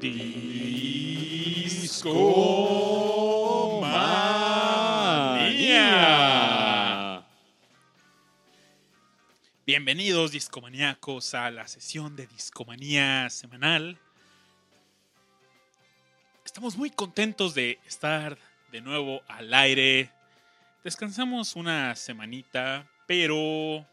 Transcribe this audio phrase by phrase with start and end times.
[0.00, 0.44] Discomanía.
[9.66, 13.98] Bienvenidos discomaníacos a la sesión de Discomanía semanal.
[16.44, 18.36] Estamos muy contentos de estar
[18.70, 20.10] de nuevo al aire.
[20.82, 23.86] Descansamos una semanita, pero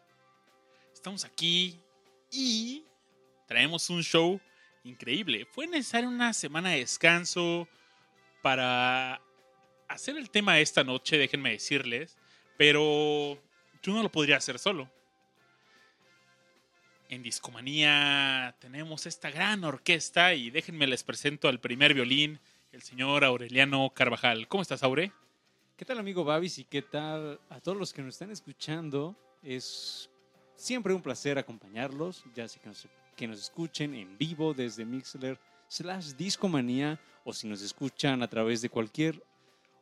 [0.93, 1.79] estamos aquí
[2.31, 2.85] y
[3.47, 4.39] traemos un show
[4.83, 5.45] increíble.
[5.51, 7.67] Fue necesaria una semana de descanso
[8.41, 9.21] para
[9.87, 12.17] hacer el tema esta noche, déjenme decirles,
[12.57, 13.39] pero
[13.83, 14.89] yo no lo podría hacer solo.
[17.09, 22.39] En Discomanía tenemos esta gran orquesta y déjenme les presento al primer violín,
[22.71, 24.47] el señor Aureliano Carvajal.
[24.47, 25.11] ¿Cómo estás, Aure?
[25.75, 26.57] ¿Qué tal, amigo Babis?
[26.59, 29.17] ¿Y qué tal a todos los que nos están escuchando?
[29.43, 30.10] Es
[30.61, 35.39] siempre un placer acompañarlos, ya sea que nos, que nos escuchen en vivo desde Mixler
[35.67, 39.23] slash Discomanía o si nos escuchan a través de cualquier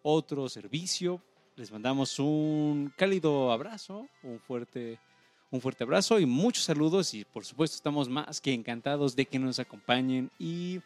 [0.02, 1.22] otro servicio.
[1.58, 4.98] Les mandamos un cálido abrazo, un fuerte,
[5.52, 9.38] un fuerte abrazo y muchos saludos y por supuesto estamos más que encantados de que
[9.38, 10.80] nos acompañen y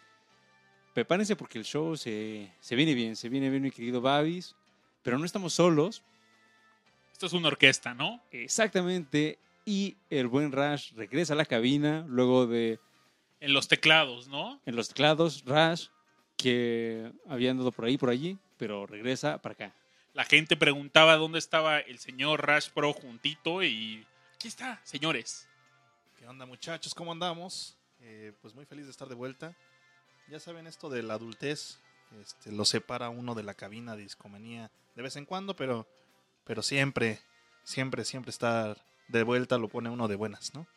[0.96, 4.56] prepárense porque el show se, se viene bien, se viene bien mi querido Babis,
[5.04, 6.02] pero no estamos solos,
[7.12, 8.22] Esto es una orquesta, ¿no?
[8.32, 12.80] exactamente, y el buen Rash regresa a la cabina luego de
[13.40, 14.62] En los teclados, ¿no?
[14.66, 15.88] en los teclados, Rash,
[16.38, 19.76] que había andado por ahí, por allí, pero regresa para acá.
[20.14, 25.48] La gente preguntaba dónde estaba el señor Rash Pro juntito y aquí está, señores.
[26.18, 26.94] ¿Qué onda muchachos?
[26.94, 27.78] ¿Cómo andamos?
[28.02, 29.56] Eh, pues muy feliz de estar de vuelta.
[30.30, 31.80] Ya saben esto de la adultez,
[32.22, 35.88] este, lo separa uno de la cabina de discomanía de vez en cuando, pero,
[36.44, 37.20] pero siempre,
[37.64, 38.78] siempre, siempre estar
[39.08, 40.68] de vuelta lo pone uno de buenas, ¿no?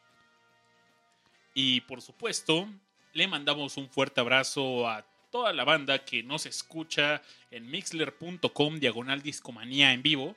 [1.55, 2.69] Y por supuesto,
[3.13, 9.23] le mandamos un fuerte abrazo a toda la banda que nos escucha en mixler.com diagonal
[9.23, 10.37] discomanía en vivo.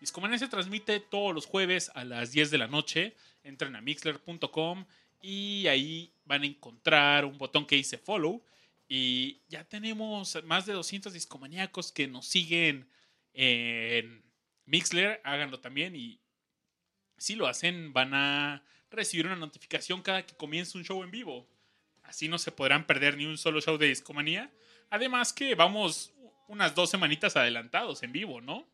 [0.00, 3.16] Discomanía se transmite todos los jueves a las 10 de la noche.
[3.42, 4.86] Entren a mixler.com
[5.20, 8.42] y ahí van a encontrar un botón que dice follow.
[8.88, 12.88] Y ya tenemos más de 200 discomaníacos que nos siguen
[13.34, 14.24] en
[14.66, 15.20] Mixler.
[15.24, 16.20] Háganlo también y
[17.20, 21.46] si lo hacen van a recibir una notificación cada que comience un show en vivo.
[22.02, 24.50] Así no se podrán perder ni un solo show de Discomanía.
[24.88, 26.12] Además que vamos
[26.48, 28.66] unas dos semanitas adelantados en vivo, ¿no?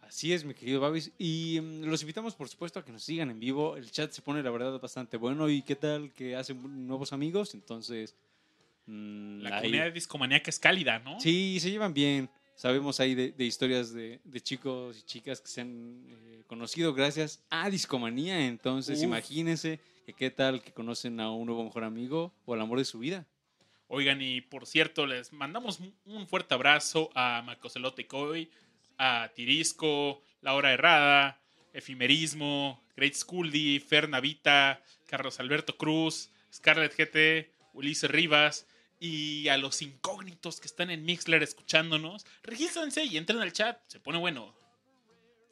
[0.00, 1.12] Así es, mi querido Babis.
[1.18, 3.76] Y mm, los invitamos, por supuesto, a que nos sigan en vivo.
[3.76, 5.48] El chat se pone, la verdad, bastante bueno.
[5.50, 7.54] ¿Y qué tal que hacen nuevos amigos?
[7.54, 8.14] Entonces,
[8.86, 11.20] mm, La ahí- comunidad de Discomanía que es cálida, ¿no?
[11.20, 12.28] Sí, se llevan bien.
[12.54, 16.94] Sabemos ahí de, de historias de, de chicos y chicas que se han eh, conocido
[16.94, 18.46] gracias a Discomanía.
[18.46, 19.04] Entonces, Uf.
[19.04, 22.84] imagínense que qué tal que conocen a un nuevo mejor amigo o al amor de
[22.84, 23.26] su vida.
[23.88, 28.50] Oigan, y por cierto, les mandamos un fuerte abrazo a Macocelote Coy,
[28.98, 31.40] a Tirisco, La Hora Errada,
[31.72, 38.66] Efimerismo, Great Scully, Fer Navita, Carlos Alberto Cruz, Scarlett GT, Ulises Rivas
[39.04, 42.24] y a los incógnitos que están en Mixler escuchándonos.
[42.42, 44.54] Regístrense y entren al chat, se pone bueno.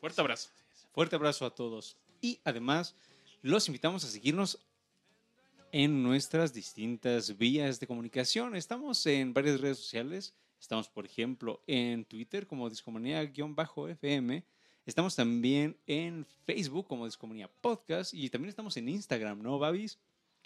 [0.01, 0.49] Fuerte abrazo.
[0.95, 1.99] Fuerte abrazo a todos.
[2.23, 2.97] Y además,
[3.43, 4.59] los invitamos a seguirnos
[5.71, 8.57] en nuestras distintas vías de comunicación.
[8.57, 10.35] Estamos en varias redes sociales.
[10.59, 14.45] Estamos, por ejemplo, en Twitter como Discomanía-FM.
[14.87, 18.15] Estamos también en Facebook como Discomanía Podcast.
[18.15, 19.99] Y también estamos en Instagram, ¿no, Babis?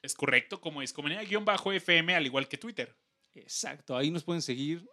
[0.03, 2.95] Es correcto, como Discomanía-FM, al igual que Twitter.
[3.37, 4.89] Exacto, ahí nos pueden seguir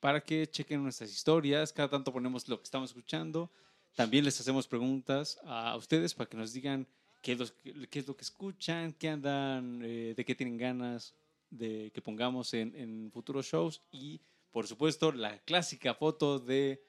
[0.00, 1.72] para que chequen nuestras historias.
[1.72, 3.50] Cada tanto ponemos lo que estamos escuchando.
[3.94, 6.86] También les hacemos preguntas a ustedes para que nos digan
[7.22, 7.52] qué es, los-
[7.90, 11.14] qué es lo que escuchan, qué andan, eh, de qué tienen ganas
[11.50, 13.80] de que pongamos en, en futuros shows.
[13.90, 16.82] Y, por supuesto, la clásica foto de,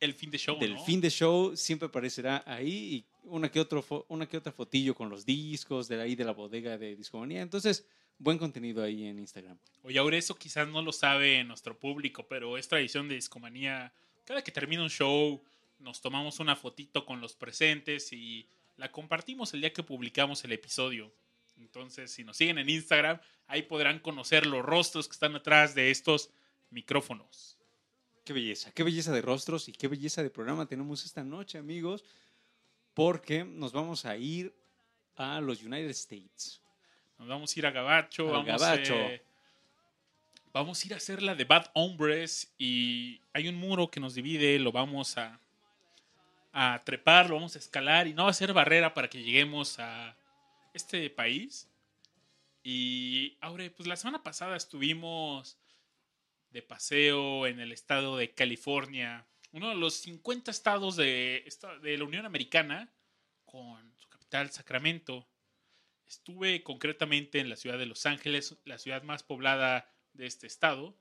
[0.00, 0.84] El fin de show, del ¿no?
[0.84, 2.94] fin de show siempre aparecerá ahí.
[2.94, 6.32] Y una que, otro una que otra fotillo con los discos de ahí de la
[6.32, 7.42] bodega de Discomanía.
[7.42, 7.84] Entonces,
[8.18, 9.58] buen contenido ahí en Instagram.
[9.82, 13.92] Oye, ahora eso quizás no lo sabe nuestro público, pero es tradición de Discomanía.
[14.24, 15.42] Cada que termina un show,
[15.78, 20.52] nos tomamos una fotito con los presentes y la compartimos el día que publicamos el
[20.52, 21.12] episodio.
[21.56, 25.90] Entonces, si nos siguen en Instagram, ahí podrán conocer los rostros que están atrás de
[25.90, 26.30] estos
[26.70, 27.58] micrófonos.
[28.24, 32.04] Qué belleza, qué belleza de rostros y qué belleza de programa tenemos esta noche, amigos,
[32.94, 34.54] porque nos vamos a ir
[35.16, 36.60] a los United States.
[37.18, 38.26] Nos vamos a ir a Gabacho.
[38.28, 38.94] Al vamos, Gabacho.
[38.94, 39.22] eh,
[40.52, 44.14] vamos a ir a hacer la de Bad Hombres y hay un muro que nos
[44.14, 45.40] divide, lo vamos a,
[46.52, 49.78] a trepar, lo vamos a escalar y no va a ser barrera para que lleguemos
[49.78, 50.16] a
[50.74, 51.68] este país.
[52.62, 55.58] Y ahora, pues la semana pasada estuvimos
[56.50, 61.44] de paseo en el estado de California, uno de los 50 estados de,
[61.82, 62.90] de la Unión Americana,
[63.44, 65.26] con su capital Sacramento.
[66.08, 70.96] Estuve concretamente en la ciudad de Los Ángeles, la ciudad más poblada de este estado.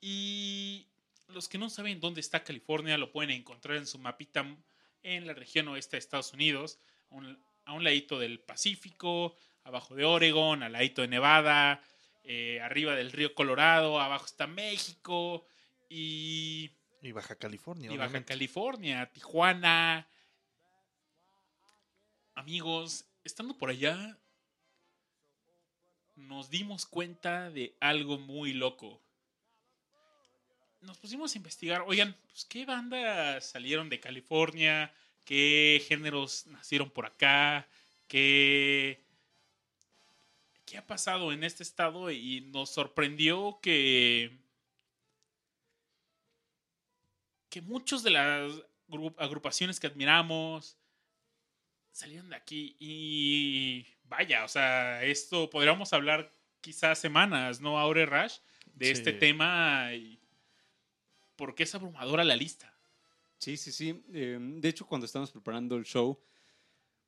[0.00, 0.88] Y
[1.28, 4.46] los que no saben dónde está California lo pueden encontrar en su mapita
[5.02, 6.78] en la región oeste de Estados Unidos,
[7.64, 11.82] a un, ladito del Pacífico, abajo de Oregon, al ladito de Nevada,
[12.24, 15.46] eh, arriba del río Colorado, abajo está México
[15.88, 16.72] y...
[17.00, 17.92] Y Baja California.
[17.92, 20.08] Y Baja California, Tijuana.
[22.34, 24.18] Amigos, estando por allá,
[26.18, 29.00] nos dimos cuenta de algo muy loco.
[30.80, 34.92] Nos pusimos a investigar, oigan, pues qué bandas salieron de California,
[35.24, 37.66] qué géneros nacieron por acá,
[38.06, 39.04] qué,
[40.64, 44.38] qué ha pasado en este estado y nos sorprendió que
[47.48, 48.52] que muchos de las
[49.16, 50.76] agrupaciones que admiramos
[51.92, 57.78] salieron de aquí y vaya, o sea, esto podríamos hablar quizás semanas, ¿no?
[57.78, 58.38] Aure Rush,
[58.74, 60.18] de este tema y
[61.36, 62.74] porque es abrumadora la lista.
[63.38, 64.04] Sí, sí, sí.
[64.12, 66.20] Em, de hecho, cuando estábamos preparando el show,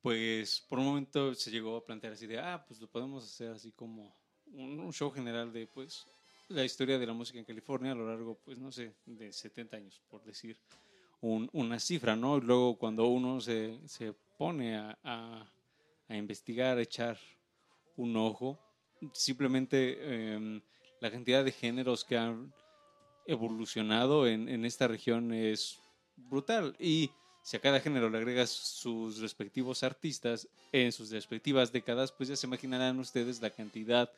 [0.00, 3.50] pues por un momento se llegó a plantear así de, ah, pues lo podemos hacer
[3.50, 4.16] así como
[4.52, 6.06] un, show general de, pues,
[6.48, 9.76] la historia de la música en California a lo largo, pues, no sé, de 70
[9.76, 10.56] años, por decir
[11.20, 12.38] una cifra, ¿no?
[12.38, 15.52] Y luego cuando uno se, se pone a, a,
[16.16, 17.18] investigar, a echar
[17.96, 18.58] un ojo,
[19.12, 20.60] simplemente em,
[21.00, 22.52] la cantidad de géneros que han
[23.26, 25.78] evolucionado en, esta región es
[26.16, 26.74] brutal.
[26.78, 27.10] Y
[27.42, 32.36] si a cada género le agregas sus respectivos artistas en sus respectivas décadas, pues ya
[32.36, 34.10] se imaginarán ustedes la cantidad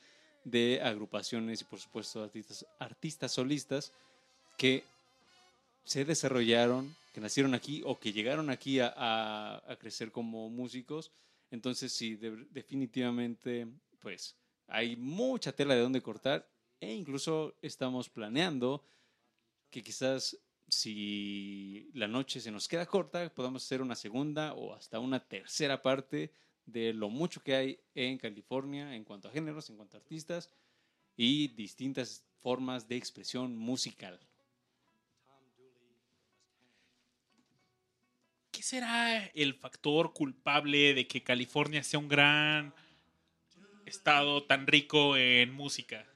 [0.44, 3.92] de agrupaciones y por supuesto artistas, artistas solistas
[4.56, 4.84] que
[5.84, 11.10] se desarrollaron, que nacieron aquí o que llegaron aquí a, a, crecer como músicos.
[11.52, 12.16] Entonces sí,
[12.50, 13.68] definitivamente
[14.00, 14.34] pues
[14.66, 16.48] hay mucha tela de donde cortar
[16.80, 18.82] e incluso estamos planeando
[19.68, 20.38] que quizás
[20.68, 25.82] si la noche se nos queda corta, podamos hacer una segunda o hasta una tercera
[25.82, 26.32] parte
[26.64, 30.48] de lo mucho que hay en California en cuanto a géneros, en cuanto a artistas
[31.18, 34.18] y distintas formas de expresión musical.
[38.72, 42.74] Será el factor culpable de que California sea un gran
[43.84, 46.06] estado tan rico en música?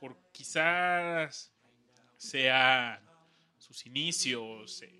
[0.00, 1.52] Por quizás
[2.16, 3.02] sea
[3.58, 4.98] sus inicios, eh,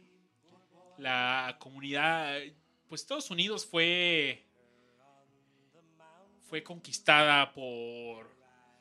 [0.98, 2.38] la comunidad,
[2.86, 4.44] pues Estados Unidos fue,
[6.50, 8.30] fue conquistada por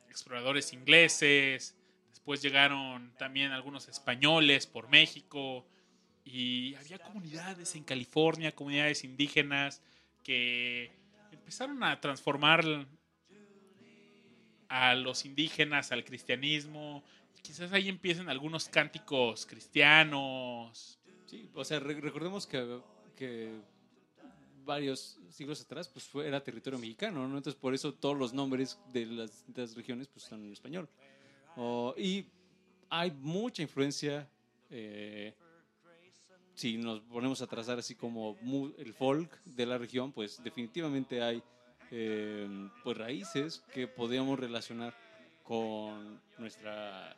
[0.10, 1.78] exploradores ingleses,
[2.10, 5.66] después llegaron también algunos españoles por México
[6.24, 9.82] y había comunidades en California, comunidades indígenas
[10.24, 10.92] que
[11.32, 12.66] empezaron a transformar
[14.70, 17.04] a los indígenas al cristianismo,
[17.42, 21.00] quizás ahí empiecen algunos cánticos cristianos.
[21.26, 22.80] Sí, o sea, recordemos que,
[23.16, 23.60] que,
[24.64, 27.38] varios siglos atrás pues fue, era territorio mexicano, ¿no?
[27.38, 30.88] Entonces por eso todos los nombres de las distintas regiones pues están en español.
[31.98, 32.26] y
[32.90, 34.30] hay mucha influencia,
[34.70, 35.34] eh,
[36.54, 38.38] si nos ponemos a trazar así como
[38.78, 41.42] el folk de la región, pues definitivamente hay
[41.92, 44.96] eh, pues raíces que podríamos relacionar
[45.44, 47.16] con nuestra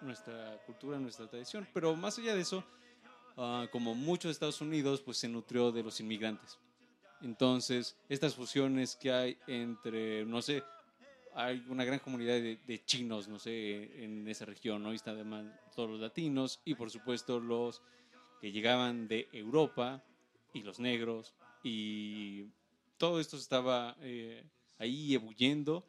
[0.00, 1.66] nuestra cultura, nuestra tradición.
[1.72, 2.64] Pero más allá de eso,
[3.36, 6.58] ah, como muchos Estados Unidos, pues se nutrió de los inmigrantes.
[7.22, 10.62] Entonces, estas fusiones que hay entre, no sé,
[11.34, 14.92] hay una gran comunidad de, chinos, no sé, en esa región, ¿no?
[14.92, 17.82] Y están además todos los latinos y por supuesto los
[18.40, 20.02] que llegaban de Europa
[20.52, 22.46] y los negros y
[22.96, 24.44] todo esto estaba eh,
[24.78, 25.84] ahí ebulliendo.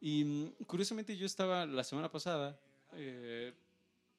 [0.00, 2.58] Y mm, curiosamente yo estaba la semana pasada
[2.94, 3.52] eh,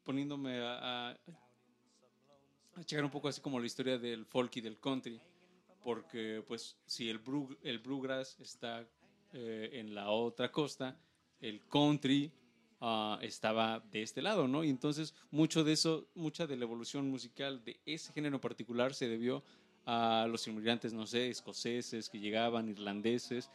[0.03, 5.19] poniéndome a, a, checar un poco así como la historia del folk y del country,
[5.83, 7.21] porque pues si el,
[7.63, 8.87] el bluegrass está
[9.33, 10.97] eh, en la otra costa,
[11.39, 12.31] el country
[12.85, 14.63] ah, estaba de este lado, ¿no?
[14.65, 19.07] Y entonces mucho de eso, mucha de la evolución musical de ese género particular se
[19.07, 19.41] debió
[19.85, 23.49] a los inmigrantes, no sé, escoceses que llegaban, irlandeses,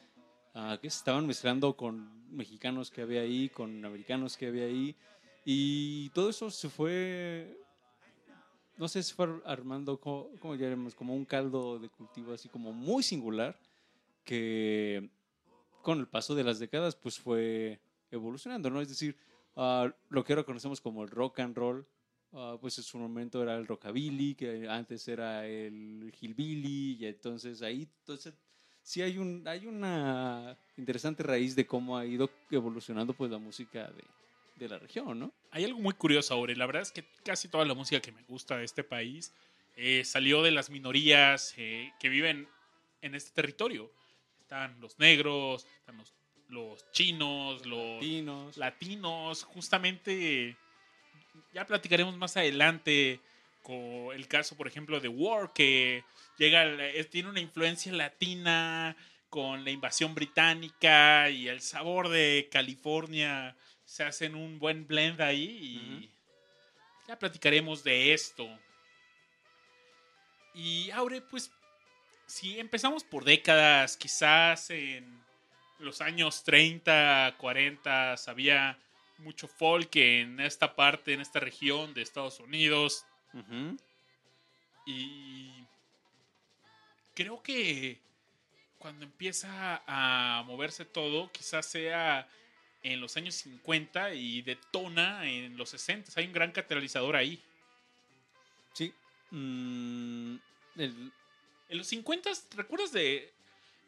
[0.80, 4.97] que se estaban mezclando con mexicanos que había ahí, con americanos que había ahí.
[5.44, 7.61] Y todo eso se fue,
[8.76, 10.56] no sé, se fue armando, como, como
[10.97, 13.58] como un caldo de cultivo así como muy singular,
[14.25, 15.11] que
[15.82, 17.78] con el paso de las décadas, pues fue
[18.11, 18.81] evolucionando, ¿no?
[18.81, 19.17] Es decir,
[19.57, 21.87] ah, lo que ahora conocemos como el rock and roll,
[22.33, 27.62] ah, pues en su momento era el rockabilly, que antes era el hillbilly, y entonces
[27.62, 28.35] ahí, entonces
[28.83, 33.91] sí hay un hay una interesante raíz de cómo ha ido evolucionando pues la música
[33.91, 34.05] de,
[34.59, 35.33] de la región, ¿no?
[35.50, 36.55] Hay algo muy curioso ahora.
[36.55, 39.33] La verdad es que casi toda la música que me gusta de este país
[39.77, 42.49] eh, salió de las minorías eh, que viven
[43.00, 43.93] en este territorio.
[44.38, 46.12] Están los negros, están los,
[46.49, 48.57] los chinos, los Latinos.
[48.57, 49.45] latinos.
[49.45, 50.57] Justamente
[51.52, 53.21] ya platicaremos más adelante
[53.62, 56.05] con el caso, por ejemplo, de War, que
[56.38, 56.64] llega,
[57.11, 58.97] tiene una influencia latina
[59.28, 63.57] con la invasión británica y el sabor de California.
[63.85, 66.11] Se hacen un buen blend ahí y
[67.07, 68.49] ya platicaremos de esto.
[70.55, 71.50] Y Aure, pues,
[72.26, 75.23] si empezamos por décadas, quizás en
[75.78, 78.78] los años 30, 40, había
[79.18, 83.04] mucho folk en esta parte, en esta región de Estados Unidos.
[84.87, 85.50] Y
[87.14, 88.00] creo que
[88.78, 92.28] cuando empieza a moverse todo, quizás sea
[92.82, 96.12] en los años 50 y detona en los 60.
[96.16, 97.42] Hay un gran catalizador ahí.
[98.73, 98.94] Sí.
[99.30, 100.37] Mm,
[100.76, 101.12] el-
[101.70, 103.30] En los 50, ¿recuerdas de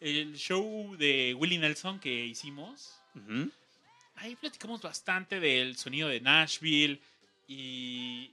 [0.01, 2.99] el show de Willie Nelson que hicimos?
[4.17, 7.01] Ahí platicamos bastante del sonido de Nashville
[7.49, 8.31] y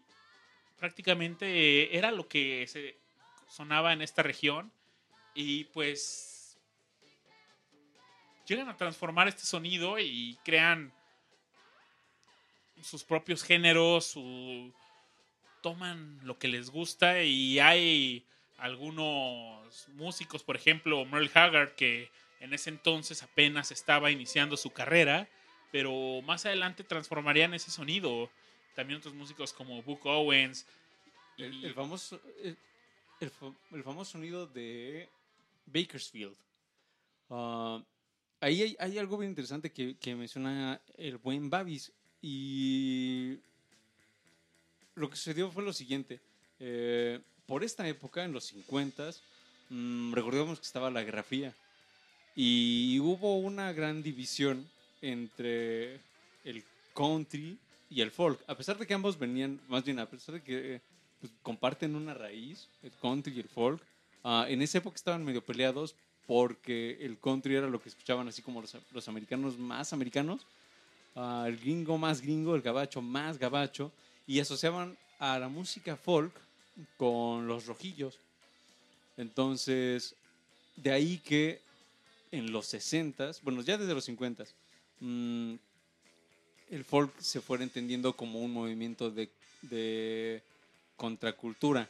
[0.79, 2.97] prácticamente era lo que se
[3.50, 4.71] sonaba en esta región
[5.33, 6.57] y pues
[8.47, 10.91] llegan a transformar este sonido y crean
[12.81, 14.71] sus propios géneros, su-
[15.62, 18.24] toman lo que les gusta y hay
[18.57, 22.09] algunos músicos, por ejemplo, Merle Haggard, que
[22.39, 25.27] en ese entonces apenas estaba iniciando su carrera,
[25.71, 28.29] pero más adelante transformarían ese sonido.
[28.75, 30.65] También otros músicos como Book Owens.
[31.37, 32.57] y- El, famoso, el,
[33.19, 35.07] el fa- el famoso sonido de
[35.65, 36.35] Bakersfield.
[37.29, 37.83] Ah,
[38.39, 41.91] ahí hay, algo bien interesante que, que menciona el buen Babis.
[42.21, 43.37] Y
[44.95, 46.19] lo que sucedió fue lo siguiente.
[46.59, 49.12] Eh, por esta época, en los 50,
[50.12, 51.54] recordemos que estaba la Guerra Fría.
[52.36, 54.70] Y hubo una gran división
[55.01, 55.96] entre
[56.44, 56.63] el
[56.94, 57.58] country
[57.89, 58.39] y el folk.
[58.48, 60.82] A pesar de que ambos venían, más bien, a pesar de que
[61.20, 63.82] pues, comparten una raíz, el country y el folk,
[64.24, 65.96] ah, en esa época estaban medio peleados
[66.27, 70.46] porque el country era lo que escuchaban así como los, los americanos más americanos,
[71.16, 73.92] ah, el gringo más gringo, el gabacho más gabacho,
[74.27, 76.34] y asociaban a la música folk
[76.98, 78.19] con los rojillos.
[79.17, 80.15] Entonces,
[80.75, 81.60] de ahí que
[82.31, 84.53] en los 60s, bueno, ya desde los 50s,
[85.00, 85.55] mm,
[86.69, 89.31] el folk se fuera entendiendo como un movimiento de,
[90.96, 91.89] contracultura.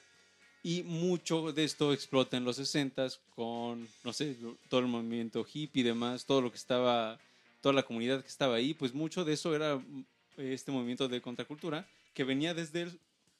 [0.63, 4.35] Y mucho de esto explota en los 60s con, no sé,
[4.69, 7.17] todo el movimiento hippie y demás, todo lo que estaba,
[7.61, 10.05] toda la comunidad que estaba ahí, pues mucho de eso era mm,
[10.37, 12.99] este movimiento de contracultura que venía desde el,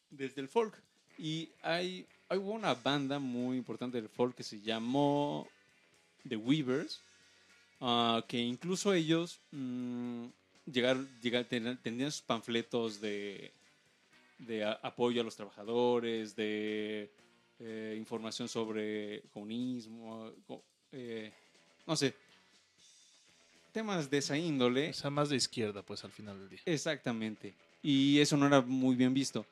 [0.10, 0.82] desde el folk.
[1.18, 5.48] Y hay, hay hubo una banda muy importante del folk que se llamó
[6.28, 7.00] The Weavers,
[7.82, 10.26] ah, que incluso ellos mm,
[10.72, 13.52] llegaron, llegar, ten- tenían sus panfletos de,
[14.40, 17.10] de a- apoyo a los trabajadores, de
[17.60, 21.32] eh, información sobre comunismo, co- eh,
[21.88, 22.14] no sé,
[23.72, 24.90] temas de esa índole.
[24.90, 26.60] O sea, más de izquierda, pues, al final del día.
[26.66, 27.54] Exactamente.
[27.82, 29.46] Y eso no era muy bien visto.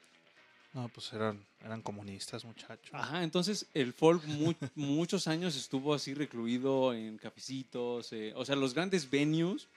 [0.76, 2.92] No, pues eran, eran comunistas, muchachos.
[2.94, 8.12] Ajá, entonces el folk mu- muchos años estuvo así recluido en cafecitos.
[8.12, 9.68] eh, o sea, los grandes venues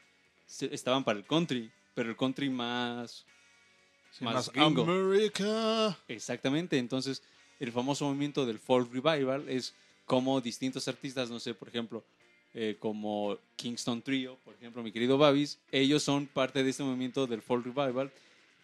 [0.46, 3.24] se- estaban para el country, pero el country más...
[4.10, 4.82] Sí, más gringo.
[4.82, 5.96] America.
[6.08, 7.22] Exactamente, entonces
[7.60, 9.74] el famoso movimiento del folk revival es
[10.04, 12.02] como distintos artistas, no sé, por ejemplo,
[12.54, 17.26] eh, como Kingston Trio, por ejemplo, mi querido Babis, ellos son parte de este movimiento
[17.28, 18.10] del folk revival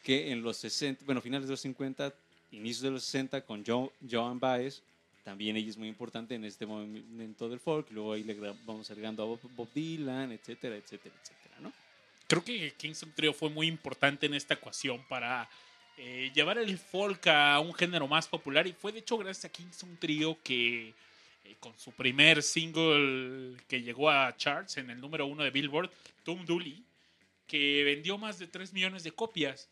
[0.02, 2.12] que en los 60, bueno, finales de los 50,
[2.56, 4.82] inicios de los 60 con Jo- Joan Baez,
[5.24, 8.34] también ella es muy importante en este movimiento del folk, luego ahí le
[8.66, 11.72] vamos agregando a Bob, Bob Dylan, etcétera, etcétera, etcétera, ¿no?
[12.26, 15.48] Creo que Kingston Trio fue muy importante en esta ecuación para
[15.96, 19.48] eh, llevar el folk a un género más popular y fue de hecho gracias a
[19.50, 20.88] Kingston Trio que
[21.44, 25.90] eh, con su primer single que llegó a charts en el número uno de Billboard,
[26.24, 26.82] Tom Dooley,
[27.46, 29.68] que vendió más de 3 millones de copias.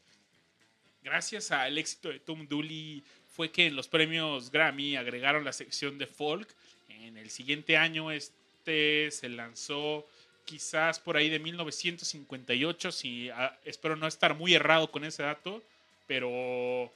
[1.03, 3.03] Gracias al éxito de Tom Dooley
[3.35, 6.49] fue que en los premios Grammy agregaron la sección de folk.
[6.89, 10.07] En el siguiente año este se lanzó
[10.45, 15.63] quizás por ahí de 1958, si, ah, espero no estar muy errado con ese dato,
[16.07, 16.91] pero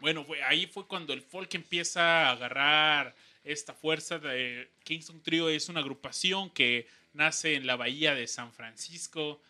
[0.00, 3.14] bueno, ahí fue cuando el folk empieza a agarrar
[3.44, 8.52] esta fuerza de Kingston Trio es una agrupación que nace en la bahía de San
[8.52, 9.40] Francisco.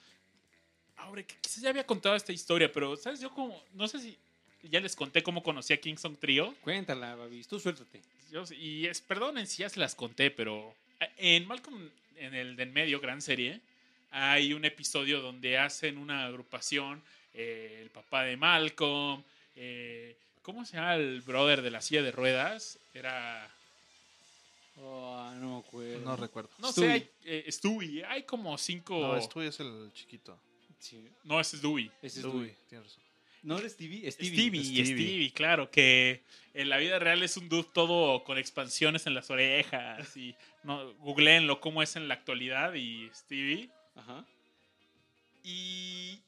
[1.03, 3.21] Ahora, quizás ya había contado esta historia, pero ¿sabes?
[3.21, 4.17] Yo como, no sé si
[4.63, 6.55] ya les conté cómo conocí a Kingston Trio.
[6.63, 8.01] Cuéntala, Babis, tú suéltate.
[8.31, 10.75] Yo- y es, perdonen si ya se las conté, pero
[11.19, 13.61] en Malcolm, en el de en medio, gran serie,
[14.11, 17.03] hay un episodio donde hacen una agrupación,
[17.35, 19.23] eh, el papá de Malcolm,
[19.57, 22.79] eh, ¿cómo se llama el brother de la silla de ruedas?
[22.95, 23.49] Era,
[24.85, 26.01] Oh, no me acuerdo.
[26.01, 26.51] No recuerdo.
[26.59, 26.89] no Stewie.
[26.89, 28.99] sé, hay, eh, Stewie, hay como cinco...
[28.99, 30.39] No, Stewie es el chiquito.
[30.83, 31.91] Sí, No, ese es Stewie.
[32.03, 32.55] ese es Dewey.
[32.69, 33.03] tienes razón.
[33.45, 34.33] No eres Stevie, Stevie.
[34.33, 34.85] Stevie, Stevie.
[34.85, 36.23] Stevie, claro, que
[36.55, 40.93] en la vida real es un dude todo con expansiones en las orejas y no,
[40.95, 43.69] googleenlo cómo es en la actualidad y Stevie.
[43.97, 44.25] Ajá.
[45.45, 46.21] Y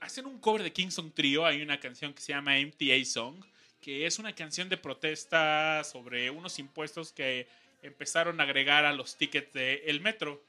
[0.00, 1.44] hacen un cover de Kingston Trio.
[1.44, 3.44] Hay una canción que se llama MTA Song,
[3.80, 7.46] que es una canción de protesta sobre unos impuestos que
[7.82, 10.42] empezaron a agregar a los tickets del metro.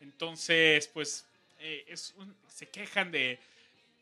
[0.00, 1.27] Entonces, pues,
[1.58, 3.38] eh, es un- se quejan de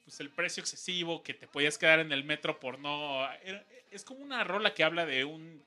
[0.04, 3.26] pues, el precio excesivo que te podías quedar en el metro por no...
[3.90, 5.62] es como una rola que habla de un...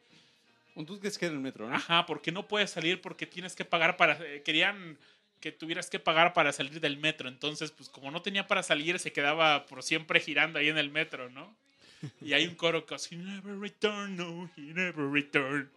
[0.75, 1.75] Un tú que se queda en el metro, ¿no?
[1.75, 4.13] Ajá, porque no puedes salir porque tienes que pagar para...
[4.25, 4.97] eh, querían
[5.41, 7.27] que tuvieras que pagar para salir del metro.
[7.29, 10.89] Entonces, pues como no tenía para salir, se quedaba por siempre girando ahí en el
[10.89, 11.55] metro, ¿no?
[12.21, 15.69] Y hay un coro que He never returned, no, he never returned.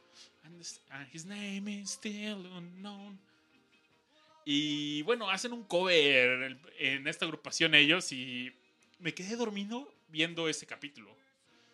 [0.45, 3.19] And his name is still unknown.
[4.45, 8.53] Y bueno, hacen un cover en, esta agrupación ellos y
[8.99, 11.17] me quedé dormido viendo ese capítulo.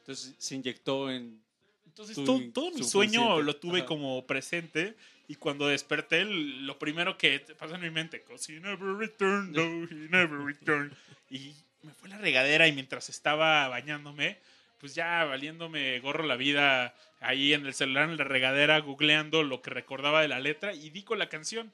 [0.00, 1.40] Entonces se inyectó en.
[1.86, 3.86] Entonces Tu todo, todo mi sueño lo tuve Ajá.
[3.86, 4.94] como presente
[5.28, 10.08] y cuando desperté lo primero que pasa en mi mente, he never returned, no, he
[10.08, 10.92] never returned.
[11.30, 14.38] Y me fue la regadera y mientras estaba bañándome,
[14.78, 19.60] pues ya valiéndome gorro la vida ahí en el celular en la regadera, googleando lo
[19.60, 21.70] que recordaba de la letra y di con la canción.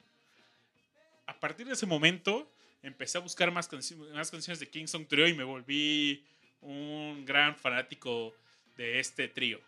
[1.27, 2.51] A partir de ese momento
[2.83, 6.23] empecé a buscar más, canci- más canciones de Kingston Trio y me volví
[6.61, 8.33] un gran fanático
[8.77, 9.59] de este trío.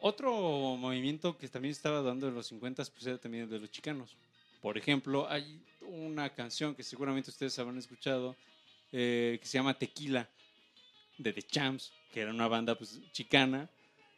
[0.00, 3.70] Otro movimiento que también estaba dando en los 50 pues era también el de los
[3.70, 4.16] chicanos.
[4.60, 8.36] Por ejemplo, hay una canción que seguramente ustedes habrán escuchado
[8.92, 10.28] eh, que se llama Tequila
[11.18, 13.68] de The Champs, que era una banda pues chicana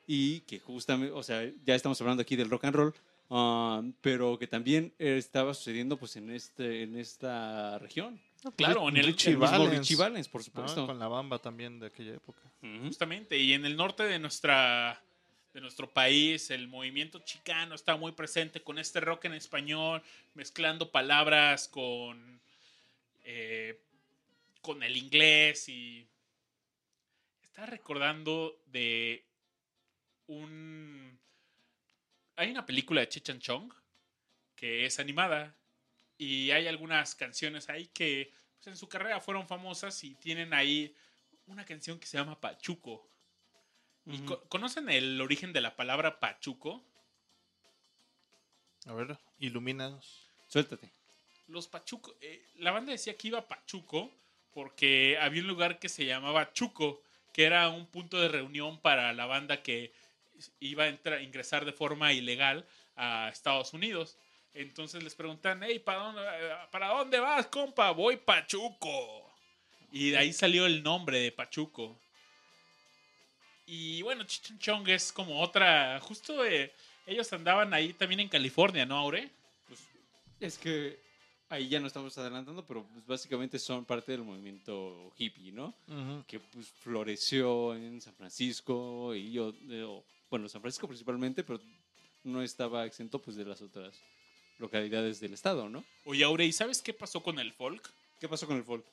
[0.06, 2.94] y que justamente, o sea, ya estamos hablando aquí del rock and roll,
[3.30, 8.20] ah, pero que también estaba sucediendo pues en este en esta región.
[8.56, 10.44] Claro, en el, Richie el mismo Valens, Richie Valens, por ¿no?
[10.44, 10.86] supuesto.
[10.86, 12.40] Con la bamba también de aquella época.
[12.82, 15.02] Justamente, y en el norte de nuestra
[15.52, 20.02] de nuestro país, el movimiento chicano está muy presente con este rock en español,
[20.34, 22.40] mezclando palabras con
[23.24, 23.80] eh,
[24.60, 26.06] con el inglés y
[27.42, 29.24] estaba recordando de
[30.26, 31.18] un
[32.36, 33.72] hay una película de Cheech and Chong
[34.54, 35.54] que es animada
[36.18, 40.94] y hay algunas canciones ahí que pues, en su carrera fueron famosas y tienen ahí
[41.46, 43.06] una canción que se llama Pachuco.
[44.06, 44.24] ¿Y Ujú.
[44.26, 46.82] co- ¿Conocen el origen de la palabra Pachuco?
[48.86, 50.26] A ver, ilumínanos.
[50.48, 50.90] Suéltate.
[51.48, 54.12] Los Pachuco, eh, la banda decía que iba a Pachuco
[54.52, 59.12] porque había un lugar que se llamaba Chuco, que era un punto de reunión para
[59.12, 59.92] la banda que
[60.60, 64.16] iba a entrar, ingresar de forma ilegal a Estados Unidos.
[64.54, 66.22] Entonces les preguntan, hey, ¿para dónde,
[66.70, 67.90] ¿para dónde vas, compa?
[67.90, 69.30] Voy Pachuco.
[69.92, 72.00] Y de ahí salió el nombre de Pachuco.
[73.66, 76.72] Y bueno, Chichen Chong es como otra, justo eh,
[77.06, 79.28] ellos andaban ahí también en California, ¿no, Aure?
[80.38, 80.98] Es que
[81.48, 85.74] ahí ya no estamos adelantando, pero pues básicamente son parte del movimiento hippie, ¿no?
[86.26, 91.60] Que pues floreció en San Francisco y yo, eh, bueno, San Francisco principalmente, pero
[92.24, 94.00] no estaba exento pues de las otras
[94.58, 95.84] localidades del estado, ¿no?
[96.04, 97.88] Oye, Aure, ¿y sabes qué pasó con el folk?
[98.20, 98.84] ¿Qué pasó con el folk?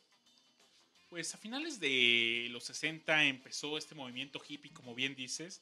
[1.10, 5.62] Pues a finales de los 60 empezó este movimiento hippie, como bien dices,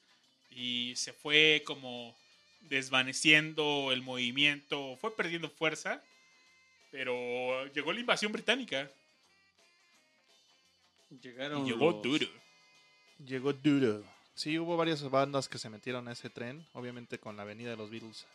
[0.50, 2.16] y se fue como
[2.62, 6.04] desvaneciendo el movimiento, fue perdiendo fuerza,
[6.90, 8.90] pero llegó la invasión británica
[11.22, 12.28] Llegaron y llegó los- duro.
[13.26, 14.04] Llegó duro.
[14.34, 16.66] Sí, hubo varias bandas que se metieron a ese tren.
[16.74, 18.26] Obviamente con la venida de los Beatles,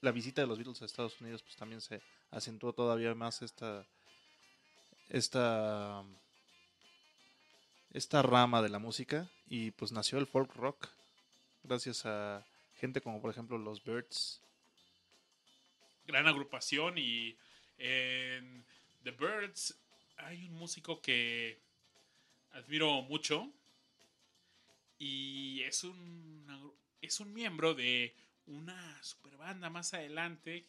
[0.00, 3.86] la visita de los Beatles a Estados Unidos, pues también se acentuó todavía más esta,
[5.08, 6.02] esta,
[7.92, 10.88] esta rama de la música y pues nació el folk rock
[11.62, 12.44] gracias a
[12.76, 14.40] gente como por ejemplo los Birds,
[16.06, 17.36] gran agrupación y
[17.78, 18.64] en
[19.04, 19.76] The Birds
[20.16, 21.58] hay un músico que
[22.52, 23.52] admiro mucho
[25.04, 28.14] y es un, es un miembro de
[28.46, 30.64] una super banda más adelante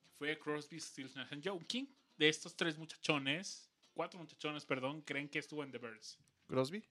[0.00, 1.62] que fue Crosby, Stills, Nash and Young.
[1.68, 6.16] ¿Quién de estos tres muchachones, cuatro muchachones, perdón, creen que estuvo en The Birds?
[6.46, 6.82] ¿Crosby?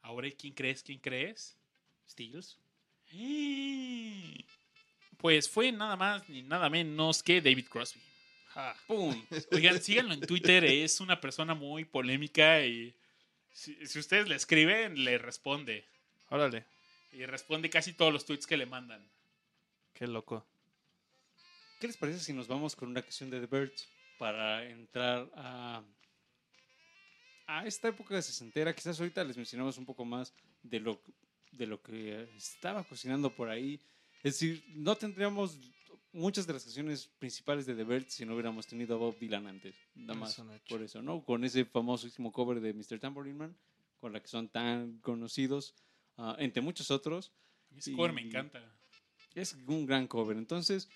[0.00, 0.82] Ahora, ¿quién crees?
[0.82, 1.54] ¿Quién crees?
[2.08, 2.58] Steels.
[5.18, 8.00] Pues fue nada más ni nada menos que David Crosby.
[8.86, 9.26] ¡Pum!
[9.52, 12.94] Oigan, síganlo en Twitter, es una persona muy polémica y
[13.56, 15.84] si, si ustedes le escriben, le responde.
[16.28, 16.64] Órale,
[17.12, 19.02] Y responde casi todos los tweets que le mandan.
[19.94, 20.44] qué loco.
[21.80, 23.88] ¿Qué les parece si nos vamos con una canción de The Birds
[24.18, 25.82] para entrar a,
[27.46, 28.74] a esta época sesentera?
[28.74, 31.00] Quizás ahorita les mencionamos un poco más de lo,
[31.52, 33.80] de lo que estaba cocinando por ahí.
[34.22, 35.58] Es decir, no tendríamos
[36.16, 39.46] muchas de las canciones principales de The Birds si no hubiéramos tenido a Bob Dylan
[39.46, 39.76] antes.
[39.94, 41.24] Nada más por eso, ¿no?
[41.24, 42.98] Con ese famosísimo cover de Mr.
[42.98, 43.56] Tambourine Man,
[44.00, 45.74] con la que son tan conocidos,
[46.16, 47.32] ah, entre muchos otros.
[47.70, 48.60] A mí ese cover me encanta.
[49.34, 50.36] Es un gran cover.
[50.36, 50.88] Entonces,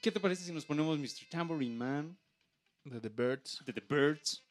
[0.00, 1.28] ¿qué te parece si nos ponemos Mr.
[1.28, 2.18] Tambourine Man
[2.84, 3.62] De The Birds.
[3.66, 4.44] de The Birds?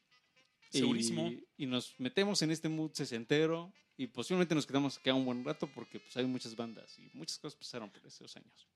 [0.70, 1.30] Segurísimo.
[1.30, 5.46] Y, y nos metemos en este mood sesentero y posiblemente nos quedamos acá un buen
[5.46, 8.68] rato porque pues, hay muchas bandas y muchas cosas pasaron por esos años.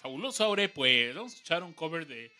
[0.00, 2.32] Fabuloso, Aure, pues vamos a escuchar un cover de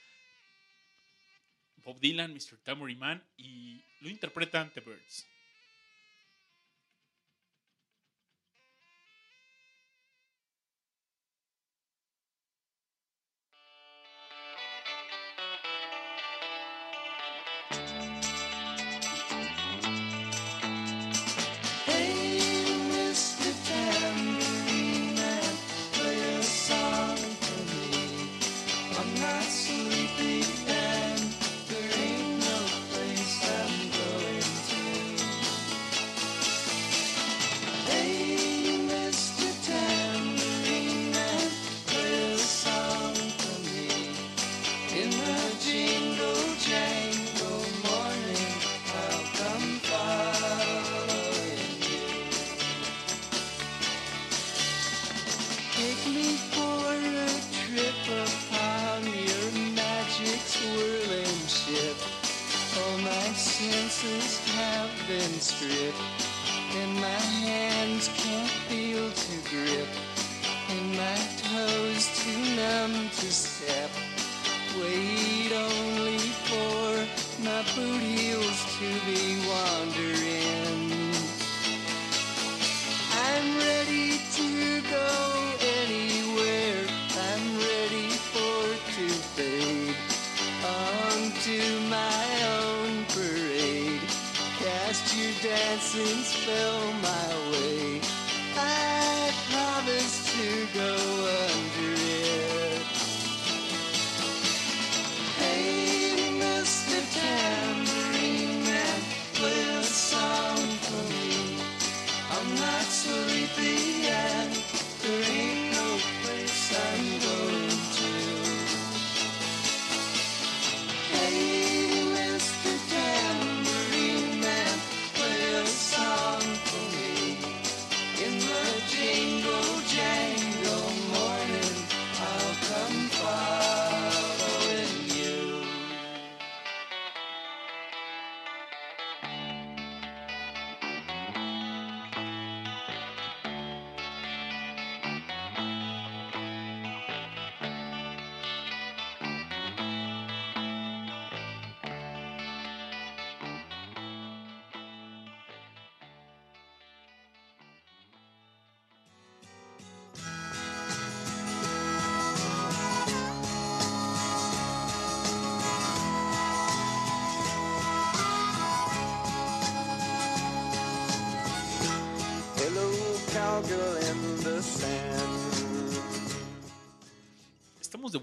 [1.85, 2.57] Bob Dylan, Mr.
[2.65, 5.29] Tambourine Man y lo interpretan The Birds.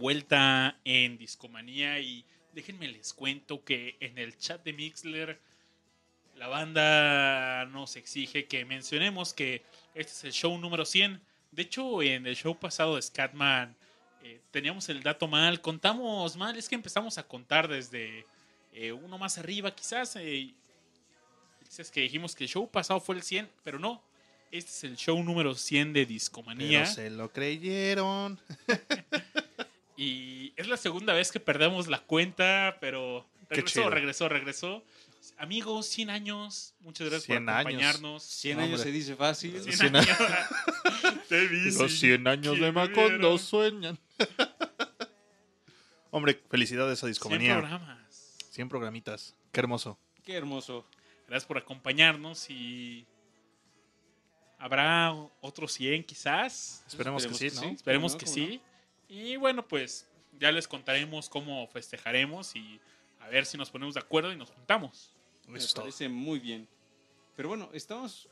[0.08, 5.38] Vuelta en Discomanía y déjenme les cuento que en el chat de Mixler
[6.38, 9.64] la banda nos exige que mencionemos que
[9.96, 11.20] este es el show número 100.
[11.52, 13.76] De hecho, en el show pasado de Scatman
[14.24, 18.26] eh, teníamos el dato mal, contamos mal, es que empezamos a contar desde
[18.72, 20.16] eh, uno más arriba quizás.
[20.16, 20.54] eh,
[21.78, 24.02] es que dijimos que el show pasado fue el 100, pero no.
[24.52, 26.84] Este es el show número 100 de Discomanía.
[26.84, 28.40] Pero se lo creyeron.
[29.98, 34.84] Y es la segunda vez que perdemos la cuenta, pero regresó, regresó, regresó.
[35.38, 36.76] Amigos, 100 años.
[36.80, 37.66] Muchas gracias 100 por años.
[37.68, 38.24] acompañarnos.
[38.24, 38.66] 100 Hombre.
[38.70, 39.60] años se dice fácil.
[39.60, 40.18] 100 100 años.
[41.30, 41.98] Te Los sí.
[41.98, 43.38] 100 años de ¿Quién Macondo hubiera?
[43.44, 44.00] sueñan.
[46.12, 47.58] Hombre, felicidades a 100 Discomanía.
[47.58, 48.38] programas.
[48.52, 49.36] 100 programitas.
[49.52, 50.00] Qué hermoso.
[50.24, 50.86] Qué hermoso.
[51.28, 53.06] Gracias por acompañarnos y
[54.58, 56.84] habrá otros 100 quizás.
[56.88, 57.72] Esperemos, que sí, Esperemos que ¿no?
[57.72, 57.76] sí.
[57.76, 58.32] Esperemos ¿Cómo que no?
[59.08, 60.08] Y bueno, pues
[60.40, 62.80] ya les contaremos cómo festejaremos y
[63.20, 65.14] a ver si nos ponemos de acuerdo y nos juntamos.
[65.48, 65.84] Me Eso es todo.
[65.84, 66.68] parece muy bien.
[67.36, 68.28] Pero bueno, estamos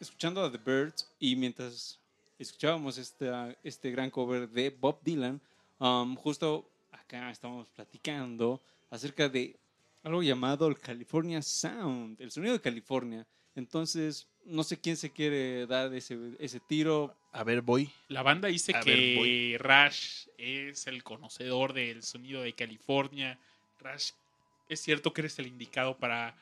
[0.00, 1.98] escuchando a The Birds y mientras
[2.38, 5.40] escuchábamos esta, este gran cover de Bob Dylan,
[5.78, 9.58] um, justo acá estamos platicando acerca de
[10.02, 13.26] algo llamado el California Sound, el sonido de California.
[13.56, 17.16] Entonces, no sé quién se quiere dar ese, ese tiro.
[17.32, 17.90] A ver, voy.
[18.08, 23.38] La banda dice A ver, que Rash es el conocedor del sonido de California.
[23.80, 24.10] Rash,
[24.68, 26.36] es cierto que eres el indicado para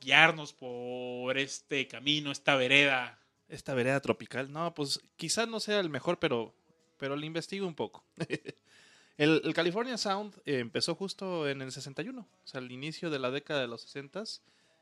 [0.00, 3.18] guiarnos por este camino, esta vereda.
[3.48, 4.52] Esta vereda tropical.
[4.52, 6.54] No, pues quizás no sea el mejor, pero,
[6.96, 8.04] pero le investigo un poco.
[9.18, 13.18] el, el California Sound eh, empezó justo en el 61, o sea, al inicio de
[13.18, 14.22] la década de los 60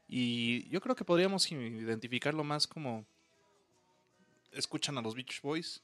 [0.09, 3.05] Y yo creo que podríamos identificarlo más como
[4.53, 5.83] escuchan a los Beach Boys.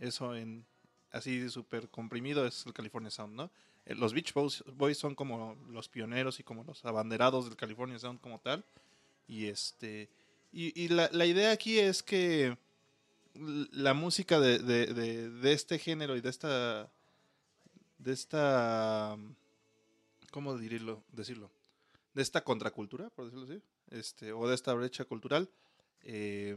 [0.00, 0.64] Eso en
[1.12, 3.50] así súper comprimido es el California Sound, ¿no?
[3.86, 4.64] Eh, Los Beach Boys,
[4.98, 8.64] son como los pioneros y como los abanderados del California Sound como tal.
[9.28, 10.08] Y este
[10.52, 12.56] y, la, la idea aquí es que
[13.34, 16.88] la música de, de- de- de este género y de esta
[17.98, 19.16] de esta
[20.30, 21.50] cómo decirlo decirlo
[22.14, 25.48] de esta contracultura por decirlo así este o de esta brecha cultural
[26.02, 26.56] eh,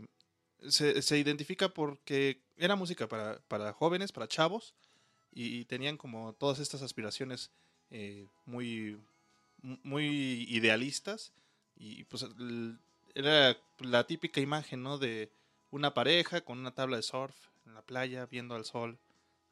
[0.67, 4.73] se, se identifica porque era música para, para jóvenes para chavos
[5.33, 7.51] y, tenían como todas estas aspiraciones
[7.91, 8.97] eh, muy
[9.61, 11.31] muy idealistas
[11.75, 12.25] y pues
[13.13, 14.97] era la típica imagen, ¿no?
[14.97, 15.29] De
[15.71, 18.97] una pareja con una tabla de surf en la playa viendo al sol,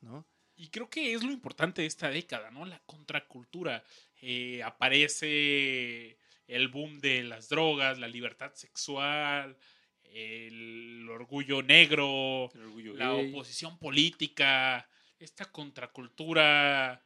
[0.02, 0.26] ¿no?
[0.58, 2.66] Y creo que es lo importante de esta década, ¿no?
[2.66, 3.84] La contracultura.
[4.22, 9.58] Eh, aparece el boom de las drogas, la libertad sexual,
[10.04, 14.90] el orgullo negro, El orgullo la oposición política,
[15.20, 17.06] esta contracultura,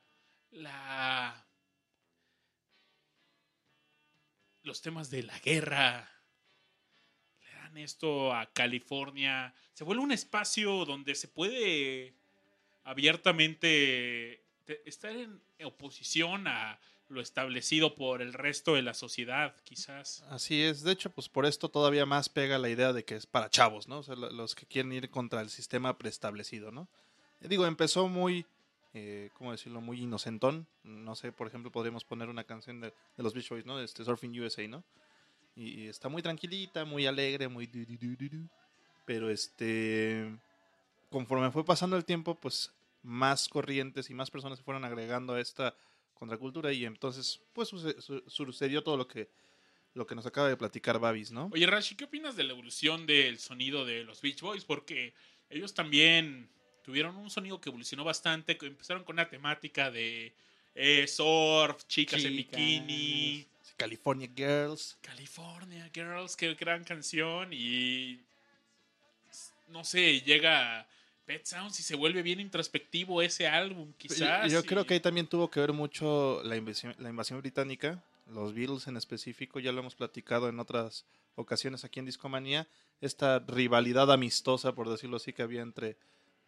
[0.51, 1.47] la
[4.61, 6.11] los temas de la guerra.
[7.41, 9.53] Le dan esto a California.
[9.73, 12.18] Se vuelve un espacio donde se puede
[12.83, 20.23] abiertamente te- estar en oposición a lo establecido por el resto de la sociedad, quizás.
[20.29, 23.25] Así es, de hecho, pues por esto todavía más pega la idea de que es
[23.25, 23.99] para chavos, ¿no?
[23.99, 26.87] O sea, lo- los que quieren ir contra el sistema preestablecido, ¿no?
[27.41, 28.45] Digo, empezó muy,
[28.93, 29.81] eh, ¿cómo decirlo?
[29.81, 30.67] Muy inocentón.
[30.83, 33.79] No sé, por ejemplo, podríamos poner una canción de, los Beach Boys, ¿no?
[33.79, 34.83] Este Surfing USA, ¿no?
[35.55, 37.69] Y, está muy tranquilita, muy alegre, muy...
[39.05, 40.37] Pero este...
[41.09, 45.41] Conforme fue pasando el tiempo, pues más corrientes y más personas se fueron agregando a
[45.41, 45.75] esta
[46.13, 49.29] contracultura y entonces pues suce- su- sucedió todo lo que
[49.95, 51.49] lo que nos acaba de platicar Babis, ¿no?
[51.51, 54.63] Oye, Rashi, ¿qué opinas de la evolución del sonido de los Beach Boys?
[54.63, 55.13] Porque
[55.49, 56.47] ellos también
[56.83, 60.31] tuvieron un sonido que evolucionó bastante, que empezaron con una temática de
[60.75, 62.55] eh, surf, chicas en Chicas.
[62.59, 64.97] bikini, California Girls.
[65.01, 68.19] California Girls, qué gran canción y
[69.69, 70.87] no sé, llega
[71.29, 74.51] Pet Sounds y se vuelve bien introspectivo ese álbum, quizás.
[74.51, 77.39] yo, yo y- creo que ahí también tuvo que ver mucho la invasión, la invasión
[77.39, 82.67] británica, los Beatles en específico, ya lo hemos platicado en otras ocasiones aquí en Discomanía,
[82.99, 85.97] esta rivalidad amistosa, por decirlo así, que había entre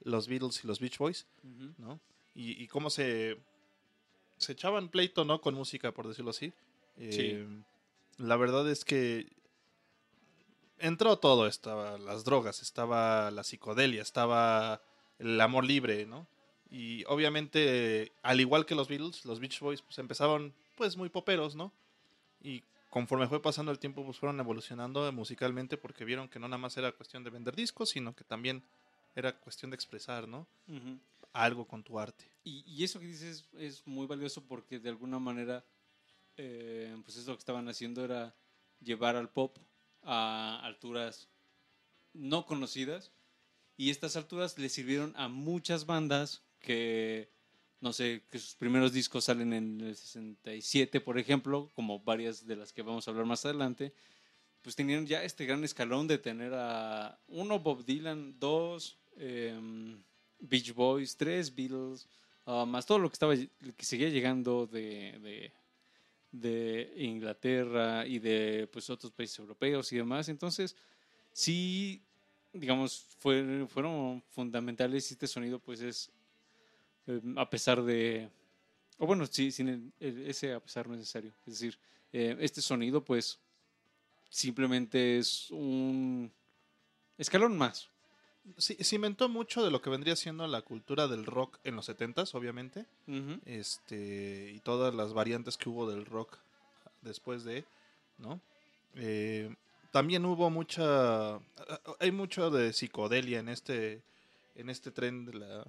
[0.04, 1.28] los Beatles y los Beach Boys.
[1.78, 2.00] ¿no?
[2.34, 3.38] Y, y cómo se,
[4.38, 5.42] se echaban pleito, ¿no?
[5.42, 6.52] Con música, por decirlo así.
[6.98, 7.46] Eh,
[8.18, 9.28] La verdad es que
[10.82, 14.82] entró todo, estaba las drogas, estaba la psicodelia, estaba
[15.20, 16.28] el amor libre, ¿no?
[16.70, 21.56] Y obviamente, al igual que los Beatles, los Beach Boys pues empezaron pues muy poperos,
[21.56, 21.72] ¿no?
[22.42, 26.58] Y conforme fue pasando el tiempo pues fueron evolucionando musicalmente porque vieron que no nada
[26.58, 28.64] más era cuestión de vender discos, sino que también
[29.16, 30.48] era cuestión de expresar, ¿no?
[31.34, 32.26] Algo con tu arte.
[32.44, 35.64] Y, y eso que dices es muy valioso porque de alguna manera,
[36.38, 38.34] eh, pues eso que estaban haciendo era
[38.80, 39.58] llevar al pop
[40.04, 41.30] a alturas
[42.14, 43.12] no conocidas
[43.78, 47.30] y estas alturas le sirvieron a muchas bandas que,
[47.80, 52.56] no sé, que sus primeros discos salen en el 67, por ejemplo, como varias de
[52.56, 53.94] las que vamos a hablar más adelante,
[54.62, 60.02] pues tenían ya este gran escalón de tener a uno Bob Dylan, dos em,
[60.40, 62.08] Beach Boys, tres Beatles,
[62.46, 65.52] ah, más todo lo que estaba que seguía llegando de, de,
[66.32, 70.30] de Inglaterra y de pues otros países europeos y demás.
[70.30, 70.76] Entonces,
[71.34, 72.04] sí,
[72.54, 76.12] digamos, fue- fueron fundamentales y este sonido pues es,
[77.08, 78.30] eh, a pesar de,
[79.00, 81.34] o bueno, sí, sin ese a pesar necesario.
[81.48, 81.80] Es decir,
[82.14, 83.40] eh, este sonido pues
[84.30, 86.34] simplemente es un
[87.18, 87.91] escalón más.
[88.58, 91.90] Sí, se inventó mucho de lo que vendría siendo la cultura del rock en los
[91.90, 92.86] 70s, obviamente.
[93.46, 96.38] este y todas las variantes que hubo del rock
[97.02, 97.66] después de,
[98.18, 98.40] ¿no?
[98.96, 99.54] Eh,
[99.92, 101.36] también hubo mucha,
[102.00, 104.02] hay mucho de psicodelia en este,
[104.56, 105.66] en este tren de la,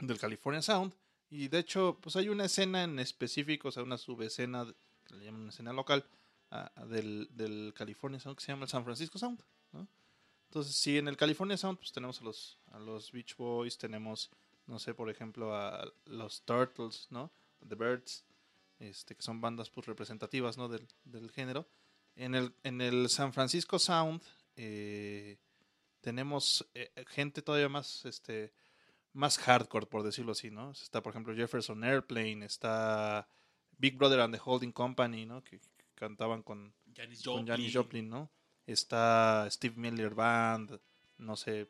[0.00, 0.92] del California Sound
[1.30, 4.66] y de hecho, pues hay una escena en específico, o sea, una subescena
[5.06, 6.04] que le llaman una escena local
[6.50, 9.40] ah, del, del California Sound que se llama el San Francisco Sound,
[9.72, 9.86] ¿no?
[10.48, 14.30] Entonces, sí, en el California Sound, pues tenemos a los, a los Beach Boys, tenemos
[14.68, 17.32] no sé, por ejemplo, a los Turtles, ¿no?
[17.66, 18.24] The Birds,
[18.78, 20.68] este, que son bandas pues, representativas, ¿no?
[20.68, 21.66] Del, del género.
[22.14, 24.22] En el, en el San Francisco Sound
[24.56, 25.38] eh,
[26.02, 28.52] tenemos eh, gente todavía más, este,
[29.14, 30.70] más hardcore, por decirlo así, ¿no?
[30.70, 33.26] Está, por ejemplo, Jefferson Airplane, está
[33.78, 35.42] Big Brother and the Holding Company, ¿no?
[35.42, 37.46] Que, que cantaban con, Janis Joplin.
[37.46, 38.30] Janis Joplin, ¿no?
[38.68, 40.78] Está Steve Miller Band,
[41.16, 41.66] no sé,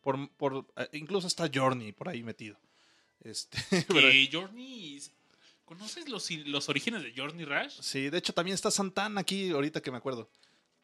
[0.00, 2.58] por, por eh, incluso está Journey por ahí metido.
[3.20, 3.58] Este,
[4.32, 5.00] Journey.
[5.64, 7.78] ¿Conoces los, los orígenes de Journey Rush?
[7.80, 10.28] sí, de hecho también está Santana aquí ahorita que me acuerdo.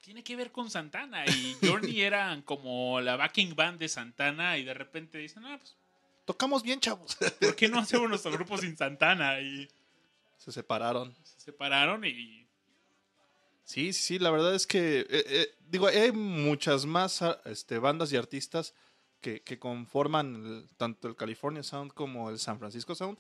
[0.01, 1.27] Tiene que ver con Santana.
[1.27, 4.57] Y Journey eran como la backing band de Santana.
[4.57, 5.77] Y de repente dicen, ah, pues,
[6.25, 7.17] Tocamos bien, chavos.
[7.41, 9.41] ¿por qué no hacemos nuestro grupo sin Santana?
[9.41, 9.69] Y
[10.39, 11.15] Se separaron.
[11.25, 12.47] se separaron y.
[13.69, 18.11] Sí, sí, la verdad es que, eh, eh, digo, hay muchas más ah, este, bandas
[18.11, 18.73] y artistas
[19.21, 23.19] que, conforman tanto el California Sound como el San Francisco Sound.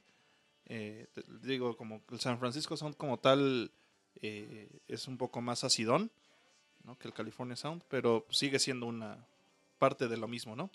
[0.64, 1.06] Eh,
[1.42, 3.70] digo, como el San Francisco Sound como tal
[4.22, 6.11] es un poco más acidón
[6.82, 6.98] ¿no?
[6.98, 9.26] que el California Sound, pero sigue siendo una
[9.78, 10.70] parte de lo mismo, ¿no?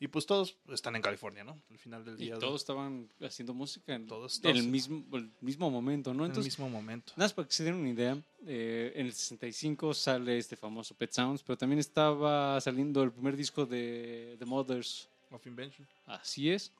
[0.00, 1.60] Y pues todos están en California, ¿no?
[1.70, 2.38] Al final del Y día.
[2.38, 6.20] todos estaban haciendo música en Todos- el, mismo, el mismo momento, ¿no?
[6.24, 7.12] en el Entonces, mismo momento.
[7.16, 10.94] Nada más para que se den una idea, eh, en el 65 sale este famoso
[10.94, 15.86] Pet Sounds, pero también estaba saliendo el primer disco de The Mothers, Of Invention.
[16.06, 16.72] así es,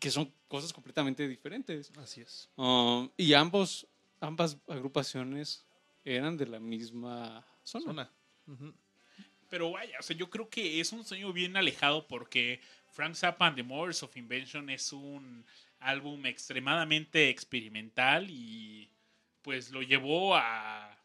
[0.00, 1.92] que son cosas completamente diferentes.
[1.98, 2.48] Así es.
[2.56, 3.86] Um, y ambos,
[4.20, 5.64] ambas agrupaciones
[6.04, 7.84] eran de la misma zona.
[7.84, 8.10] Zona.
[8.48, 8.72] Ujú.
[9.52, 13.48] Pero vaya, o sea, yo creo que es un sueño bien alejado porque Frank Zappa
[13.48, 15.44] and the Mothers of Invention es un
[15.78, 18.88] álbum extremadamente experimental y
[19.42, 20.98] pues lo llevó a,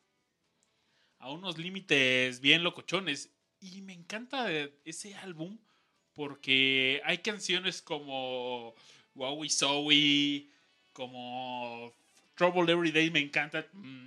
[1.19, 3.33] a unos límites bien locochones.
[3.59, 4.47] Y me encanta
[4.85, 5.57] ese álbum
[6.13, 8.75] porque hay canciones como
[9.13, 10.49] Wowie Zowie,
[10.93, 11.93] como
[12.37, 13.65] Trouble Every Day, me encanta.
[13.73, 14.05] Mm.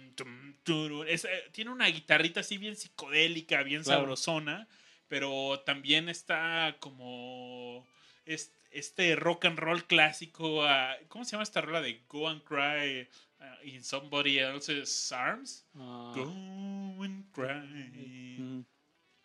[1.09, 4.01] Es, eh, tiene una guitarrita así bien psicodélica, bien Claro.
[4.03, 4.69] sabrosona,
[5.09, 7.87] pero también está como
[8.25, 10.63] es- este rock and roll clásico.
[10.65, 13.09] ah, ¿Cómo se llama esta rola de Go and Cry
[13.41, 15.67] ah, in Somebody Else's Arms?
[15.75, 18.65] Ah, Go and cry mm,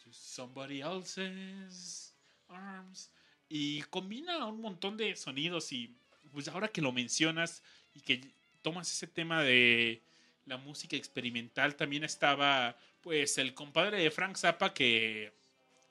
[0.04, 2.16] to somebody else's
[2.48, 3.12] arms.
[3.50, 5.96] Y combina un montón de sonidos y
[6.32, 7.62] pues ahora que lo mencionas
[7.94, 8.22] y que
[8.66, 10.02] tomas ese tema de
[10.48, 15.32] la música experimental, también estaba pues el compadre de Frank Zappa que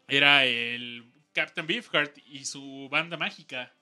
[0.08, 3.72] era el Captain Beefheart y su banda mágica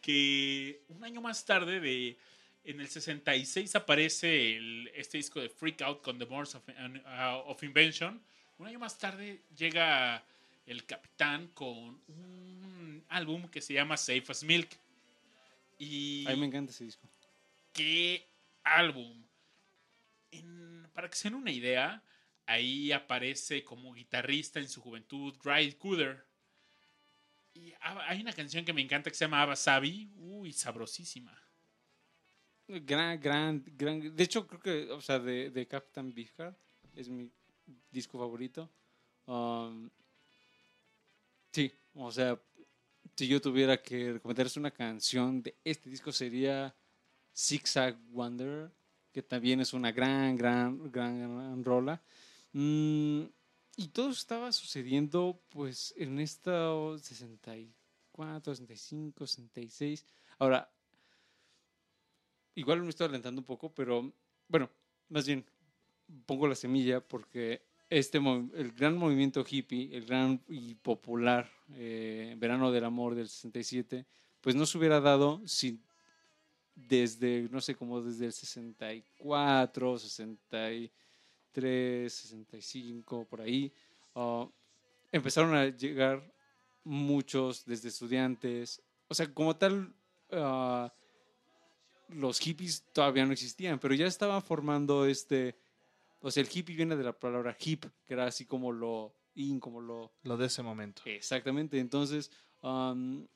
[0.00, 2.16] que un año más tarde de
[2.64, 7.50] en el 66 aparece el- este disco de Freak Out con The Morse of, uh,
[7.50, 8.20] of Invention.
[8.58, 10.24] Un año más tarde llega
[10.66, 14.70] el Capitán con un álbum que se llama Safe as Milk.
[15.78, 17.06] Y A mí me encanta ese disco.
[17.74, 18.26] Qué
[18.62, 19.22] álbum.
[20.94, 22.02] Para que se den una idea,
[22.46, 26.24] ahí aparece como guitarrista en su juventud Dry Cooder.
[27.52, 30.10] Y ha- hay una canción que me encanta que se llama Abasabi.
[30.16, 31.36] Uy, sabrosísima.
[32.66, 34.16] Gran, gran, gran.
[34.16, 36.56] De hecho, creo que, o sea, de, de Captain Beefheart
[36.94, 37.30] es mi
[37.90, 38.70] disco favorito.
[39.26, 39.90] Um,
[41.52, 42.40] sí, o sea,
[43.16, 46.74] si yo tuviera que recomendarles una canción de este disco sería
[47.36, 48.70] Zigzag Wonder,
[49.12, 52.02] que también es una gran, gran, gran, gran rola.
[52.52, 53.22] Mm,
[53.76, 60.04] y todo estaba sucediendo, pues, en esta 64, 65, 66.
[60.38, 60.70] Ahora,
[62.54, 64.12] igual me estoy adelantando un poco, pero
[64.48, 64.70] bueno,
[65.08, 65.44] más bien
[66.26, 72.70] pongo la semilla porque este el gran movimiento hippie, el gran y popular eh, Verano
[72.70, 74.06] del Amor del 67,
[74.40, 75.80] pues no se hubiera dado si
[76.74, 83.72] desde, no sé, como desde el 64, 63, 65, por ahí,
[84.14, 84.48] ah,
[85.12, 86.32] empezaron a llegar
[86.82, 88.82] muchos desde estudiantes.
[89.08, 89.94] O sea, como tal,
[90.32, 90.92] ah,
[92.08, 95.56] los hippies todavía no existían, pero ya estaban formando este...
[96.20, 99.60] O sea, el hippie viene de la palabra hip, que era así como lo in,
[99.60, 100.14] como lo...
[100.22, 101.02] Lo de ese momento.
[101.04, 101.78] Exactamente.
[101.78, 102.30] Entonces,
[102.62, 103.28] am,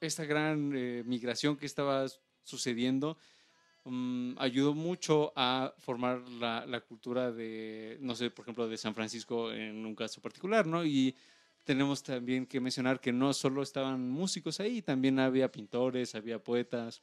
[0.00, 2.06] esta gran eh, migración que estaba
[2.48, 3.18] sucediendo
[3.84, 9.52] mm, ayudó mucho a formar la, cultura de, no sé, por ejemplo, de San Francisco
[9.52, 10.84] en un caso particular, ¿no?
[10.84, 11.14] Y
[11.64, 17.02] tenemos también que mencionar que no solo estaban músicos ahí, también había pintores, había poetas.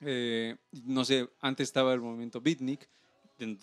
[0.00, 2.88] Eh, no sé, antes estaba el movimiento beatnik,
[3.38, 3.58] en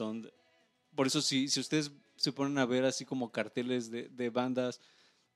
[0.96, 4.82] por eso si, si ustedes se ponen a ver así como carteles de, de bandas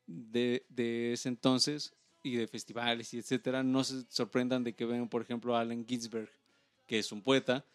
[0.07, 1.93] de, de ese entonces
[2.23, 5.85] y de festivales y etcétera, no se sorprendan de que vean, por ejemplo, a Allen
[5.87, 6.29] Ginsberg,
[6.87, 7.65] que es un poeta,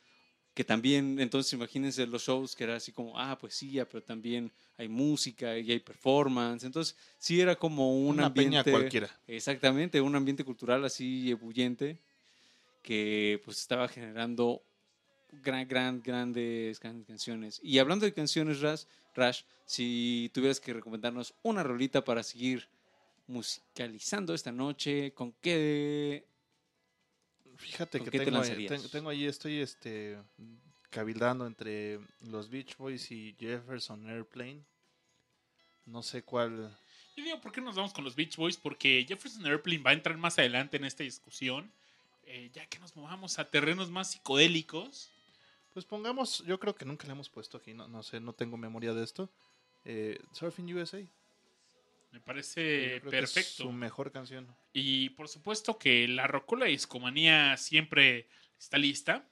[0.55, 4.89] que también, entonces imagínense los shows que era así como, ah, poesía, pero también hay
[4.89, 9.11] música y hay performance, entonces sí era como un Una peña ambiente, cualquiera.
[9.27, 12.01] exactamente, un ambiente cultural así ebulliente
[12.83, 14.63] que pues estaba generando
[15.31, 17.61] gran, gran, grandes can- canciones.
[17.63, 18.85] Y hablando de canciones, Rash,
[19.15, 22.69] Rash, si tuvieras que recomendarnos una rolita para seguir
[23.27, 26.27] musicalizando esta noche, ¿con qué?
[27.57, 28.83] Fíjate ¿Con que qué te tengo, ahí- lanzarías?
[28.83, 30.19] ten- tengo ahí, estoy este
[30.91, 34.63] cabildando entre los Beach Boys y Jefferson Airplane.
[35.87, 36.77] No sé cuál.
[37.17, 38.57] Yo digo, ¿por qué nos vamos con los Beach Boys?
[38.57, 41.71] Porque Jefferson Airplane va a entrar más adelante en esta discusión.
[42.29, 45.13] eh, ya que nos movamos a terrenos más psicodélicos.
[45.73, 48.57] Pues pongamos, yo creo que nunca le hemos puesto aquí, no, no sé, no tengo
[48.57, 49.31] memoria de esto.
[49.85, 51.07] Eh, Surfing USA.
[52.11, 53.65] Me parece que es perfecto.
[53.65, 54.57] su mejor canción.
[54.73, 58.29] Y por supuesto que la Rocola Discomanía siempre
[58.59, 59.29] está lista.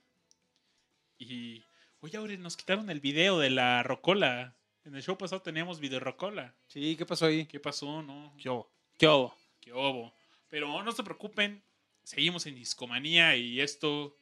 [1.19, 1.63] Y.
[2.01, 4.55] Oye, Aure, nos quitaron el video de la Rocola.
[4.85, 6.55] En el show pasado teníamos video Rocola.
[6.67, 7.47] Sí, ¿qué pasó ahí?
[7.47, 8.03] ¿Qué pasó?
[8.03, 8.35] No.
[8.39, 8.71] ¿Qué hubo?
[8.99, 9.35] ¿Qué hubo?
[9.61, 10.15] Qué obo.
[10.49, 11.63] Pero no se preocupen.
[12.03, 14.15] Seguimos en Discomanía y esto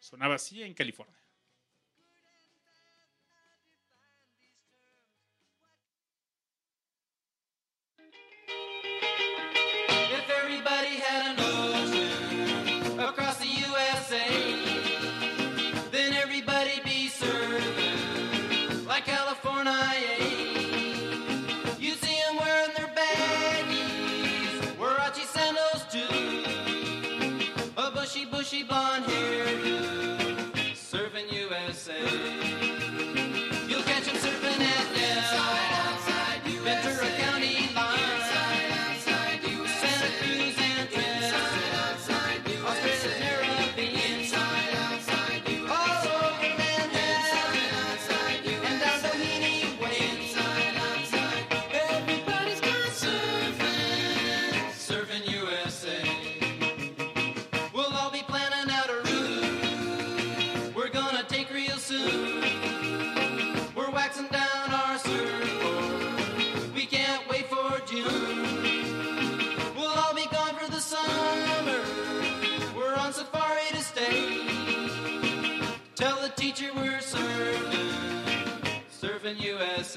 [0.00, 1.17] sonaba así en California.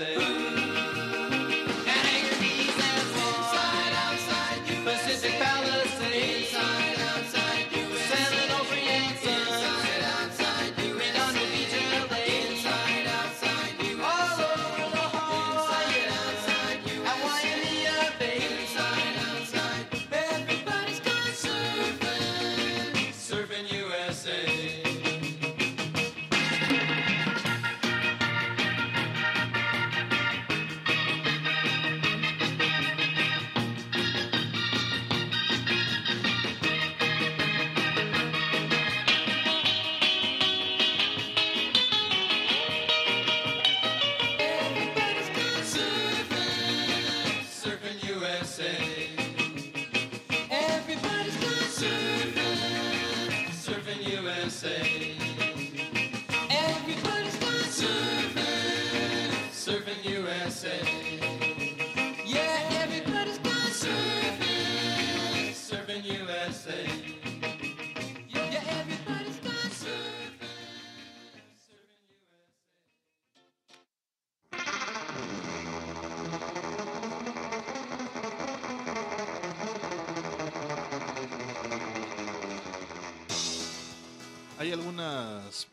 [0.01, 0.60] USA.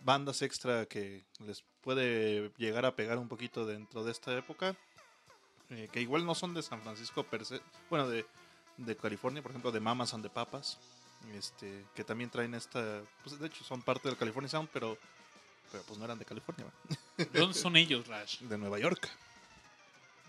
[0.08, 4.74] Bandas extra que les puede llegar a pegar un poquito dentro de esta época,
[5.68, 8.24] eh, que igual no son de San Francisco per se, bueno, de,
[8.78, 10.78] de California, por ejemplo, de Mamas and the Papas,
[11.34, 14.96] este, que también traen esta, pues de hecho son parte del California Sound, pero,
[15.70, 16.64] pero pues no eran de California.
[17.18, 18.40] ¿De dónde son ellos, Rash?
[18.40, 19.10] de Nueva York,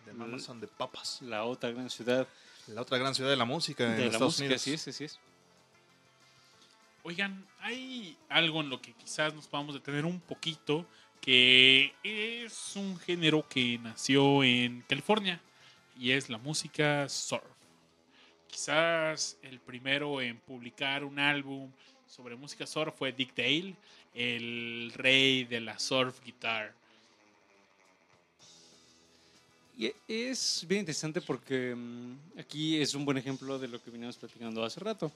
[0.06, 2.28] de Mamas and the Papas, La otra gran ciudad
[2.68, 4.62] la otra gran ciudad de la música en de la Estados música, Unidos.
[4.62, 5.20] así es, así es.
[7.04, 10.86] Oigan, hay algo en lo que quizás nos podamos detener un poquito,
[11.22, 15.40] que es un género que nació en California
[15.98, 17.44] y es la música surf.
[18.48, 21.72] Quizás el primero en publicar un álbum
[22.06, 23.76] sobre música surf fue Dick Dale,
[24.14, 26.74] el rey de la surf guitar.
[29.78, 34.18] Y es bien interesante porque mm, aquí es un buen ejemplo de lo que veníamos
[34.18, 35.10] platicando hace rato.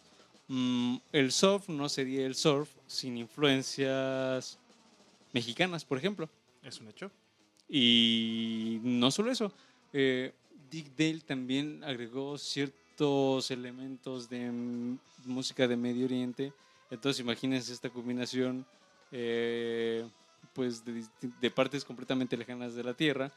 [0.56, 4.60] Mm, el surf no sería el surf sin influencias
[5.32, 6.30] mexicanas, por ejemplo.
[6.62, 7.10] Es un hecho.
[7.68, 9.52] Y no solo eso,
[9.94, 10.32] eh,
[10.70, 14.52] Dick Dale también agregó ciertos elementos de
[15.26, 16.54] música de Medio Oriente.
[16.92, 18.64] Entonces imagínense esta combinación
[19.12, 20.08] eh,
[20.54, 23.32] pues de partes completamente lejanas de la Tierra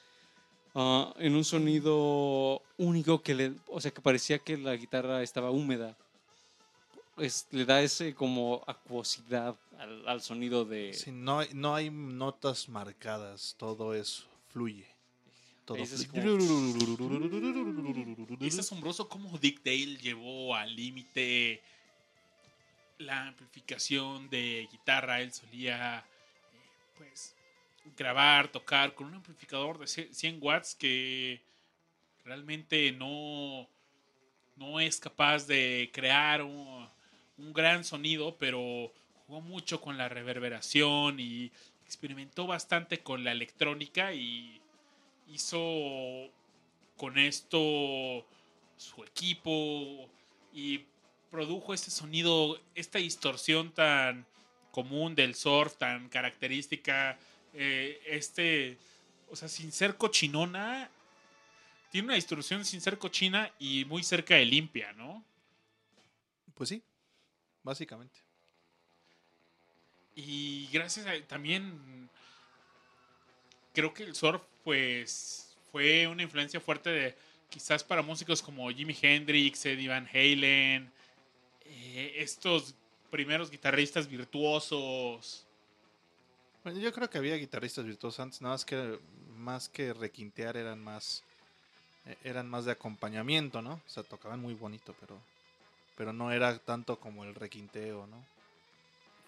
[0.75, 5.51] ah, en un sonido único que le, o sea que parecía que la guitarra estaba
[5.51, 5.97] húmeda.
[7.19, 10.93] Es- le da ese como acuosidad al, al sonido de...
[10.93, 14.87] Sí, no, hay, no hay notas marcadas, todo eso fluye.
[15.65, 16.23] Todo Es fluye.
[18.41, 21.63] Es asombroso cómo Dick Dale llevó al límite
[22.99, 25.21] la amplificación de guitarra.
[25.21, 26.05] Él solía, eh,
[26.97, 27.35] pues,
[27.97, 31.41] grabar, tocar con un amplificador de 100 watts que
[32.25, 33.69] realmente no,
[34.57, 36.89] no es capaz de crear un,
[37.39, 38.93] un gran sonido, pero
[39.27, 41.51] jugó mucho con la reverberación y
[41.85, 44.61] experimentó bastante con la electrónica y
[45.29, 46.31] hizo
[46.97, 48.27] con esto
[48.77, 50.09] su equipo
[50.53, 50.85] y
[51.31, 54.27] produjo este sonido, esta distorsión tan
[54.71, 57.19] común del surf, tan característica,
[57.55, 58.79] eh, este,
[59.31, 60.91] o sea, sin ser cochinona,
[61.91, 65.25] tiene una distorsión sin ser cochina y muy cerca de limpia, ¿no?
[66.55, 66.83] Pues sí,
[67.67, 68.19] básicamente.
[70.15, 72.09] Y gracias a también
[73.75, 77.15] creo que el surf pues fue una influencia fuerte de
[77.51, 80.91] quizás para músicos como Jimi Hendrix, Eddie Van Halen,
[81.67, 82.75] eh, estos
[83.11, 85.45] primeros guitarristas virtuosos.
[86.65, 88.99] Bueno, yo creo que había guitarristas virtuosos antes, nada más que
[89.37, 91.23] más que requintear eran más
[92.07, 93.75] eh, eran más de acompañamiento, ¿no?
[93.75, 95.21] O sea, tocaban muy bonito, pero
[95.97, 98.25] pero no era tanto como el requinteo, ¿no?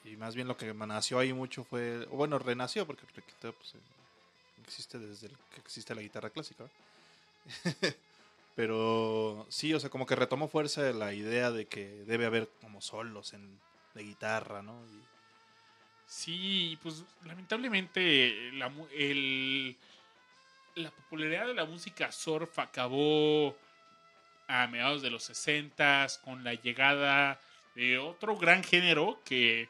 [0.04, 3.74] Y más bien lo que nació ahí mucho fue, bueno, renació porque el requinteo pues,
[3.74, 3.78] eh,
[4.64, 6.64] existe desde el que existe la guitarra clásica.
[8.54, 12.80] pero sí, o sea, como que retomó fuerza la idea de que debe haber como
[12.80, 13.58] solos en
[13.94, 14.74] de guitarra, ¿no?
[16.06, 19.76] Sí, pues lamentablemente la, el-
[20.76, 23.54] la popularidad de la música surf acabó
[24.48, 27.38] a mediados de los 60 con la llegada
[27.74, 29.68] de otro gran género que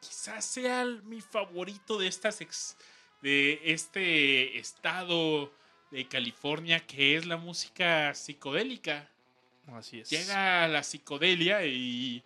[0.00, 2.76] quizás sea el- mi favorito de estas ex-
[3.22, 5.52] de este estado
[5.90, 9.08] de California que es la música psicodélica
[9.72, 10.10] así es.
[10.10, 12.22] llega la psicodelia y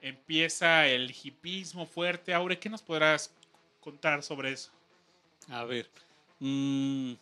[0.00, 2.32] empieza el hipismo fuerte.
[2.32, 3.32] Aure, ¿qué nos podrás
[3.80, 4.70] contar sobre eso?
[5.48, 5.88] A ver.
[6.40, 7.12] mm,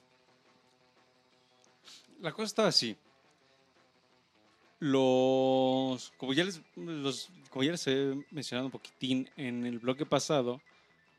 [2.20, 2.96] la cosa estaba así.
[4.80, 6.12] Los.
[6.16, 10.60] Como ya les, los, como ya les he mencionado un poquitín en el bloque pasado,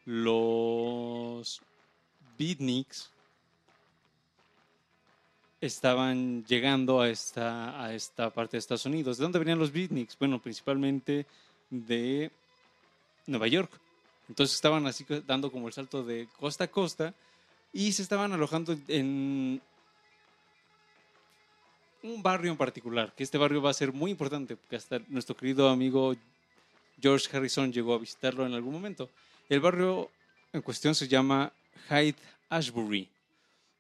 [0.05, 1.61] los
[2.37, 3.11] beatniks
[5.61, 9.17] estaban llegando a esta, a esta parte de Estados Unidos.
[9.17, 10.17] ¿De dónde venían los beatniks?
[10.19, 11.25] Bueno, principalmente
[11.69, 12.31] de
[13.25, 13.71] Nueva York.
[14.27, 17.13] Entonces estaban así dando como el salto de costa a costa
[17.73, 19.61] y se estaban alojando en
[22.05, 25.35] un barrio en particular, que este barrio va a ser muy importante, porque hasta nuestro
[25.35, 26.15] querido amigo
[27.01, 29.09] George Harrison llegó a visitarlo en algún momento.
[29.49, 30.09] El barrio
[30.53, 31.51] en cuestión se llama
[31.89, 32.15] Hyde
[32.49, 33.09] Ashbury.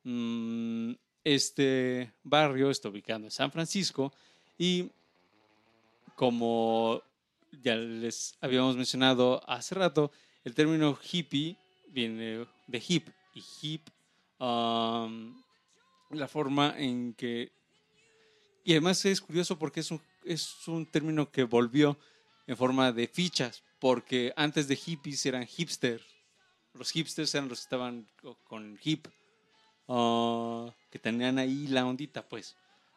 [0.03, 4.13] Mm, Este barrio está ubicado en San Francisco
[4.59, 4.89] y
[6.15, 7.01] como
[7.63, 10.11] ya les habíamos mencionado hace rato,
[10.43, 11.57] el término hippie
[11.87, 13.81] viene de hip y hip,
[14.39, 15.41] um,
[16.11, 17.51] la forma en que...
[18.65, 21.97] Y además es curioso porque es un, es un término que volvió
[22.47, 23.63] en forma de fichas.
[23.79, 26.01] porque antes de hippies eran hipster.
[26.73, 29.07] Los hipsters eran los que estaban co- con hip,
[29.87, 32.47] ah, que tenían ahí la ondita, pues.
[32.47, 32.55] Sí,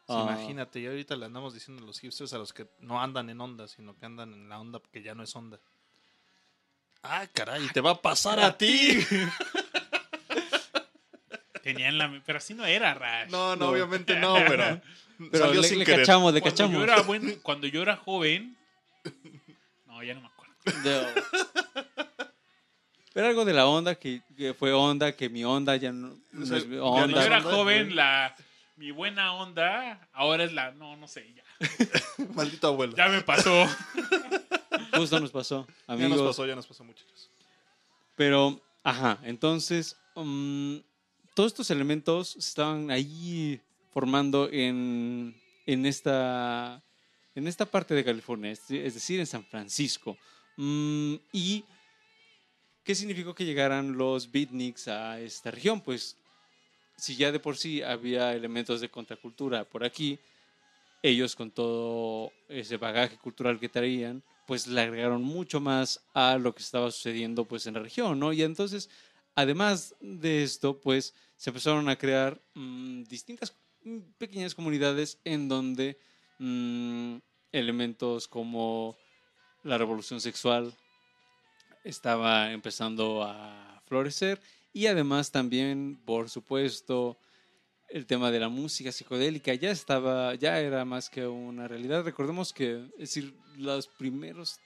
[0.09, 3.29] Ah, imagínate, y ahorita le andamos diciendo a los hipsters a los que no andan
[3.29, 5.61] en onda, sino que andan en la onda que ya no es onda.
[7.03, 8.99] Ah, caray, te va a pasar a ti.
[11.73, 12.23] Tenían la.
[12.25, 13.31] Pero así no era, Rash.
[13.31, 13.71] No, no, No.
[13.73, 14.81] obviamente no, pero,
[15.33, 16.01] Pero salió le, sin le querer.
[16.01, 16.77] cachamos, le Cuando cachamos.
[16.79, 18.57] yo, era buen- cuando yo era joven.
[19.87, 20.55] No, ya no me acuerdo.
[20.83, 21.23] De-
[23.15, 26.43] Era algo de la onda que, que fue onda, que mi onda ya no, no
[26.43, 27.21] O sea, ya Cuando onda.
[27.21, 28.35] yo era onda, joven, la.
[28.77, 30.71] Mi buena onda, ahora es la.
[30.73, 31.43] No, no sé, ya.
[32.35, 32.95] Maldito abuelo.
[32.97, 33.67] Ya me pasó.
[34.95, 36.17] Justo nos pasó, Ya amigos.
[36.19, 37.31] nos pasó, ya nos pasó, muchachos.
[38.15, 40.77] Pero, ajá, entonces, mm,
[41.39, 43.61] todos estos elementos estaban ahí
[43.93, 46.83] formando en, en, esta,
[47.33, 50.19] en esta parte de California, es, decir, en San Francisco.
[50.57, 51.65] Mm, ¿Y
[52.83, 55.81] qué significó que llegaran los beatniks a esta región?
[55.81, 56.17] Pues,
[56.97, 60.19] si ya de por sí había elementos de contracultura por aquí,
[61.05, 66.53] ellos con todo ese bagaje cultural que traían, pues le agregaron mucho más a lo
[66.53, 68.33] que estaba sucediendo pues en la región, ¿no?
[68.33, 68.91] Y entonces,
[69.39, 75.97] además de esto, pues se empezaron a crear mm, distintas mm, pequeñas comunidades en donde
[76.41, 77.19] mm,
[77.53, 78.97] elementos como
[79.63, 80.75] la revolución sexual
[81.85, 84.41] estaba empezando a florecer
[84.73, 87.17] y además también, por supuesto,
[87.91, 92.03] el tema de la música psicodélica ya estaba, ya era más que una realidad.
[92.03, 94.59] Recordemos que, decir, los primeros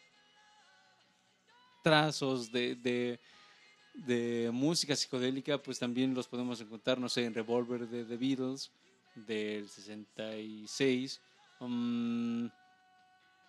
[1.85, 3.21] trazos de,
[3.95, 8.71] de música psicodélica, pues también los podemos encontrar, no sé, en Revolver de The Beatles
[9.15, 11.21] del 66.
[11.61, 12.49] um,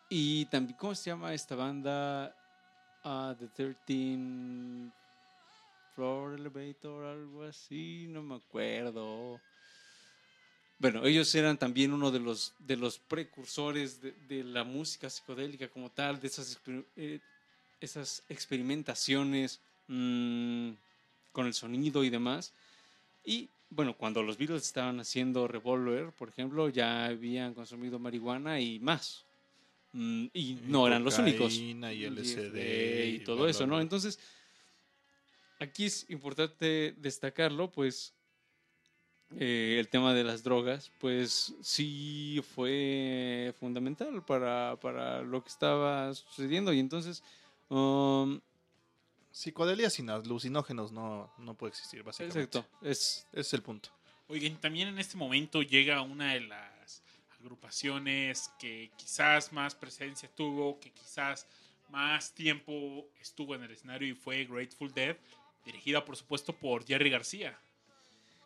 [0.10, 2.36] y también, ¿cómo se llama esta banda?
[3.04, 4.92] Ah, The 13
[5.96, 9.40] Floor Elevator, algo así, no me acuerdo.
[10.80, 15.90] Bueno, ellos eran también uno de los, de los precursores de, la música psicodélica como
[15.90, 16.60] tal, de esas,
[16.96, 17.20] eh,
[17.80, 20.70] esas experimentaciones mm,
[21.32, 22.54] con el sonido y demás.
[23.24, 28.80] Y bueno, cuando los Beatles estaban haciendo Revolver, por ejemplo, ya habían consumido marihuana y
[28.80, 29.26] más.
[29.94, 31.54] Mm, y no eran los únicos.
[31.54, 33.82] Y Y LSD y todo bla, bla, eso, ¿no?
[33.82, 34.20] Entonces,
[35.60, 38.14] aquí es importante destacarlo, pues
[39.40, 46.14] eh, el tema de las drogas, pues sí fue fundamental para, para lo que estaba
[46.14, 46.72] sucediendo.
[46.74, 47.24] Y entonces,
[47.70, 48.40] um,
[49.34, 52.40] Psicodelia sin alucinógenos no, no puede existir, básicamente.
[52.44, 53.90] exacto, es Ese es el punto.
[54.28, 57.02] Oigan, también en este momento llega una de las
[57.40, 61.48] agrupaciones que quizás más presencia tuvo, que quizás
[61.90, 65.18] más tiempo estuvo en el escenario y fue Grateful Dead,
[65.66, 67.58] dirigida por supuesto por Jerry García.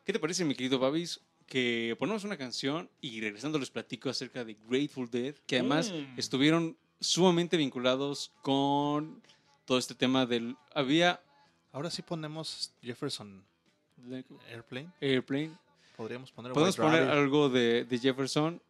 [0.05, 1.19] ¿Qué te parece, mi querido Babis?
[1.47, 6.17] Que ponemos una canción y regresando les platico acerca de Grateful Dead, que además Mm.
[6.19, 9.21] estuvieron sumamente vinculados con
[9.67, 10.55] todo este tema del...
[10.73, 11.21] Había...
[11.71, 13.43] Ahora sí ponemos Jefferson
[14.49, 14.89] Airplane.
[15.01, 15.51] Airplane.
[15.95, 17.13] Podríamos poner Podemos poner Rabbit.
[17.13, 18.61] algo de, de Jefferson.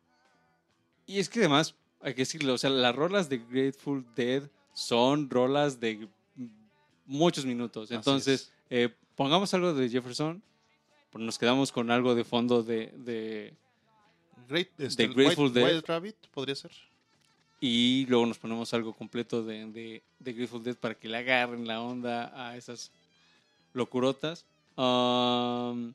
[1.06, 4.44] Y es que además, hay que decirlo, o sea, las rolas de Grateful Dead
[4.74, 6.08] son rolas de
[7.06, 7.92] muchos minutos.
[7.92, 10.42] Entonces, eh, pongamos algo de Jefferson,
[11.14, 13.54] nos quedamos con algo de fondo de, de-
[14.50, 15.76] Great, este, Grateful White, Dead.
[15.76, 16.72] White Rabbit podría ser.
[17.60, 21.68] Y luego nos ponemos algo completo de, de, de Grateful Dead para que le agarren
[21.68, 22.92] la onda a esas
[23.74, 24.46] locurotas.
[24.76, 25.94] Um,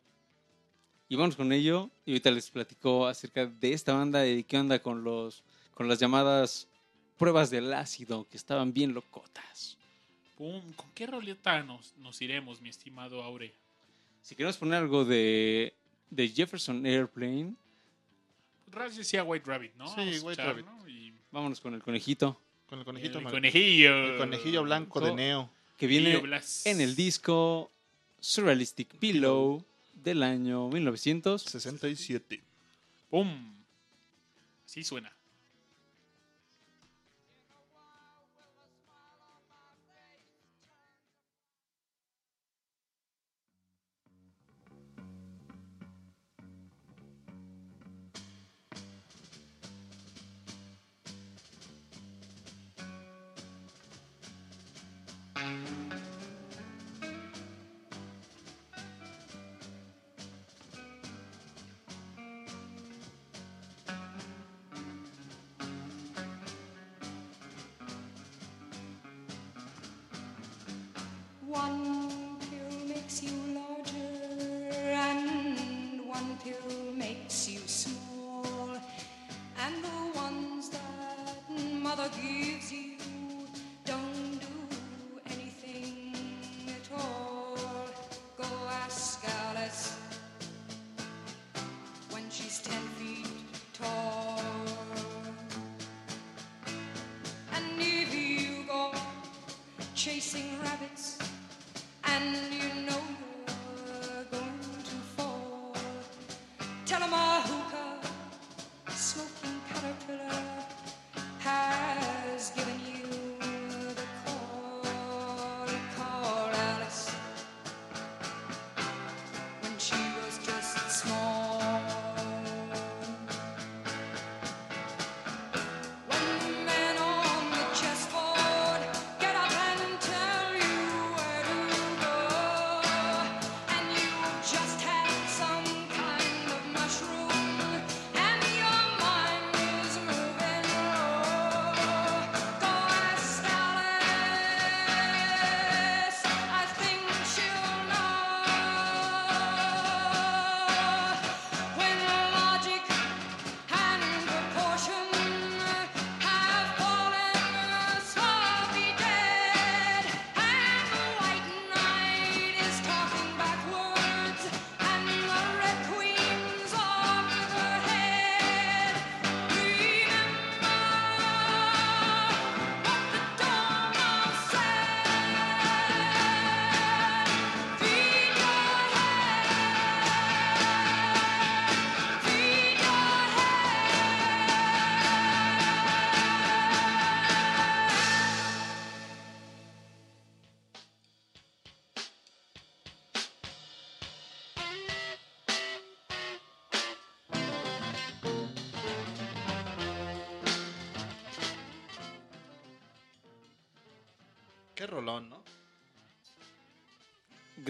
[1.09, 1.91] y vamos con ello.
[2.05, 5.45] Y ahorita les platico acerca de esta banda y qué onda con los
[5.75, 6.69] con las llamadas
[7.17, 9.79] pruebas del ácido, que estaban bien locotas.
[10.37, 13.55] Pum, ¿Con qué roleta nos, nos iremos, mi estimado Aure?
[14.21, 15.75] Si queremos poner algo de,
[16.11, 17.55] de Jefferson Airplane,
[18.73, 19.87] Raz decía White Rabbit, ¿no?
[19.89, 20.67] Sí, White escuchar, Rabbit.
[20.67, 20.89] ¿no?
[20.89, 21.02] Y
[21.33, 24.13] vámonos con el conejito, Con el conejito, el conejillo.
[24.13, 25.51] el conejillo blanco de Neo.
[25.77, 26.23] que viene
[26.65, 27.71] en el disco
[28.21, 29.65] Surrealistic Pillow
[29.95, 31.43] del año 1900.
[31.43, 32.41] 67.
[33.11, 33.55] ¡Pum!
[34.65, 35.13] Así suena.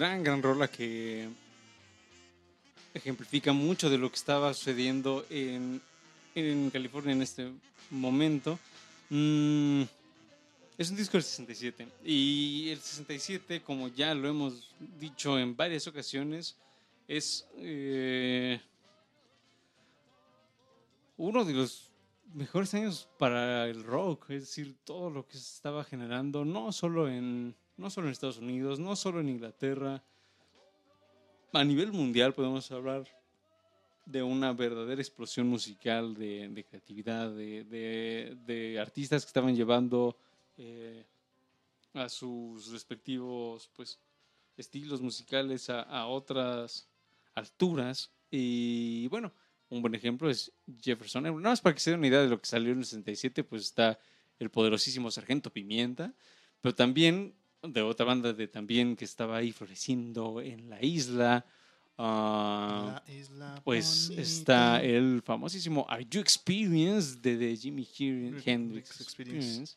[0.02, 1.28] Gran, gran rola que
[2.92, 5.80] ejemplifica mucho de lo que estaba sucediendo en,
[6.34, 7.52] en California en este
[7.88, 8.58] momento.
[9.10, 9.82] Mm,
[10.76, 15.86] es un disco del 67 y el 67, como ya lo hemos dicho en varias
[15.86, 16.56] ocasiones,
[17.06, 18.60] es eh,
[21.16, 21.92] uno de los
[22.34, 27.08] mejores años para el rock, es decir, todo lo que se estaba generando, no solo
[27.08, 30.02] en, no solo en Estados Unidos, no solo en Inglaterra,
[31.52, 33.04] a nivel mundial podemos hablar
[34.06, 40.16] de una verdadera explosión musical, de, creatividad, de, artistas que estaban llevando
[40.56, 41.04] eh,
[41.94, 43.98] a sus respectivos pues,
[44.56, 46.88] estilos musicales a, a otras
[47.34, 48.10] alturas.
[48.30, 49.32] Y bueno,
[49.68, 51.22] un buen ejemplo es Jefferson.
[51.22, 53.44] Nada más para que se den una idea de lo que salió en el 67,
[53.44, 53.98] pues está
[54.38, 56.14] el poderosísimo Sargento Pimienta,
[56.60, 61.44] pero también de otra banda de también que estaba ahí floreciendo en la isla.
[61.98, 64.22] ah, La isla pues bonita.
[64.22, 69.48] está el famosísimo Are You Experienced de, de Jimi Hen- Hendrix Hendrix Experience.
[69.62, 69.76] Experience.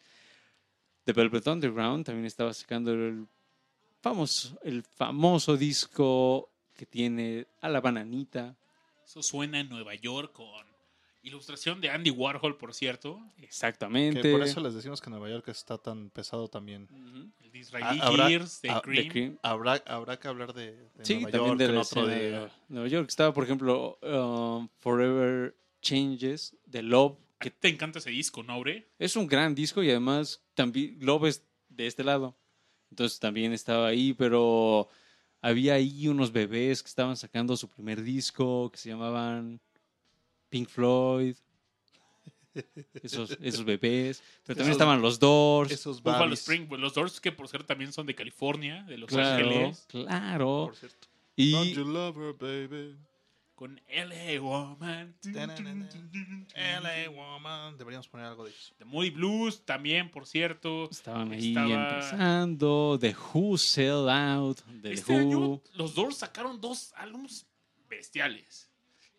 [1.05, 3.27] The Velvet Underground también estaba sacando el
[4.01, 8.55] famoso, el famoso disco que tiene a la bananita.
[9.05, 10.65] Eso suena en Nueva York con
[11.25, 13.19] ilustración de Andy Warhol, por cierto.
[13.37, 14.21] Exactamente.
[14.21, 16.87] Que por eso les decimos que Nueva York está tan pesado también.
[17.43, 19.03] El Disraeli Ah, habrá- Gears de ah, Cream.
[19.03, 19.39] The Cream.
[19.43, 22.51] Habrá, habrá que hablar de, de Sí, Nueva también York de en otro de día.
[22.69, 23.05] Nueva York.
[23.09, 28.53] Estaba, por ejemplo, um, Forever Changes de Love, ¿A que te encanta ese disco, ¿no,
[28.53, 28.87] Aure?
[28.97, 32.37] es un gran disco y además también Love es de este lado.
[32.89, 34.87] Entonces también estaba ahí, pero
[35.41, 39.59] había ahí unos bebés que estaban sacando su primer disco que se llamaban
[40.55, 41.35] Pink Floyd.
[43.03, 44.23] Esos, esos bebés.
[44.45, 45.69] Pero también Esos- estaban los Doors.
[45.71, 49.45] Esos Buffalo Spring, los Doors que por cierto también son de California, de Los claro,
[49.45, 50.65] Ángeles, claro.
[50.67, 51.07] por cierto.
[51.35, 52.95] Y Don't you love her, baby?
[53.55, 55.15] con LA Woman.
[55.23, 57.77] LA Woman.
[57.77, 58.73] Deberíamos poner algo de eso.
[58.77, 60.89] The Moody Blues también, por cierto.
[60.89, 62.97] estaban ahí Estaba- empezando.
[62.99, 64.59] The Who Sell Out.
[64.81, 65.19] The Este Who.
[65.19, 67.45] año los Doors sacaron dos álbumes
[67.89, 68.64] bestiales.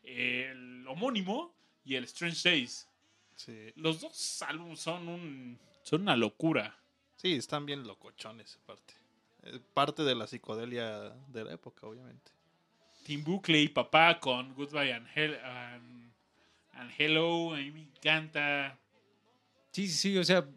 [0.07, 1.55] El homónimo
[1.85, 2.89] y el Strange Days.
[3.35, 3.73] Sí.
[3.77, 6.77] Los dos álbumes son un son una locura.
[7.17, 8.95] sí, están bien locochones aparte.
[9.75, 12.33] Parte de la psicodelia de la época, obviamente.
[13.05, 16.13] Tim Buckley, papá con Goodbye and, Hel- and-
[16.73, 18.77] and Hello, a mí me encanta.
[19.71, 20.49] Sí, sí, sí, o sea,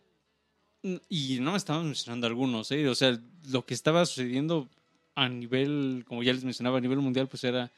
[0.81, 2.87] mm, y no estamos mencionando algunos, ¿eh?
[2.87, 3.19] O sea,
[3.49, 4.67] lo que estaba sucediendo
[5.13, 7.71] a nivel, como ya les mencionaba, a nivel mundial, pues era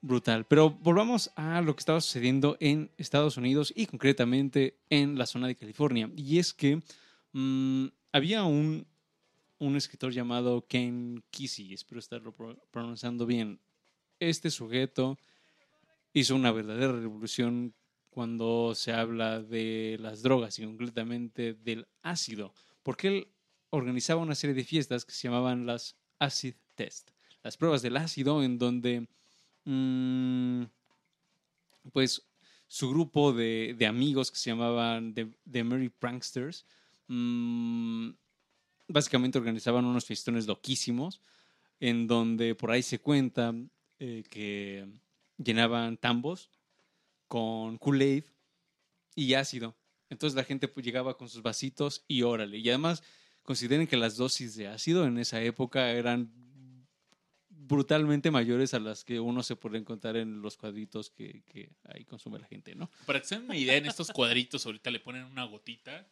[0.00, 0.46] brutal.
[0.46, 5.46] Pero volvamos a lo que estaba sucediendo en Estados Unidos y concretamente en la zona
[5.46, 6.10] de California.
[6.16, 6.82] Y es que
[7.32, 8.86] mm, había un,
[9.58, 13.60] un escritor llamado Ken Kesey, espero estarlo pro- pronunciando bien.
[14.18, 15.18] Este sujeto
[16.12, 17.74] hizo una verdadera revolución
[18.10, 23.28] cuando se habla de las drogas y concretamente del ácido, porque él
[23.70, 27.10] organizaba una serie de fiestas que se llamaban las Acid Test,
[27.44, 29.06] las pruebas del ácido, en donde
[29.70, 30.64] mm,
[31.92, 32.22] pues
[32.66, 36.66] su grupo de, de amigos que se llamaban The, Merry Pranksters,
[37.08, 38.10] mm,
[38.88, 41.20] básicamente organizaban unos fiestones loquísimos,
[41.78, 43.54] en donde por ahí se cuenta
[43.98, 44.86] eh, que
[45.38, 46.50] llenaban tambos
[47.28, 48.24] con Kool-Aid
[49.14, 49.76] y ácido.
[50.08, 52.58] Entonces la gente pues, llegaba con sus vasitos y órale.
[52.58, 53.02] Y además
[53.42, 56.32] consideren que las dosis de ácido en esa época eran
[57.70, 62.04] brutalmente mayores a las que uno se puede encontrar en los cuadritos que, que ahí
[62.04, 62.90] consume la gente, ¿no?
[63.06, 66.06] Para que se den una idea, en estos cuadritos ahorita le ponen una gotita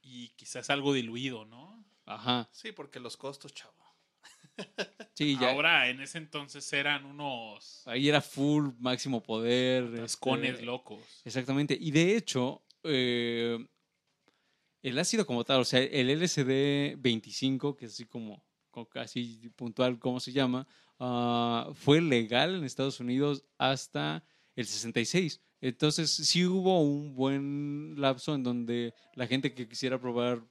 [0.00, 1.84] y quizás algo diluido, ¿no?
[2.06, 2.48] Ajá.
[2.52, 3.74] Sí, porque los costos, chavo.
[5.14, 5.52] Sí, ya.
[5.52, 9.94] Ahora, en ese entonces eran unos Ahí era full máximo poder.
[9.96, 11.00] tascones este, locos.
[11.24, 11.76] Exactamente.
[11.80, 13.64] Y de hecho, eh,
[14.82, 19.50] el ácido como tal, o sea, el LSD 25, que es así como, como casi
[19.56, 20.66] puntual cómo se llama,
[20.98, 24.24] ah, fue legal en Estados Unidos hasta
[24.56, 25.40] el 66.
[25.60, 30.42] Entonces sí hubo un buen lapso en donde la gente que quisiera probar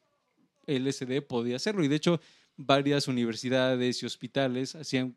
[0.65, 1.83] LSD podía hacerlo.
[1.83, 2.19] Y de hecho,
[2.57, 5.15] varias universidades y hospitales hacían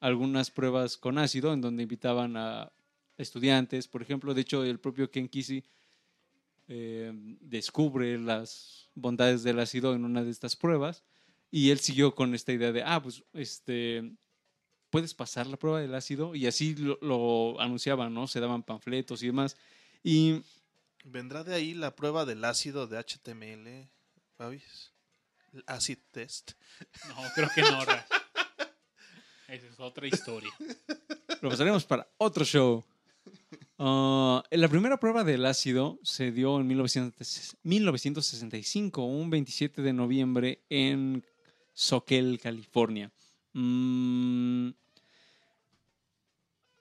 [0.00, 2.72] algunas pruebas con ácido en donde invitaban a
[3.18, 3.88] estudiantes.
[3.88, 5.64] Por ejemplo, de hecho, el propio Ken Kesey
[6.68, 11.02] eh, descubre las bondades del ácido en una de estas pruebas
[11.50, 14.16] y él siguió con esta idea de, ah, pues, este,
[14.92, 18.28] puedes pasar la prueba del ácido y así lo, lo anunciaban, ¿no?
[18.28, 19.56] Se daban panfletos y demás.
[20.04, 20.42] Y
[21.04, 23.88] ¿Vendrá de ahí la prueba del ácido de HTML?
[25.52, 26.52] El acid test.
[27.08, 27.82] No, creo que no.
[29.48, 30.50] Esa es otra historia.
[31.40, 32.84] lo pasaremos para otro show.
[33.78, 40.62] Ah, la primera prueba del ácido se dio en 1900 1965, un 27 de noviembre
[40.70, 41.24] en
[41.72, 43.10] Soquel, California.
[43.52, 44.70] Mm,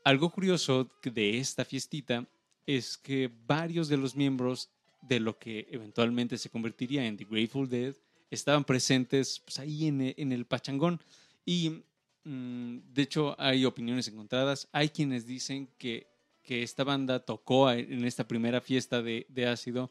[0.03, 2.27] algo curioso de esta fiestita
[2.65, 4.69] es que varios de los miembros
[5.01, 7.95] de lo que eventualmente se convertiría en The Grateful Dead
[8.29, 10.99] estaban presentes pues, ahí en e- en el pachangón.
[11.45, 11.83] Y
[12.23, 14.67] mm, de hecho hay opiniones encontradas.
[14.71, 16.07] Hay quienes dicen que,
[16.43, 19.89] que esta banda tocó en esta primera fiesta de, de ácido.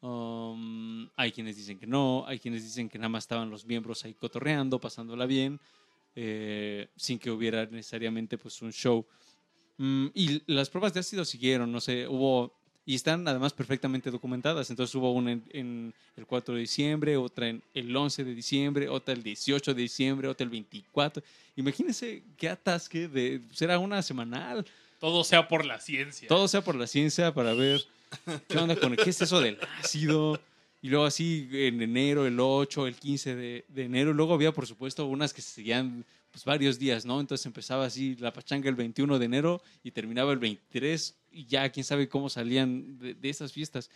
[0.00, 4.04] Um, hay quienes dicen que no, hay quienes dicen que nada más estaban los miembros
[4.04, 5.58] ahí cotorreando, pasándola bien,
[6.14, 9.06] eh, sin que hubiera necesariamente pues un show.
[9.78, 12.52] Mm, y las pruebas de ácido siguieron, no sé, hubo,
[12.84, 14.70] y están además perfectamente documentadas.
[14.70, 18.88] Entonces hubo una en, en el 4 de diciembre, otra en el 11 de diciembre,
[18.88, 21.22] otra el 18 de diciembre, otra el 24.
[21.56, 24.64] Imagínense qué atasque de, será una semanal.
[24.98, 26.28] Todo sea por la ciencia.
[26.28, 27.82] Todo sea por la ciencia para ver
[28.48, 30.40] qué onda con qué es eso del ácido.
[30.80, 34.12] Y luego así en enero, el 8, el 15 de, de enero.
[34.12, 36.04] Luego había, por supuesto, unas que se seguían
[36.36, 37.18] pues, varios días, ¿no?
[37.18, 41.70] Entonces empezaba así la pachanga el 21 de enero y terminaba el 23 y ya
[41.70, 43.88] quién sabe cómo salían de, de esas fiestas.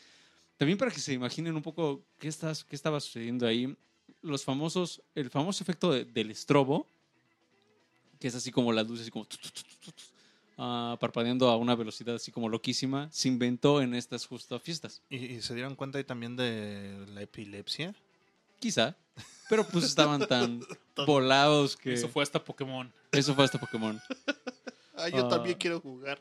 [0.56, 3.76] También para que se imaginen un poco qué, estás, qué estaba sucediendo ahí,
[4.22, 6.86] los famosos, el famoso efecto de- del estrobo,
[8.18, 10.02] que es así como las luces, así como tu, tu, tu, tu, tu,
[10.56, 15.02] ah, parpadeando a una velocidad así como loquísima, se inventó en estas justo fiestas.
[15.10, 17.94] ¿Y, y se dieron cuenta ahí también de la epilepsia?
[18.58, 18.96] Quizá,
[19.50, 20.60] pero pues estaban tan
[21.06, 22.92] volados que Eso fue hasta Pokémon.
[23.12, 24.00] eso fue hasta Pokémon.
[24.94, 25.28] Ah, yo Ah.
[25.28, 26.20] también quiero jugar.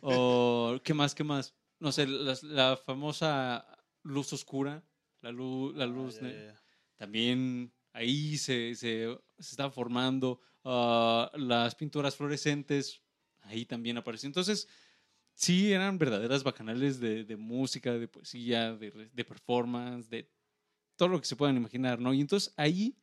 [0.00, 1.14] O, ¿qué más?
[1.14, 1.54] ¿Qué más?
[1.78, 3.66] No sé, la, la famosa
[4.02, 4.82] luz oscura,
[5.20, 6.62] la luz, la luz Ah, ya, ne- ya, ya.
[6.96, 9.06] también ahí se, se,
[9.38, 10.40] se está formando.
[10.64, 13.02] ah, las pinturas fluorescentes,
[13.42, 14.28] ahí también apareció.
[14.28, 14.68] Entonces,
[15.34, 20.30] sí, eran verdaderas bacanales de, de música, de poesía, de, de performance, de
[20.96, 22.14] todo lo que se puedan imaginar, ¿no?
[22.14, 22.96] Y entonces ahí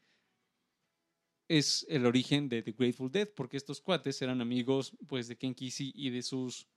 [1.50, 5.56] es el origen de The Grateful Dead, porque estos cuates eran amigos, pues, de Ken
[5.56, 6.68] Kesey y de sus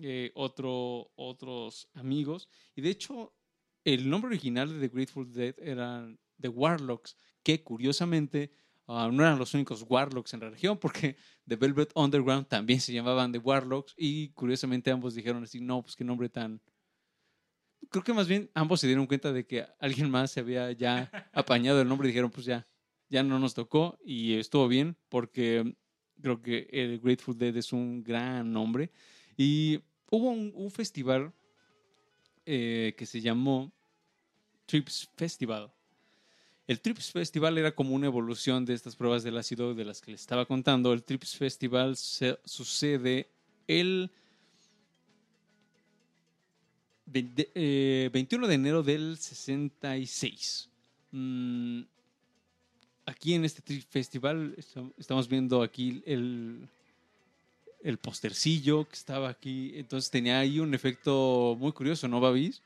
[0.00, 2.48] eh, otro, otros amigos.
[2.76, 3.34] Y de hecho,
[3.84, 8.52] el nombre original de The Grateful Dead eran The Warlocks, que curiosamente
[8.86, 11.16] ah, no eran los únicos Warlocks en la región, porque
[11.48, 15.96] The Velvet Underground también se llamaban The Warlocks, y curiosamente ambos dijeron así, no, pues
[15.96, 16.62] qué nombre tan...
[17.90, 21.10] Creo que más bien ambos se dieron cuenta de que alguien más se había ya
[21.32, 22.66] apañado el nombre y dijeron, pues ya,
[23.14, 25.72] ya no nos tocó y estuvo bien porque
[26.20, 28.90] creo que el Grateful Dead es un gran nombre.
[29.36, 29.78] Y
[30.10, 31.32] hubo un, festival
[32.44, 33.70] eh, que se llamó
[34.66, 35.72] Trips Festival.
[36.66, 40.10] El Trips Festival era como una evolución de estas pruebas del ácido de las que
[40.10, 40.92] les estaba contando.
[40.92, 43.28] El Trips Festival se- sucede
[43.68, 44.10] el
[47.06, 50.68] ve- de- eh, 21 de enero del 66.
[51.12, 51.82] Mm,
[53.06, 56.68] aquí en este Festival estam- estamos viendo aquí el,
[57.82, 59.72] el postercillo que estaba aquí.
[59.74, 62.62] Entonces tenía ahí un efecto muy curioso, ¿no, Babis?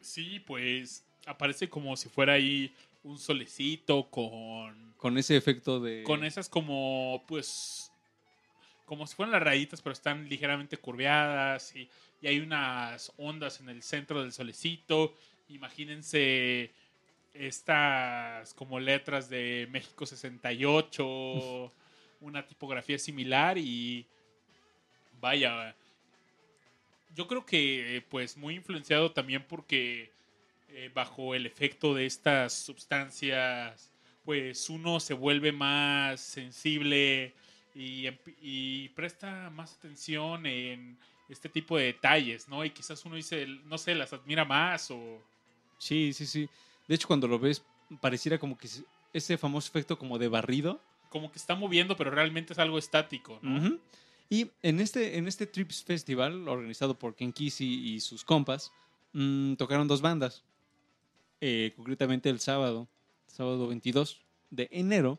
[0.00, 2.72] Sí, pues aparece como si fuera ahí
[3.02, 6.02] un solecito con Con ese efecto de...
[6.02, 7.92] con esas como pues
[8.86, 11.88] como si fueran las rayitas pero están ligeramente curveadas y,
[12.22, 15.14] y hay unas ondas en el centro del solecito
[15.48, 16.72] imagínense
[17.38, 21.72] estas como letras de México 68
[22.20, 24.06] una tipografía similar y
[25.20, 25.74] vaya
[27.14, 30.10] yo creo que pues muy influenciado también porque
[30.70, 33.92] eh, bajo el efecto de estas sustancias
[34.24, 37.34] pues uno se vuelve más sensible
[37.74, 38.08] y,
[38.42, 42.64] y presta más atención en este tipo de detalles, ¿no?
[42.64, 45.22] Y quizás uno dice, no sé, las admira más o...
[45.78, 46.48] Sí, sí, sí.
[46.88, 47.62] De hecho, cuando lo ves,
[48.00, 50.80] pareciera como que se- ese famoso efecto como de barrido.
[51.10, 53.38] Como que está moviendo, pero realmente es algo estático.
[54.30, 58.72] Y en este, en este Trips Festival, organizado por Ken Kesey y sus compas,
[59.12, 60.44] mm, tocaron dos bandas.
[61.40, 62.88] Eh, concretamente el sábado,
[63.26, 64.20] sábado 22
[64.50, 65.18] de enero,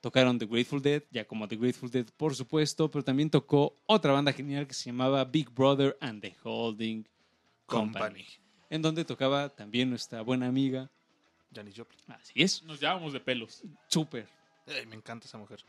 [0.00, 4.12] tocaron The Grateful Dead, ya como The Grateful Dead, por supuesto, pero también tocó otra
[4.12, 7.08] banda genial que se llamaba Big Brother and the Holding
[7.66, 8.26] Company, Company.
[8.70, 10.90] en donde tocaba también nuestra buena amiga.
[11.54, 12.00] Janis Joplin.
[12.08, 13.62] Así es, Nos llevábamos de pelos.
[13.88, 14.26] súper.
[14.66, 15.64] Ay, me encanta esa mujer.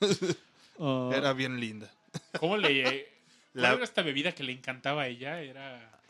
[0.78, 1.92] Ah, Era bien linda.
[2.40, 2.82] ¿Cómo le...
[3.52, 5.40] ¿Cuál La- era esta bebida que le encantaba a ella?
[5.42, 6.00] Era...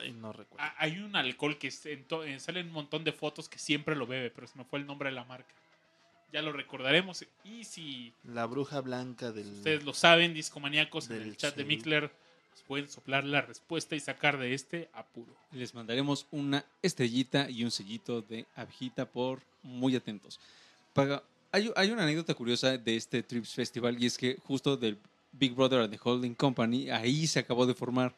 [0.00, 0.64] Ay, no recuerdo.
[0.66, 3.94] Ah, Hay un alcohol que en eh, sale en un montón de fotos que siempre
[3.94, 5.54] lo bebe, pero se me fue el nombre de la marca.
[6.32, 7.24] Ya lo recordaremos.
[7.44, 9.46] Y si La bruja blanca del.
[9.52, 11.68] ustedes lo saben, discomaníacos, en Del el chat de Seúl.
[12.58, 15.32] Nos pueden soplar la respuesta y sacar de este apuro.
[15.52, 20.40] Les mandaremos una estrellita y un sellito de abejita por muy atentos.
[20.92, 24.98] Para- hay, hay una anécdota curiosa de este Trips Festival y es que justo del
[25.30, 28.16] Big Brother and the Holding Company, ahí se acabó de formar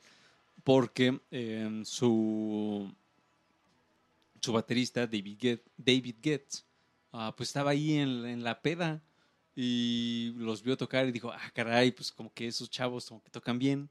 [0.64, 2.90] porque eh, su,
[4.40, 6.64] su baterista David, David Getz
[7.12, 9.02] ah, pues estaba ahí en, la peda
[9.54, 13.90] y los vio tocar y dijo, ah, caray, pues como que esos chavos tocan bien.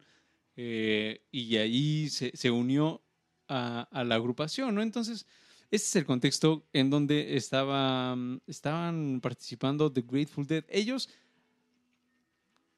[0.62, 3.02] Eh, y ahí se, se unió
[3.48, 4.82] a, la agrupación, ¿no?
[4.82, 5.26] Entonces,
[5.72, 10.66] este es el contexto en donde estaba, estaban participando The Grateful Dead.
[10.68, 11.08] Ellos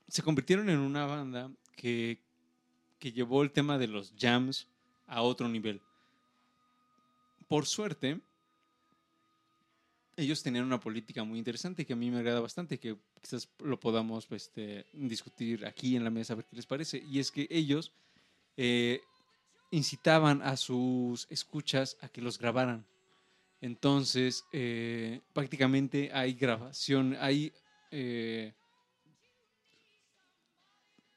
[0.08, 2.22] se convirtieron en una banda que,
[3.00, 4.68] que llevó el tema de los jams
[5.08, 5.82] a otro nivel.
[7.48, 8.22] Por suerte,
[10.18, 13.80] ellos tenían una política muy interesante que a mí me agrada bastante, que quizás lo
[13.80, 17.04] podamos este, discutir aquí en la mesa a ver qué les parece.
[17.10, 17.92] Y es que ellos
[18.58, 19.02] eh,
[19.72, 22.86] incitaban a sus escuchas a que los grabaran.
[23.62, 27.54] Entonces, eh, prácticamente hay grabación, hay...
[27.92, 28.54] eh,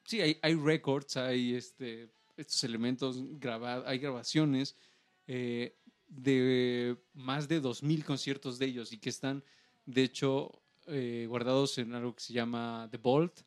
[0.04, 4.76] sí, hay, hay records, hay este, estos elementos grabados, hay grabaciones
[5.26, 5.74] eh,
[6.08, 9.44] de más de 2.000 conciertos de ellos y que están,
[9.86, 13.40] de hecho, eh, guardados en algo que se llama The Vault,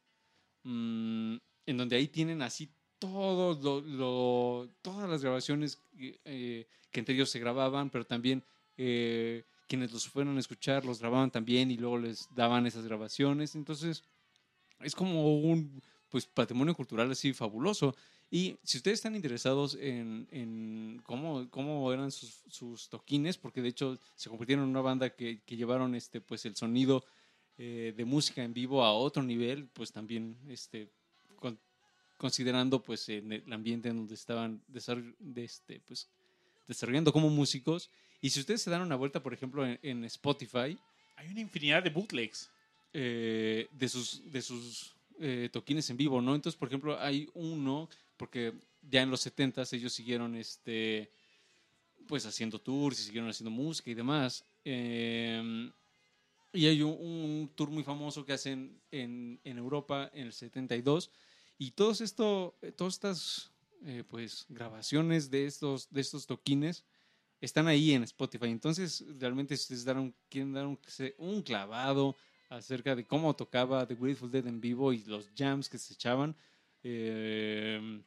[0.64, 1.36] mm,
[1.66, 7.40] en donde ahí tienen así todo lo- todas las grabaciones eh, que entre ellos se
[7.40, 8.44] grababan, pero también
[8.78, 13.56] eh, quienes los fueron a escuchar los grababan también y luego les daban esas grabaciones.
[13.56, 14.04] Entonces,
[14.82, 17.96] es como un pues, patrimonio cultural así fabuloso.
[18.30, 23.70] Y si ustedes están interesados en, en cómo, cómo eran sus, sus toquines, porque de
[23.70, 27.06] hecho se convirtieron en una banda que, que llevaron este, pues, el sonido
[27.58, 30.90] eh, de música en vivo a otro nivel, pues también este,
[31.38, 31.58] con-
[32.18, 36.10] considerando pues, en el ambiente en donde estaban de este, pues,
[36.68, 37.90] desarrollando como músicos.
[38.22, 40.78] Y si ustedes se dan una vuelta, por ejemplo, en, en Spotify,
[41.16, 42.50] Hay una infinidad de bootlegs.
[42.94, 46.36] eh, de sus, de sus eh, toquines en vivo, ¿no?
[46.36, 47.88] Entonces, por ejemplo, hay uno,
[48.18, 51.12] porque ya en los 70 ellos siguieron este
[52.08, 54.44] pues haciendo tours y siguieron haciendo música y demás.
[54.64, 55.72] Eh,
[56.54, 61.12] y hay un, un tour muy famoso que hacen en, en Europa en el 72.
[61.58, 63.52] Y todos esto, eh, todas estas
[63.86, 66.84] eh, pues, grabaciones de estos, de estos toquines
[67.42, 68.48] están ahí en Spotify.
[68.48, 70.80] Entonces, realmente, si ustedes daron, quieren dar un,
[71.18, 72.16] un clavado
[72.50, 76.36] acerca de cómo tocaba The Grateful Dead en vivo y los jams que se echaban,
[76.84, 78.02] eh,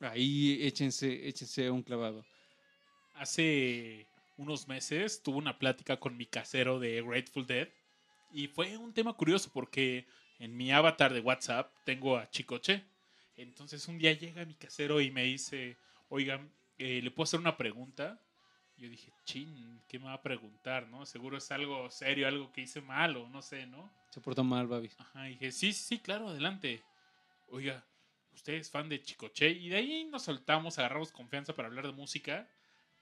[0.00, 2.24] ahí échense, échense un clavado.
[3.14, 4.06] Hace
[4.36, 7.68] unos meses tuve una plática con mi casero de Grateful Dead
[8.32, 10.06] y fue un tema curioso porque
[10.38, 12.84] en mi avatar de WhatsApp tengo a Chicoche.
[13.36, 15.76] Entonces un día llega mi casero y me dice,
[16.08, 18.20] oigan, eh, ¿le puedo hacer una pregunta?
[18.76, 21.06] Yo dije, chin, ¿qué me va a preguntar, no?
[21.06, 23.92] Seguro es algo serio, algo que hice mal o no sé, ¿no?
[24.10, 24.98] Se portó mal, Babis.
[24.98, 26.82] Ajá, y dije, sí, sí, claro, adelante.
[27.52, 27.86] Oiga,
[28.32, 29.50] ¿usted es fan de Chicoche?
[29.50, 32.48] Y de ahí nos soltamos, agarramos confianza para hablar de música.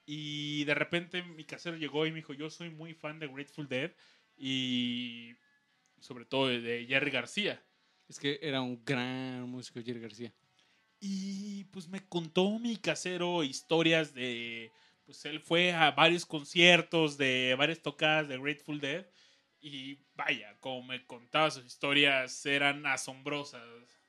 [0.05, 3.69] Y de repente mi casero llegó y me dijo, yo soy muy fan de Grateful
[3.69, 3.91] Dead
[4.35, 5.33] y
[5.99, 7.63] sobre todo de- Jerry García.
[8.09, 10.33] Es que era un gran músico, Jerry García.
[10.99, 14.71] Y pues me contó mi casero historias de.
[15.05, 19.07] Pues él fue a varios conciertos, de varias tocadas de Grateful Dead.
[19.61, 24.00] Y vaya, como me contaba sus historias, eran asombrosas.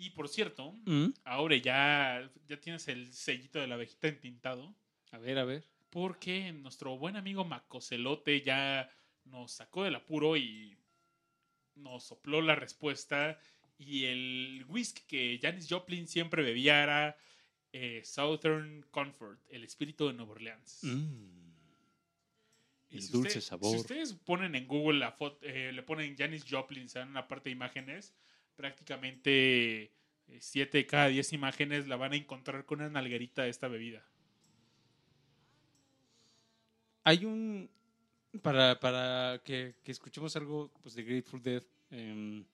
[0.00, 4.74] Y por cierto, Mm, ahora ya, ya tienes el sellito de la abejita entintado.
[5.10, 5.64] A ver, a ver.
[5.90, 8.88] Porque nuestro buen amigo Macocelote ya
[9.24, 10.76] nos sacó del apuro y
[11.74, 13.38] nos sopló la respuesta.
[13.76, 17.16] Y el whisky que Janis Joplin siempre bebía era
[17.72, 20.78] eh, Southern Comfort, el espíritu de Nueva Orleans.
[20.82, 21.48] Mm.
[22.90, 23.72] El si dulce usted- sabor.
[23.74, 27.28] Si ustedes ponen en Google la foto, eh, le ponen Janis Joplin, se dan una
[27.28, 28.14] parte de imágenes,
[28.58, 29.92] prácticamente
[30.40, 34.04] 7 de cada 10 imágenes la van a encontrar con una nalguerita de esta bebida.
[37.04, 37.70] Hay un.
[38.42, 42.44] Para, para que, que escuchemos algo pues, de Grateful Dead em,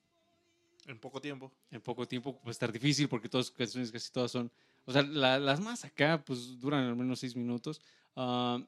[0.87, 1.51] En poco tiempo.
[1.71, 4.51] en poco tiempo, pues estar difícil porque todas sus canciones casi todas son.
[4.85, 7.81] O sea, la- las más acá, pues duran al menos seis minutos.
[8.15, 8.63] Ah,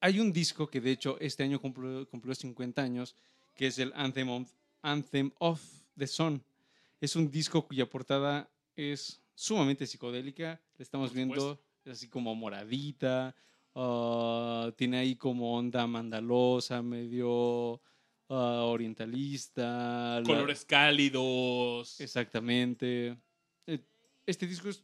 [0.00, 3.14] hay un disco que de hecho este año cumplió, cumplió 50 años,
[3.54, 4.50] que es el Anthem of,
[4.82, 5.62] Anthem of
[5.96, 6.42] the Sun.
[7.00, 10.60] Es un disco cuya portada es sumamente psicodélica.
[10.76, 13.34] La estamos viendo, es así como moradita.
[13.80, 17.80] ah, tiene ahí como onda mandalosa, medio
[18.28, 20.18] ah, orientalista.
[20.20, 22.00] la- Colores cálidos.
[22.00, 23.16] Exactamente.
[23.66, 23.78] Eh,
[24.26, 24.82] Este disco es-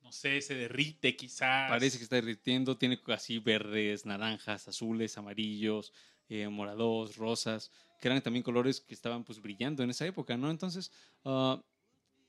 [0.00, 1.68] no sé, se derrite quizás.
[1.70, 5.92] parece que está derritiendo, tiene así verdes, naranjas, azules, amarillos,
[6.32, 7.70] eh, morados, rosas,
[8.00, 10.50] que eran también colores que estaban pues brillando en esa época, ¿no?
[10.50, 10.90] Entonces,
[11.24, 11.62] ah,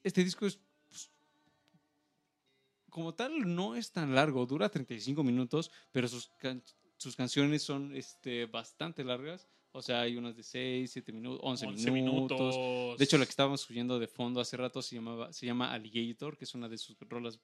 [0.03, 1.09] este disco es, pues,
[2.89, 6.63] como tal, no es tan largo, dura 35 minutos, pero sus, can-
[6.97, 11.65] sus canciones son este, bastante largas, o sea, hay unas de 6, 7 minutos, 11,
[11.65, 12.55] 11 minutos.
[12.55, 12.97] minutos.
[12.99, 16.37] De hecho, la que estábamos oyendo de fondo hace rato se, llamaba, se llama Alligator,
[16.37, 17.39] que es una de sus rolas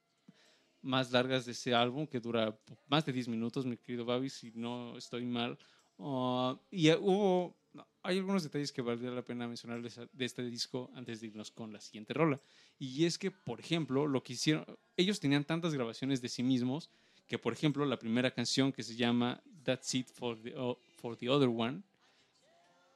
[0.82, 2.58] más largas de ese álbum, que dura
[2.88, 5.58] más de 10 minutos, mi querido Babi, si no estoy mal.
[6.00, 7.56] Ah, y eh, hubo,
[8.04, 11.74] hay algunos detalles que valdría la pena mencionar de este disco antes de irnos con
[11.74, 12.40] la siguiente rola.
[12.78, 14.66] Y es que, por ejemplo, lo que hicieron,
[14.96, 16.90] ellos tenían tantas grabaciones de sí mismos
[17.28, 20.54] que, por ejemplo, la primera canción que se llama That's It for the,
[20.98, 21.84] for the Other One,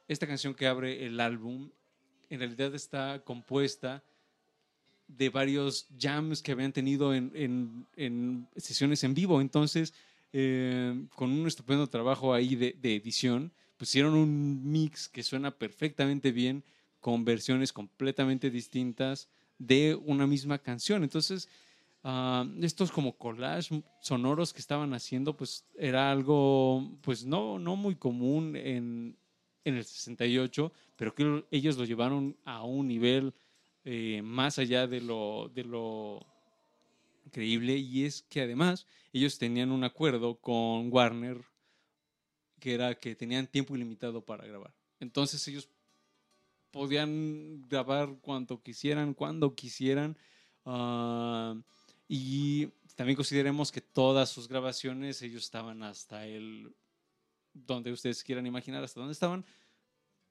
[0.08, 1.70] esta canción que abre el álbum,
[2.30, 4.02] en realidad está compuesta
[5.06, 9.40] de varios jams que habían tenido en, en- en sesiones en vivo.
[9.40, 9.92] Entonces,
[10.36, 16.32] eh, con un estupendo trabajo ahí de, de edición, pusieron un mix que suena perfectamente
[16.32, 16.64] bien
[16.98, 19.28] con versiones completamente distintas
[19.58, 21.04] de una misma canción.
[21.04, 21.48] Entonces,
[22.02, 27.94] ah, estos como collage sonoros que estaban haciendo, pues era algo, pues no, no muy
[27.94, 29.16] común en,
[29.62, 33.34] en el 68, pero que ellos lo llevaron a un nivel
[33.84, 36.26] eh, más allá de lo, de lo
[37.34, 41.44] creíble y es que además ellos tenían un acuerdo con Warner
[42.60, 44.72] que era que tenían tiempo ilimitado para grabar.
[44.98, 45.68] Entonces ellos
[46.70, 50.16] podían grabar cuanto quisieran, cuando quisieran.
[50.64, 51.54] ah,
[52.08, 56.74] y también consideremos que todas sus grabaciones ellos estaban hasta el
[57.52, 59.44] donde ustedes quieran imaginar hasta dónde estaban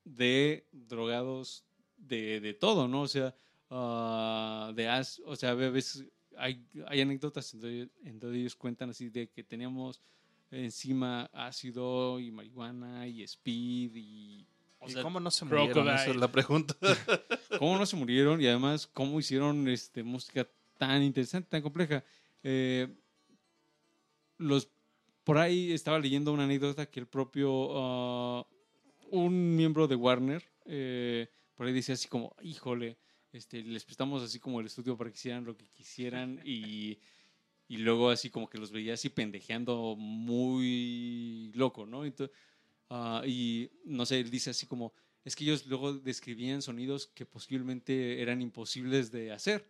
[0.04, 1.66] de drogados
[1.98, 3.02] de, de todo, ¿no?
[3.02, 3.36] O sea,
[3.70, 5.56] ah, de as, o sea, a
[6.38, 10.02] hay, hay anécdotas en donde, en donde ellos cuentan así de que teníamos
[10.52, 14.46] encima ácido y marihuana y speed y
[14.80, 15.88] o ¿Y sea, cómo no se murieron?
[15.88, 16.76] Esa es la pregunta.
[17.60, 20.48] cómo no se murieron y además cómo hicieron este, música
[20.78, 22.04] tan interesante, tan compleja.
[22.44, 22.90] Eh,
[24.38, 24.70] los,
[25.24, 28.46] por ahí estaba leyendo una anécdota que el propio, ah,
[29.10, 32.98] un miembro de Warner, eh, por ahí decía así como, híjole,
[33.34, 37.00] este, les prestamos así como el estudio para que hicieran lo que quisieran y,
[37.68, 42.06] y luego así como que los veía así pendejeando muy loco, ¿no?
[42.06, 42.36] Entonces,
[42.90, 44.94] ah, y no sé, él dice así como,
[45.26, 49.68] es que ellos luego describían sonidos que posiblemente eran imposibles de hacer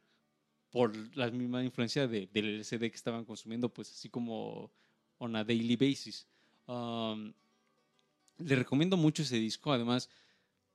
[0.69, 4.72] por la misma influencia de, del LCD que estaban consumiendo, pues así como
[5.19, 6.27] on a daily basis.
[6.65, 7.31] Um,
[8.40, 10.10] le recomiendo mucho ese disco, además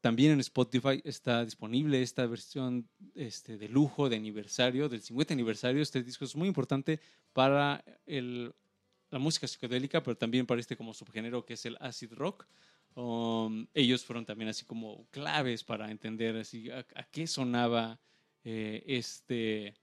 [0.00, 5.82] también en Spotify está disponible esta versión este, de lujo, de aniversario, del 50 aniversario.
[5.82, 7.00] Este disco es muy importante
[7.32, 12.46] para la música psicodélica, pero también para este como subgénero que es el acid rock.
[12.94, 18.00] Um, ellos fueron también así como claves para entender así a, qué sonaba
[18.44, 19.74] eh, este,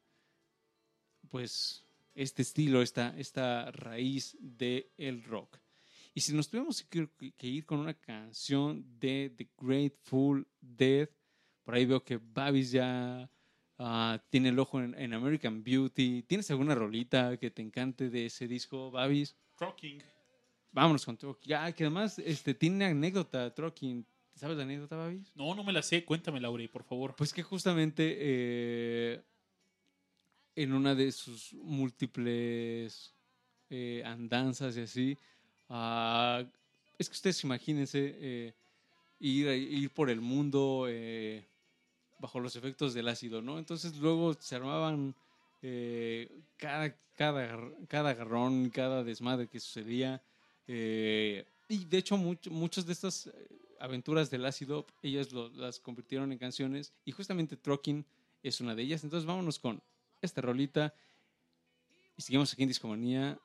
[1.30, 5.60] pues, este estilo, esta, esta raíz del el rock.
[6.18, 11.10] Y si nos tuvimos que, que ir con una canción de The Grateful Dead,
[11.66, 13.30] por ahí veo que Babis ya
[13.78, 16.24] ah, tiene el ojo en, en American Beauty.
[16.24, 19.36] ¿Tienes alguna rolita que te encante de ese disco, Babis?
[19.58, 20.02] Trucking.
[20.72, 21.50] Vámonos con Trucking.
[21.50, 24.08] Ya, que además este, tiene anécdota, Trucking.
[24.36, 25.36] ¿Sabes la anécdota, Babis?
[25.36, 26.06] No, no me la sé.
[26.06, 27.14] Cuéntame, Laure, por favor.
[27.18, 29.22] Pues que justamente eh,
[30.56, 33.14] en una de sus múltiples
[33.70, 35.18] eh, andanzas y así,
[35.70, 38.54] es que ustedes imagínense eh,
[39.20, 41.46] ir, ir por el mundo eh,
[42.20, 43.58] bajo los efectos del ácido, ¿no?
[43.58, 45.16] Entonces luego se armaban
[45.62, 50.22] eh, cada, cada, cada agarrón, cada desmadre que sucedía.
[50.68, 53.30] y de hecho much- muchas de estas
[53.80, 58.06] aventuras del ácido, ellas las convirtieron en canciones y justamente Trucking
[58.44, 59.04] es una de ellas.
[59.04, 59.82] Entonces vámonos con
[60.22, 60.94] esta rolita
[62.18, 63.40] y seguimos aquí en Discomanía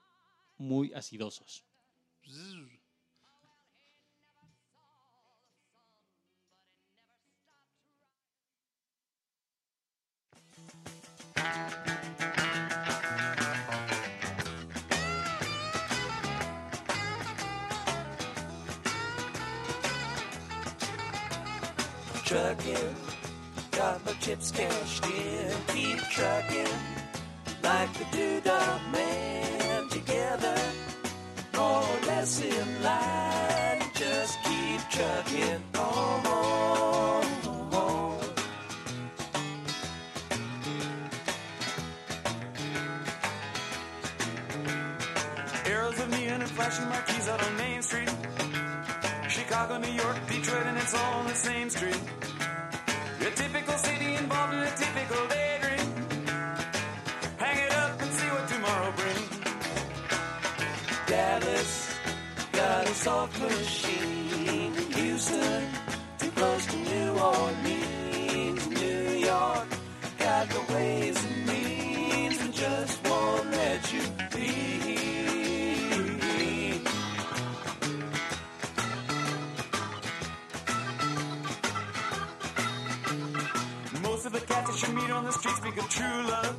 [0.58, 1.64] muy acidosos.
[22.30, 22.94] Trucking.
[23.72, 25.52] Got my chips cashed in.
[25.66, 26.78] Keep trucking
[27.60, 29.88] like the doodah man.
[29.88, 30.56] Together,
[31.60, 33.82] more or less in line.
[33.94, 36.10] Just keep trucking on.
[45.66, 48.10] Arrows of neon and flashing marquees out on Main Street.
[49.28, 52.00] Chicago, New York, Detroit, and it's all on the same street.
[63.00, 64.74] Soft machine.
[64.92, 65.64] Houston,
[66.18, 68.68] too close to New Orleans.
[68.68, 69.68] New York
[70.18, 74.02] got the ways and means and just won't let you
[74.34, 74.50] be.
[84.02, 86.56] Most of the cats that you meet on the street speak of true love.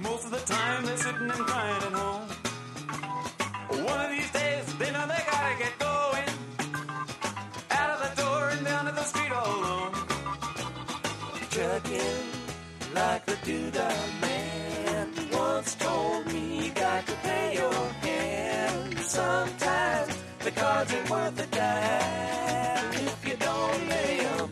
[0.00, 2.17] Most of the time they're sitting and crying at home.
[4.78, 6.28] They know they gotta get going.
[7.70, 9.92] Out of the door and down to the street all alone.
[11.50, 12.26] Trucking
[12.94, 17.72] like the doodah man once told me you got to pay your
[18.06, 18.98] hand.
[19.00, 24.47] Sometimes the cards ain't worth a dime if you don't lay 'em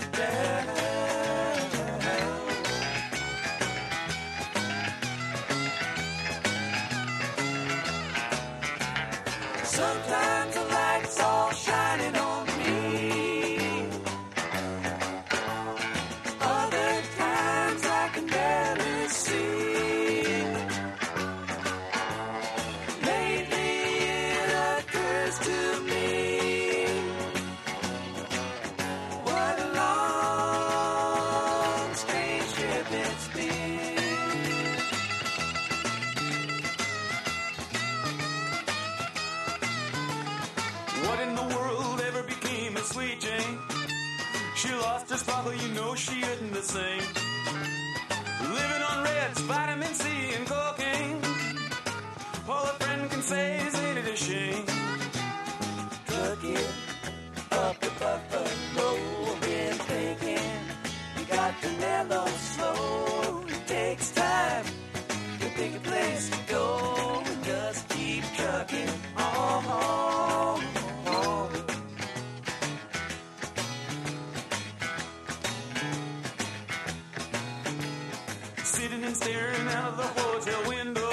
[79.76, 81.12] out of the hotel window.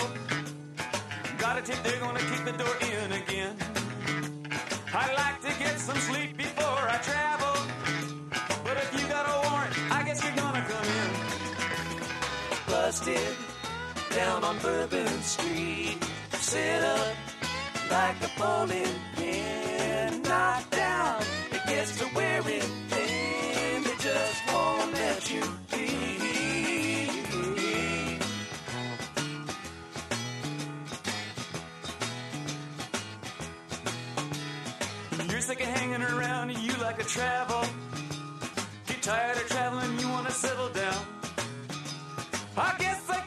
[1.38, 3.54] Got a tip they're gonna kick the door in again.
[4.94, 7.56] I'd like to get some sleep before I travel.
[8.66, 11.12] But if you got a warrant, I guess you're gonna come in.
[12.70, 13.36] busted
[14.16, 15.98] down on Bourbon Street.
[16.32, 17.16] Set up
[17.92, 20.22] like a bowling pin.
[20.22, 21.22] Knocked down,
[21.52, 23.84] it gets to wearing thin.
[23.84, 25.44] They just won't let you
[35.84, 37.62] hanging around you like to travel.
[38.88, 41.06] Get tired of traveling, you wanna settle down.
[42.56, 43.20] I guess I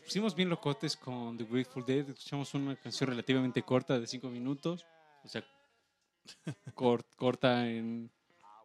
[0.00, 2.08] Nos pusimos bien locotes con The Grateful Dead.
[2.08, 4.84] Escuchamos una canción relativamente corta de 5 minutos.
[5.24, 5.44] O sea,
[6.74, 8.10] cor- corta en,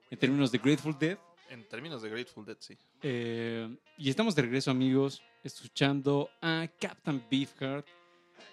[0.10, 1.18] en términos de Grateful Dead.
[1.50, 2.76] En términos de Grateful Dead, sí.
[3.04, 7.86] Eh, y estamos de regreso, amigos, escuchando a Captain Beefheart,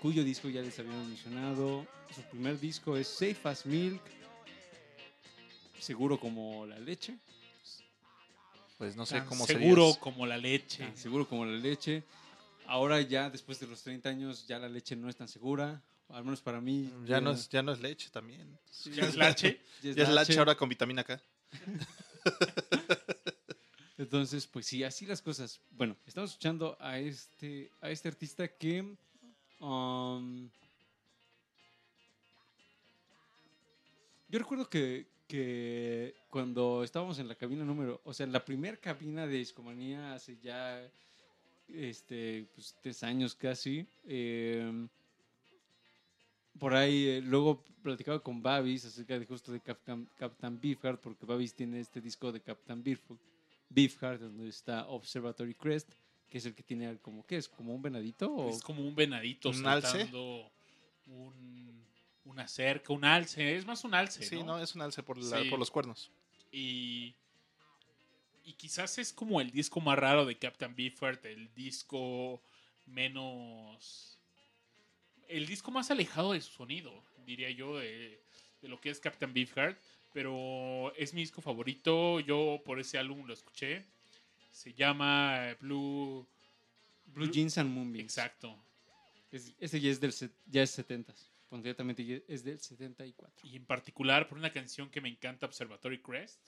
[0.01, 1.87] cuyo disco ya les habíamos mencionado.
[2.15, 4.03] Su primer disco es Safe as Milk,
[5.79, 7.17] seguro como la leche.
[8.77, 9.99] Pues no sé Tan cómo seguro serías.
[9.99, 10.85] como la leche.
[10.85, 12.03] Tan seguro como la leche.
[12.67, 15.83] Ahora ya, después de los 30 años, ya la leche no es tan segura.
[16.09, 16.93] Al menos para mí.
[17.07, 18.59] Ya no, es, ya no es leche también.
[18.85, 19.61] ¿Ya es leche?
[19.83, 21.21] ya Ya es leche ahora con vitamina K.
[23.99, 25.61] Entonces, pues sí, así las cosas.
[25.71, 28.97] Bueno, estamos escuchando a este, a este artista que.
[29.61, 30.51] um,
[34.29, 38.01] yo recuerdo que, que cuando estábamos en la cabina número.
[38.05, 40.83] O sea, en la primera cabina de Discomanía hace ya.
[41.69, 43.87] Este, pues tres años casi.
[44.05, 44.87] eh,
[46.59, 51.25] por ahí, eh, luego platicaba con Babis acerca de justo de Captain, Captain Beefheart, porque
[51.25, 53.21] Babis tiene este disco de Captain Beefheart.
[53.71, 55.91] Beefheart, donde está Observatory Crest,
[56.29, 57.49] que es el que tiene como, ¿qué es?
[57.49, 58.31] ¿Como un venadito?
[58.31, 59.89] O, Es como un venadito ¿Un alce?
[59.89, 60.53] saltando
[61.07, 61.83] un,
[62.25, 63.57] una cerca, un alce.
[63.57, 64.45] Es más un alce, Sí, ¿no?
[64.45, 65.49] no, es un alce por, la- Sí.
[65.49, 66.11] por los cuernos.
[66.53, 67.15] Y,
[68.45, 72.43] y quizás es como el disco más raro de Captain Beefheart, el disco
[72.87, 74.19] menos...
[75.29, 76.93] El disco más alejado de su sonido,
[77.25, 78.23] diría yo, de,
[78.61, 79.79] de lo que es Captain Beefheart.
[80.13, 83.87] Pero es mi disco favorito, yo por ese álbum lo escuché.
[84.51, 86.27] Se llama Blue...
[87.07, 88.05] Blue Jeans and Moonbeams.
[88.05, 88.63] Exacto.
[89.31, 90.15] Es- este ya es del
[90.47, 91.15] ya es 70
[91.49, 93.47] Concretamente es del 74.
[93.47, 96.41] Y en particular por una canción que me encanta, Observatory Crest.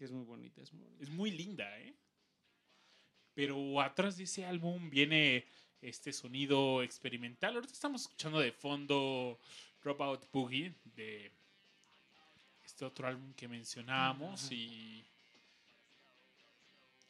[0.00, 0.88] Que es muy bonita, es muy.
[0.98, 1.92] Es muy linda, ¿eh?
[3.34, 5.44] Pero atrás de ese álbum viene
[5.82, 7.54] este sonido experimental.
[7.54, 9.38] Ahorita estamos escuchando de fondo
[9.84, 11.30] Dropout Boogie de
[12.64, 15.04] este otro álbum que mencionábamos y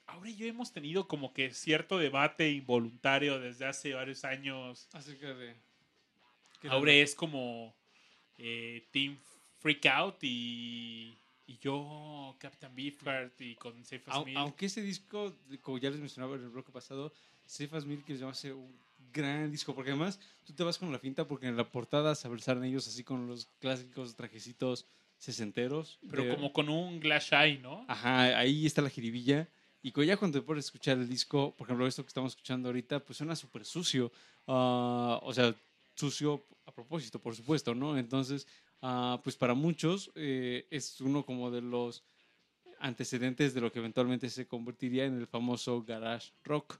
[0.06, 4.88] ahora yo hemos tenido como que cierto debate involuntario desde hace varios años.
[4.92, 5.54] Acerca de...
[6.68, 7.72] Ahora es como
[8.36, 9.16] eh, Team
[9.60, 11.19] Freak Out y,
[11.50, 14.38] y yo Captain Beefheart y con Safe as Milk.
[14.38, 17.12] aunque ese disco, como ya les mencionaba en el bloque pasado,
[17.44, 18.78] Safe as Milk me hace un
[19.12, 22.28] gran disco, porque además tú te vas con la finta porque en la portada se
[22.38, 24.86] salen ellos así con los clásicos trajecitos
[25.18, 25.98] sesenteros.
[26.08, 27.84] Pero de- como con un glass eye, ¿no?
[27.88, 29.48] Ajá, ahí está la jiribilla.
[29.82, 32.68] Y ya cuando te pones a escuchar el disco, por ejemplo, esto que estamos escuchando
[32.68, 34.12] ahorita, pues suena súper sucio.
[34.46, 35.52] Ah, o sea,
[35.96, 37.98] sucio a propósito, por supuesto, ¿no?
[37.98, 38.46] Entonces,
[38.82, 42.04] ah, pues para muchos eh, es uno como de los
[42.80, 46.78] antecedentes de lo que eventualmente se convertiría en el famoso garage rock,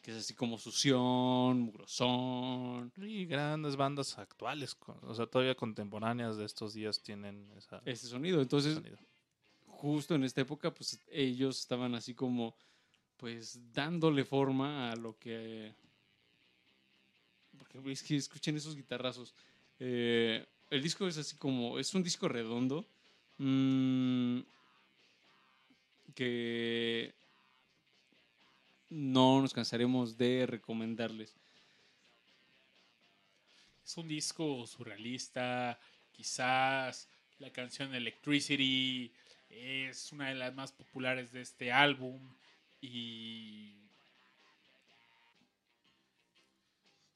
[0.00, 2.92] que es así como sución, mugrosón.
[2.96, 8.40] Y grandes bandas actuales, o sea, todavía contemporáneas de estos días tienen esa, Ese sonido.
[8.40, 8.98] Entonces, sonido.
[9.66, 12.56] justo en esta época, pues ellos estaban así como,
[13.16, 15.74] pues dándole forma a lo que...
[17.56, 19.34] Porque es que escuchen esos guitarrazos.
[19.78, 20.44] Eh,
[20.74, 22.86] el disco es así como, es un disco redondo.
[23.38, 24.40] mm,
[26.14, 27.12] que
[28.90, 31.34] no nos cansaremos de recomendarles.
[33.84, 35.78] Es un disco surrealista,
[36.12, 37.08] quizás
[37.40, 39.12] la canción Electricity
[39.50, 42.20] es una de las más populares de este álbum
[42.80, 43.84] y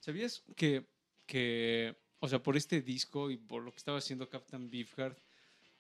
[0.09, 0.87] ¿Sabías que,
[1.27, 5.19] que, o sea, por este disco y por lo que estaba haciendo Captain Beefheart,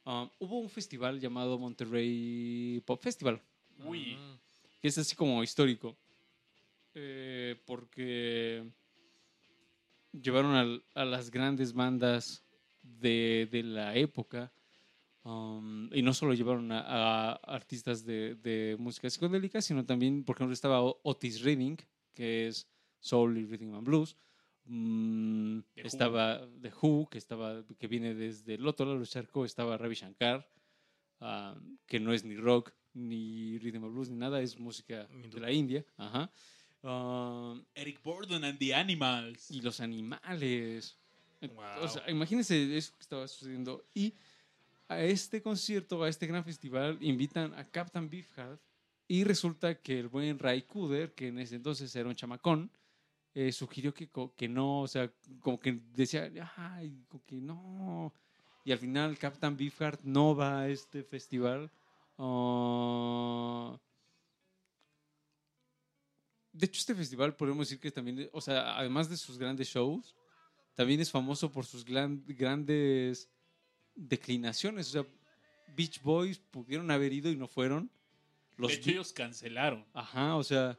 [0.04, 3.40] um, hubo un festival llamado Monterrey Pop Festival,
[3.84, 4.16] uy,
[4.80, 5.96] que es así como histórico,
[6.94, 8.64] eh, porque
[10.12, 12.42] llevaron a, las grandes bandas
[12.82, 14.52] de, de la época.
[15.24, 20.36] um, y no solo llevaron a, a artistas de, de música psicodélica, sino también, por
[20.36, 21.76] ejemplo, estaba Otis Redding,
[22.14, 22.66] que es
[23.00, 24.16] Soul y Rhythm and Blues.
[24.68, 25.86] Mm, The Who.
[25.86, 29.44] estaba The Who, que, estaba, que viene desde el otro lado del charco.
[29.44, 30.48] Estaba Ravi Shankar,
[31.20, 35.40] ah, que no es ni rock, ni Rhythm and Blues, ni nada, es música de
[35.40, 35.84] la India.
[35.96, 36.30] Ajá.
[36.82, 39.50] Ah, Eric Burdon and the Animals.
[39.50, 40.96] y los animales.
[41.40, 41.82] Wow.
[41.82, 43.84] O sea, imagínense eso que estaba sucediendo.
[43.94, 44.12] Y
[44.88, 48.60] a este concierto, a este gran festival, invitan a Captain Beefheart.
[49.06, 52.70] Y resulta que el buen Ray Cooder, que en ese entonces era un chamacón,
[53.40, 55.08] eh, sugirió que, que no, o sea,
[55.40, 58.12] como que decía, ay, como que no.
[58.64, 61.70] Y al final Captain Beefheart no va a este festival.
[62.18, 63.78] Ah,
[66.52, 70.16] de hecho, este festival podemos decir que también, o sea, además de sus grandes shows,
[70.74, 73.28] también es famoso por sus gran- grandes
[73.94, 74.88] declinaciones.
[74.88, 75.06] O sea,
[75.76, 77.88] Beach Boys pudieron haber ido y no fueron.
[78.56, 79.86] Los de hecho, ellos cancelaron.
[79.94, 80.76] Ajá, o sea,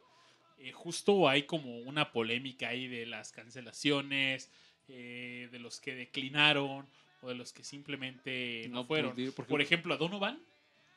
[0.60, 4.52] Eh, justo hay como una polémica ahí de las cancelaciones,
[4.90, 6.86] eh, de los que declinaron
[7.22, 9.16] o de los que simplemente no, No fueron.
[9.16, 10.40] pudi- porque- Por ejemplo, a Donovan,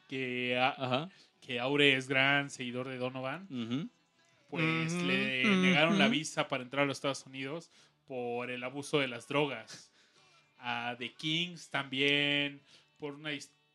[0.08, 1.10] que, a- ajá.
[1.40, 3.46] que Aure es gran seguidor de Donovan,
[4.50, 7.70] pues le negaron la visa para entrar a los Estados Unidos
[8.06, 9.90] por el abuso de las drogas.
[10.58, 12.60] A The Kings también,
[12.98, 13.30] por una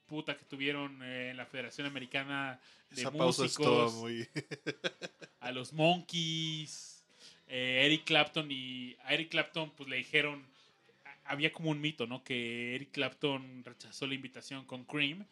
[0.08, 2.58] disputa que tuvieron eh, en la Federación Americana
[2.92, 3.94] de Esa Músicos.
[3.96, 4.26] muy.
[5.42, 7.04] a los Monkeys,
[7.50, 10.46] eh, Eric Clapton y a Eric Clapton pues le dijeron,
[11.26, 12.24] a- había como un mito, ¿no?
[12.24, 15.26] Que Eric Clapton rechazó la invitación con Cream,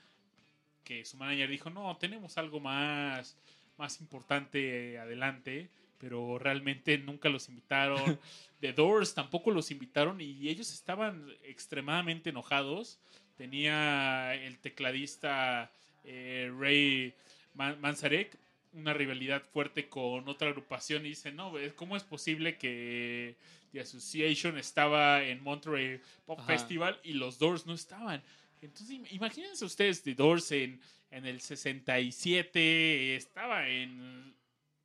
[0.84, 3.38] que su manager dijo, no, tenemos algo más,
[3.78, 5.70] más importante adelante,
[6.00, 8.20] pero realmente nunca los invitaron.
[8.60, 13.00] The Doors tampoco los invitaron y ellos estaban extremadamente enojados.
[13.38, 15.72] Tenía el tecladista
[16.04, 17.14] eh, Ray
[17.54, 18.38] Man- Manzarek
[18.74, 21.54] una rivalidad fuerte con otra agrupación y dice, no.
[21.76, 23.36] ¿cómo es posible que
[23.72, 26.48] The Association estaba en Monterey Pop Ajá.
[26.48, 28.22] Festival y los Doors no estaban?
[28.62, 30.80] Entonces, im- imagínense ustedes, The Doors en,
[31.12, 34.36] en el 67 estaba en, en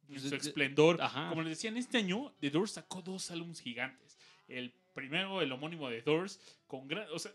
[0.08, 1.00] Pues, su esplendor.
[1.02, 1.28] ajá.
[1.28, 4.18] Como les decía, en este año The Doors sacó dos álbumes gigantes.
[4.48, 7.06] El primero, el homónimo de Doors, con gran...
[7.12, 7.32] O sea,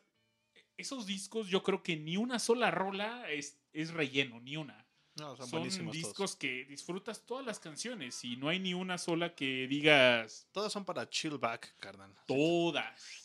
[0.78, 4.86] esos discos yo creo que ni una sola rola es, es relleno, ni una
[5.16, 6.36] No, son, son discos todos.
[6.36, 10.84] que disfrutas todas las canciones y no hay ni una sola que digas Todas son
[10.86, 12.14] para chill back, carnal.
[12.28, 13.24] todas.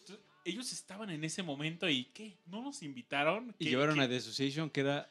[0.00, 2.36] Entonces, ellos estaban en ese momento y ¿qué?
[2.46, 3.54] ¿No nos invitaron?
[3.58, 4.02] Y ¿Qué- llevaron qué?
[4.02, 5.10] a The Association, que era,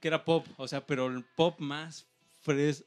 [0.00, 2.06] que era pop, o sea, pero el pop más
[2.42, 2.84] fres,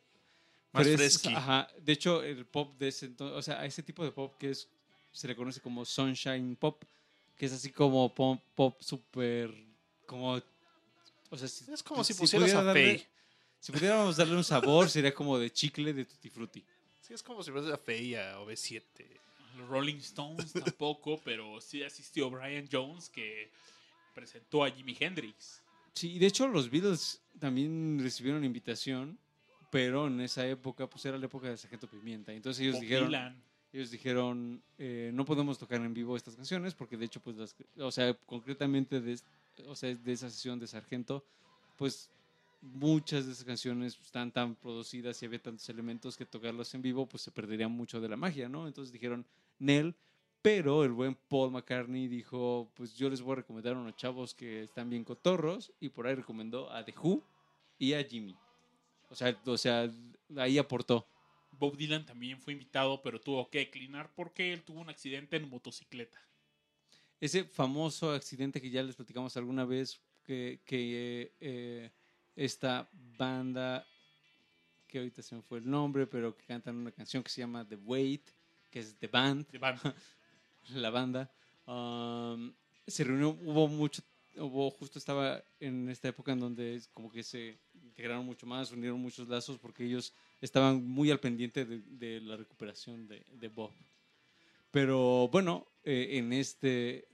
[0.72, 1.34] Más fres- fresqui.
[1.34, 1.68] Ajá.
[1.82, 4.52] De hecho, el pop de ese entonces, o sea, a ese tipo de pop que
[4.52, 4.70] es,
[5.12, 6.84] se le conoce como sunshine pop,
[7.38, 9.52] que es así como pop, pop súper,
[10.06, 10.34] como,
[11.30, 13.08] o sea, si, Es como si si pusieras pudiera a darle- Faye.
[13.60, 16.64] Si pudiéramos darle un sabor, sería como de chicle de Tutti Frutti.
[17.00, 18.84] Sí, es como si fueras a Feia o B7.
[19.58, 23.52] Los Rolling Stones tampoco, pero sí asistió Brian Jones que
[24.14, 25.62] presentó a Jimi Hendrix.
[25.94, 29.18] Sí, y de hecho los Beatles también recibieron invitación,
[29.72, 32.34] pero en esa época, pues era la época de Sargento Pimienta.
[32.34, 33.44] Entonces ellos Bob dijeron, Dylan.
[33.74, 37.56] Ellos dijeron, eh, no podemos tocar en vivo estas canciones, porque de hecho, pues, las,
[37.80, 39.20] o sea, concretamente de,
[39.68, 41.26] o sea, de esa sesión de Sargento,
[41.76, 42.12] pues
[42.62, 47.08] muchas de esas canciones están tan producidas y había tantos elementos que tocarlos en vivo,
[47.08, 48.68] pues se perdería mucho de la magia, ¿no?
[48.68, 49.26] Entonces dijeron,
[49.58, 49.96] Nel,
[50.44, 54.36] pero el buen Paul McCartney dijo, pues yo les voy a recomendar a unos chavos
[54.36, 57.24] que están bien cotorros, y por ahí recomendó a The Who
[57.80, 58.36] y a Jimmy.
[59.10, 59.92] O sea, o sea
[60.38, 61.08] ahí aportó.
[61.60, 65.50] Bob Dylan también fue invitado, pero tuvo que declinar porque él tuvo un accidente en
[65.50, 66.20] motocicleta.
[67.20, 71.92] Ese famoso accidente que ya les platicamos alguna vez, que, que, eh,
[72.36, 73.86] esta banda,
[74.88, 77.68] que ahorita se me fue el nombre, pero que cantan una canción que se llama
[77.68, 78.30] The Wait,
[78.70, 79.80] que es The Band, de band.
[80.74, 81.32] la banda,
[81.68, 82.54] um,
[82.88, 84.02] se reunió, hubo mucho,
[84.36, 89.00] hubo, justo estaba en esta época en donde como que se integraron mucho más, unieron
[89.00, 90.14] muchos lazos porque ellos
[90.44, 93.72] estaban muy al pendiente de, de la recuperación de, de Bob.
[94.72, 97.08] Pero bueno, eh, en, este,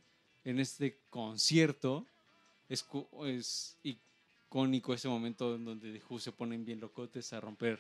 [0.43, 2.07] en este concierto
[2.68, 2.85] es,
[3.26, 7.80] es icónico ese momento en donde The Who se ponen bien locotes a romper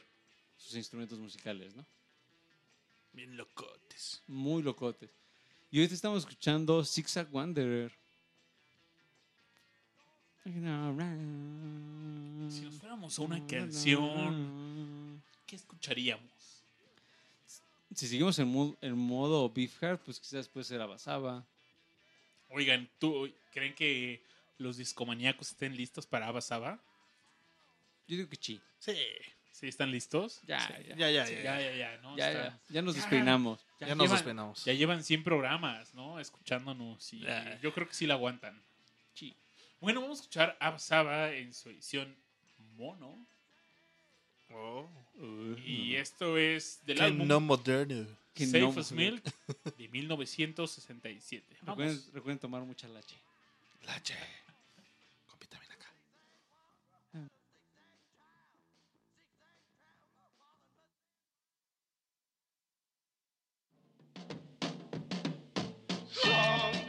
[0.57, 1.83] sus instrumentos musicales, ¿no?
[3.13, 4.21] Bien locotes.
[4.27, 5.09] Muy locotes.
[5.71, 7.91] Y ahorita estamos escuchando Zigzag Wanderer.
[10.43, 10.51] Si
[12.61, 14.78] nos fuéramos a una canción,
[15.49, 16.31] ¿qué escucharíamos?
[17.95, 21.43] Si seguimos en, mo- en modo Beefheart, pues quizás puede ser Abasaba.
[22.49, 24.21] Oigan, ¿tú creen que
[24.59, 26.79] los discomaníacos estén listos para Abasaba?
[28.07, 28.61] Yo digo que sí.
[28.79, 28.95] Sí.
[29.51, 30.39] ¿Sí están listos?
[30.47, 30.73] Ya, Sí.
[30.89, 31.43] ya, Ya, ya, Sí, ya.
[31.43, 32.15] ya, ya, ya, ¿no?
[32.15, 33.01] ya, ya, ya nos Ya.
[33.01, 33.59] despeinamos.
[33.79, 34.65] Ya, nos llevan- despeinamos.
[34.65, 36.19] Ya llevan 100 programas, ¿no?
[36.19, 37.59] Escuchándonos y Ya.
[37.59, 38.61] yo creo que sí la aguantan.
[39.15, 39.35] Sí.
[39.81, 42.15] Bueno, vamos a escuchar Abasaba en su edición
[42.77, 43.17] mono.
[44.51, 44.87] Oh.
[45.65, 48.07] Y esto es del álbum no moderno.
[48.33, 48.91] Que Safe no, as.
[48.91, 49.23] Milk
[49.77, 51.57] de 1967.
[51.61, 53.17] Recuerden, recuerden tomar mucha leche.
[53.83, 54.15] Lache.
[55.27, 55.85] Con vitamina K.
[66.09, 66.88] Song before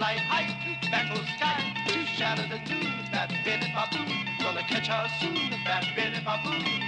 [0.00, 1.62] yellow bird fly high to tobacco sky.
[1.88, 6.79] To shadow the noon, that belly baboon, gonna catch her soon, that belly baboon.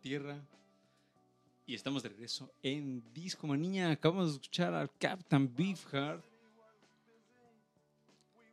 [0.00, 0.40] Tierra
[1.66, 3.90] y estamos de regreso en Discomanía.
[3.90, 6.24] Acabamos de escuchar al Captain Beefheart.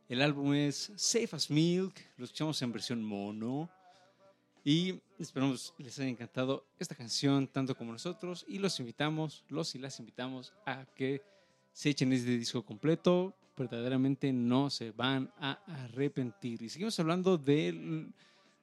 [0.08, 1.94] El álbum es Safe as Milk.
[2.16, 3.68] Lo escuchamos en versión mono.
[4.62, 8.44] Y esperamos les haya encantado esta canción tanto como nosotros.
[8.46, 11.22] Y los invitamos, los y las invitamos a que
[11.72, 13.34] se echen este disco completo.
[13.56, 16.62] Verdaderamente no se van a arrepentir.
[16.62, 18.12] Y seguimos hablando del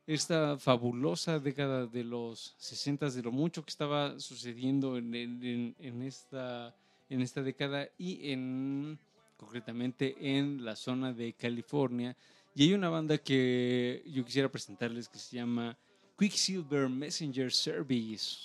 [0.07, 5.75] esta fabulosa década de los 60, de lo mucho que estaba sucediendo en, en- en-
[5.79, 6.75] en esta,
[7.09, 8.99] en esta década y en,
[9.37, 12.15] concretamente en la zona de California.
[12.53, 15.77] Y hay una banda que yo quisiera presentarles que se llama
[16.17, 18.37] Quicksilver Messenger Service.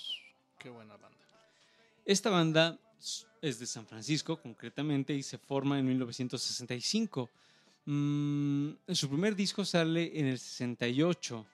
[0.59, 1.09] Qué buena banda.
[2.05, 2.79] Esta banda
[3.43, 7.31] es de San Francisco, concretamente, y se forma en 1965.
[7.85, 11.47] Mm, su primer disco sale en el 68.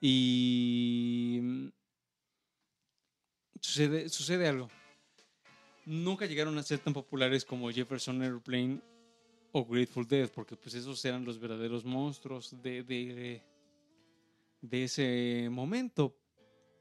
[0.00, 1.68] Y mm,
[3.60, 4.68] sucede, sucede algo.
[5.84, 8.80] Nunca llegaron a ser tan populares como Jefferson Airplane
[9.52, 13.42] o Grateful Dead, porque pues esos eran los verdaderos monstruos de, de,
[14.60, 16.14] de ese momento.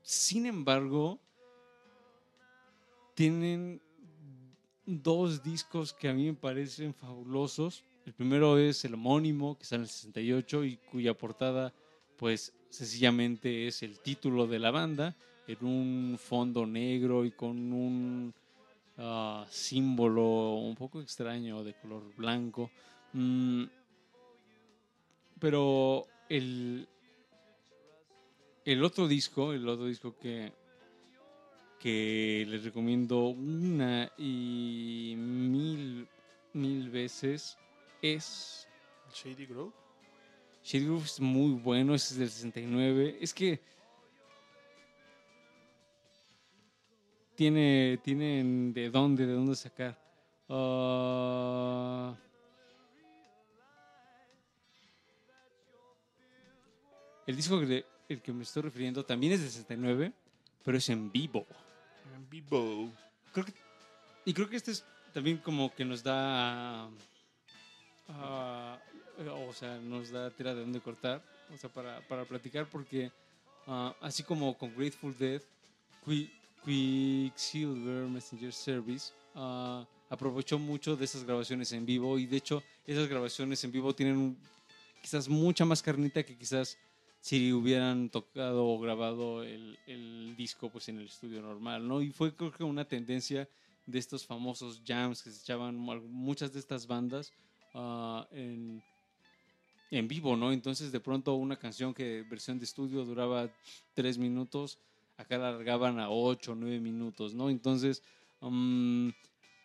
[0.02, 1.20] Sin embargo,
[3.14, 3.82] tienen
[4.86, 7.84] dos discos que a mí me parecen fabulosos.
[8.06, 11.74] El primero es el homónimo, que sale en el 68 y cuya portada,
[12.18, 15.16] pues sencillamente es el título de la banda,
[15.48, 18.34] en un fondo negro y con un
[19.00, 22.70] ah, símbolo un poco extraño de color blanco.
[23.14, 23.64] Mm,
[25.40, 26.88] pero el,
[28.66, 30.54] el otro disco, el otro disco que,
[31.80, 36.08] que les recomiendo una y mil,
[36.54, 37.58] mil veces
[38.14, 38.68] es
[39.14, 39.74] Shady Grove.
[40.64, 43.18] Shady Groove es muy bueno, ese es del 69.
[43.22, 43.60] Es que
[47.36, 49.98] tiene, tienen de dónde, de dónde sacar.
[50.48, 52.16] Ah,
[57.28, 60.14] el disco le- el que me estoy refiriendo también es del 69,
[60.64, 61.46] pero es en vivo.
[62.16, 62.92] En vivo.
[63.34, 63.54] Creo que,
[64.26, 66.88] y creo que este es también como que nos da,
[68.10, 68.78] ah,
[69.48, 71.24] o sea, nos da tela de dónde cortar,
[71.54, 73.12] o sea, para, para platicar, porque
[73.68, 75.42] ah, así como con Grateful Dead,
[76.06, 76.30] Qui-
[76.64, 83.08] Quicksilver Messenger Service ah, aprovechó mucho de esas grabaciones en vivo y de hecho esas
[83.08, 84.38] grabaciones en vivo tienen
[85.02, 86.78] quizás mucha más carnita que quizás
[87.22, 92.02] si hubieran tocado o grabado el, el disco pues en el estudio normal, ¿no?
[92.02, 93.50] Y fue creo que una tendencia
[93.88, 97.34] de estos famosos jams que se echaban mu- muchas de estas bandas
[97.76, 98.82] ah, en,
[99.92, 100.52] en vivo, ¿no?
[100.52, 103.50] Entonces de pronto una canción que versión de estudio duraba
[103.94, 104.80] tres minutos,
[105.18, 107.50] acá la largaban a ocho nueve minutos, ¿no?
[107.50, 108.02] Entonces
[108.42, 109.10] mm,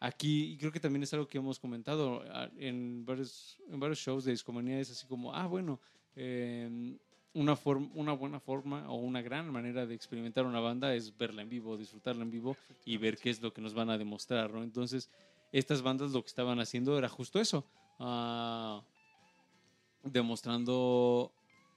[0.00, 3.98] aquí y creo que también es algo que hemos comentado ah, en varios, en varios
[3.98, 5.80] shows de discomanía, es así como, ah, bueno,
[6.16, 6.98] em,
[7.32, 11.42] una, form- una buena forma o una gran manera de experimentar una banda es verla
[11.42, 14.52] en vivo, disfrutarla en vivo y ver qué es lo que nos van a demostrar,
[14.52, 14.62] ¿no?
[14.62, 15.08] Entonces,
[15.52, 17.64] estas bandas lo que estaban haciendo era justo eso,
[18.00, 18.82] ah,
[20.02, 21.32] demostrando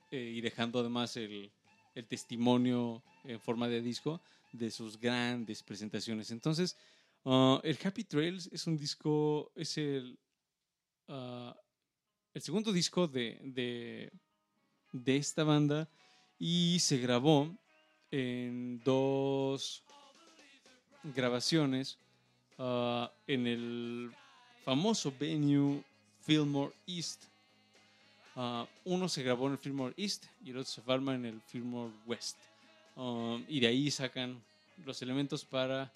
[0.09, 1.51] eh, y dejando además el,
[2.07, 4.19] testimonio en forma de disco
[4.51, 6.31] de sus grandes presentaciones.
[6.31, 6.75] Entonces,
[7.25, 10.17] ah, el Happy Trails es un disco, es el,
[11.09, 11.55] ah,
[12.33, 14.09] el segundo disco de,
[14.91, 15.87] de, esta banda
[16.39, 17.55] y se grabó
[18.09, 19.83] en dos
[21.03, 21.97] grabaciones
[23.27, 24.11] en el
[24.63, 25.83] famoso venue
[26.23, 27.23] Fillmore East.
[28.35, 31.41] Ah, uno se grabó en el Fillmore East y el otro se filma en el
[31.41, 32.37] Fillmore West.
[32.95, 34.41] Um, y de ahí sacan
[34.85, 35.91] los elementos para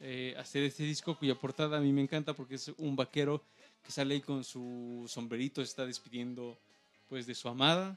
[0.00, 3.42] eh, hacer este disco cuya portada a mí me encanta porque es un vaquero
[3.84, 6.58] que sale ahí con su sombrerito, está despidiendo
[7.08, 7.96] pues de su amada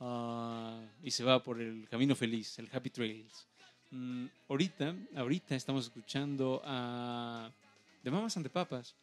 [0.00, 3.46] ah, y se va por el camino feliz, el Happy Trails.
[3.90, 7.50] Mm, ahorita, ahorita estamos escuchando a
[8.02, 8.94] The Mamas and the Papas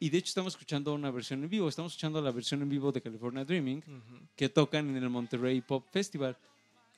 [0.00, 2.90] y de hecho estamos escuchando una versión en vivo, estamos escuchando la versión en vivo
[2.90, 3.82] de California Dreaming
[4.34, 6.36] que tocan en el Monterrey Pop Festival.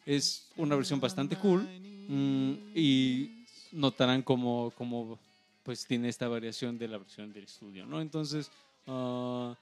[0.05, 1.63] Es una versión bastante cool
[2.09, 5.19] mm, y notarán como, como
[5.63, 8.01] pues tiene esta variación de la versión del estudio, ¿no?
[8.01, 8.51] Entonces,
[8.87, 9.55] ah,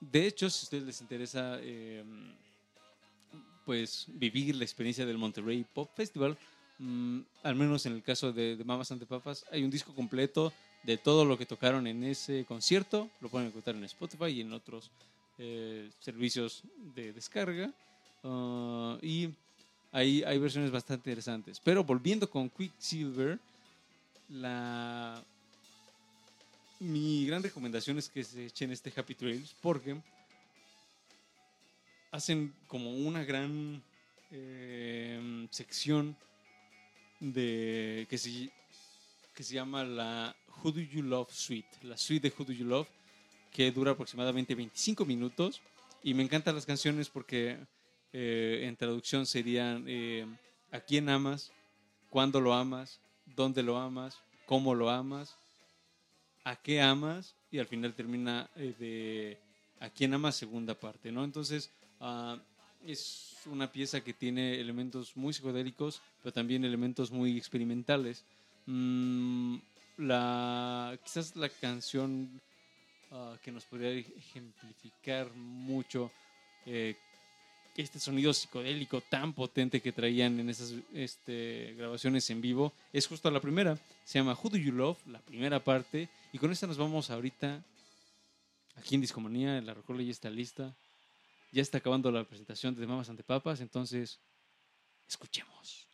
[0.00, 2.02] de hecho, si a ustedes les interesa eh,
[3.64, 6.36] pues vivir la experiencia del Monterrey Pop Festival,
[6.78, 10.52] mm, al menos en el caso de, de Mamas ante Papas, hay un disco completo
[10.86, 14.52] de todo lo que tocaron en ese concierto, lo pueden encontrar en Spotify y en
[14.52, 14.90] otros
[15.36, 16.62] eh, servicios
[16.94, 17.72] de descarga.
[18.22, 19.30] Ah, y
[19.90, 21.60] hay, hay versiones bastante interesantes.
[21.62, 23.40] Pero volviendo con Quicksilver,
[24.28, 25.20] la...
[26.78, 30.00] mi gran recomendación es que se echen este Happy Trails porque
[32.12, 33.82] hacen como una gran
[34.30, 36.16] eh, sección
[37.18, 38.52] de que se,
[39.36, 40.34] que se llama la
[40.64, 42.88] Who Do You Love Suite, la suite de Who Do You Love,
[43.52, 45.60] que dura aproximadamente 25 minutos.
[46.02, 47.58] Y me encantan las canciones porque
[48.14, 50.26] eh, en traducción serían eh,
[50.72, 51.52] ¿A quién amas?
[52.08, 52.98] ¿Cuándo lo amas?
[53.26, 54.18] ¿Dónde lo amas?
[54.46, 55.36] ¿Cómo lo amas?
[56.44, 57.34] ¿A qué amas?
[57.50, 59.38] Y al final termina eh, de
[59.80, 60.36] ¿A quién amas?
[60.36, 61.24] Segunda parte, ¿no?
[61.24, 62.38] Entonces, ah,
[62.86, 68.24] es una pieza que tiene elementos muy psicodélicos, pero también elementos muy experimentales.
[68.66, 69.56] Mm,
[69.98, 72.40] la, quizás la canción
[73.12, 76.10] ah, que nos podría ejemplificar mucho
[76.66, 76.96] eh,
[77.76, 83.30] este sonido psicodélico tan potente que traían en esas este, grabaciones en vivo es justo
[83.30, 83.78] la primera.
[84.04, 86.08] Se llama Who Do You Love, la primera parte.
[86.32, 87.62] Y con esta nos vamos ahorita
[88.76, 89.60] aquí en Discomanía.
[89.60, 90.74] La rocola ya está lista.
[91.52, 93.60] Ya está acabando la presentación de Mamas ante Papas.
[93.60, 94.18] Entonces,
[95.06, 95.85] escuchemos.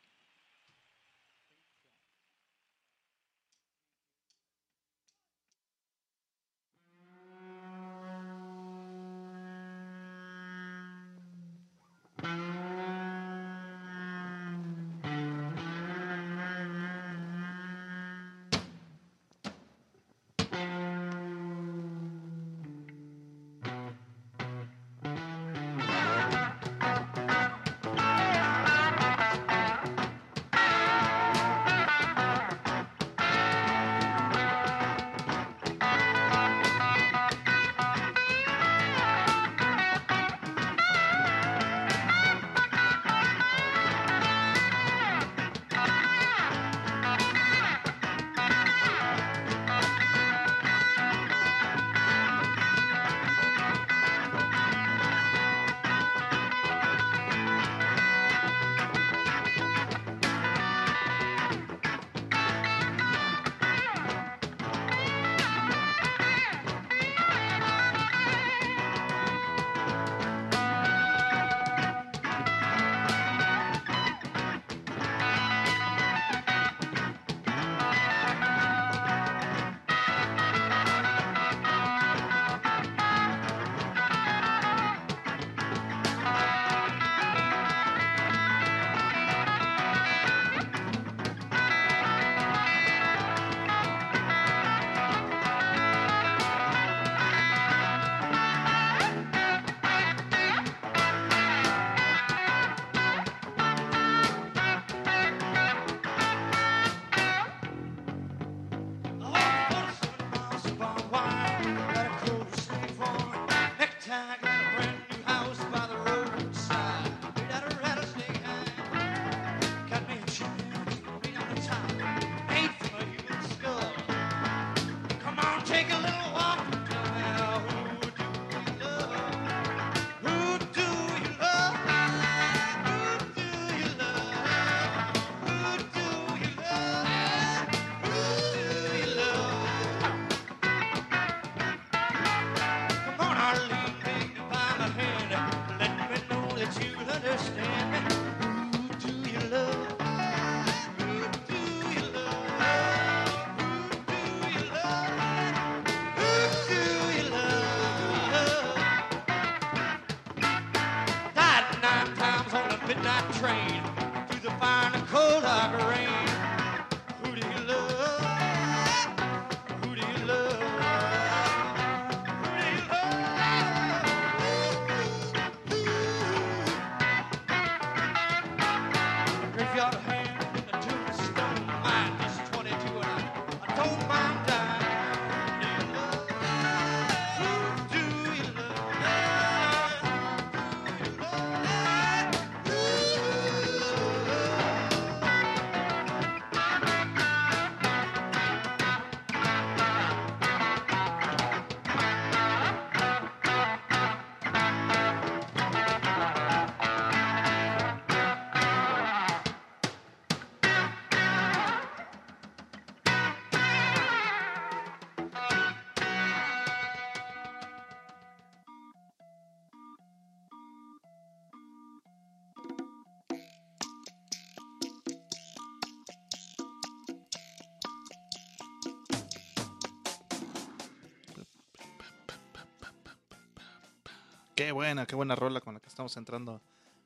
[234.73, 236.59] Qué buena, qué buena rola con la que estamos entrando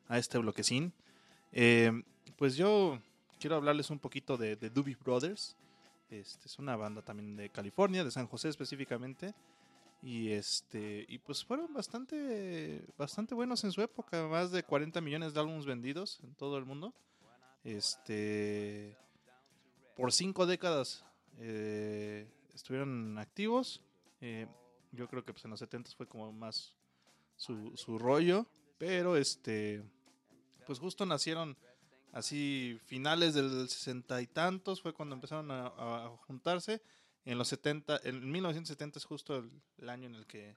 [0.06, 0.92] a este bloquecín.
[1.50, 1.90] Eh,
[2.36, 3.00] pues yo
[3.40, 5.56] quiero hablarles un poquito de, de Doobie Brothers.
[6.08, 9.34] Este, es una banda también de California, de San José específicamente.
[10.00, 15.34] Y este y pues fueron bastante bastante buenos en su época, más de 40 millones
[15.34, 16.94] de álbumes vendidos en todo el mundo.
[17.64, 18.96] Este
[19.96, 21.04] por cinco décadas
[21.40, 23.82] eh, estuvieron activos.
[24.20, 24.46] Eh,
[24.92, 26.75] yo creo que pues en los 70 fue como más
[27.36, 28.46] su, su rollo,
[28.78, 29.82] pero este
[30.66, 31.56] pues justo nacieron
[32.12, 36.82] así finales del sesenta y tantos, fue cuando empezaron a, a juntarse.
[37.24, 39.44] En los 70, en 1970 es justo
[39.78, 40.56] el, año en el que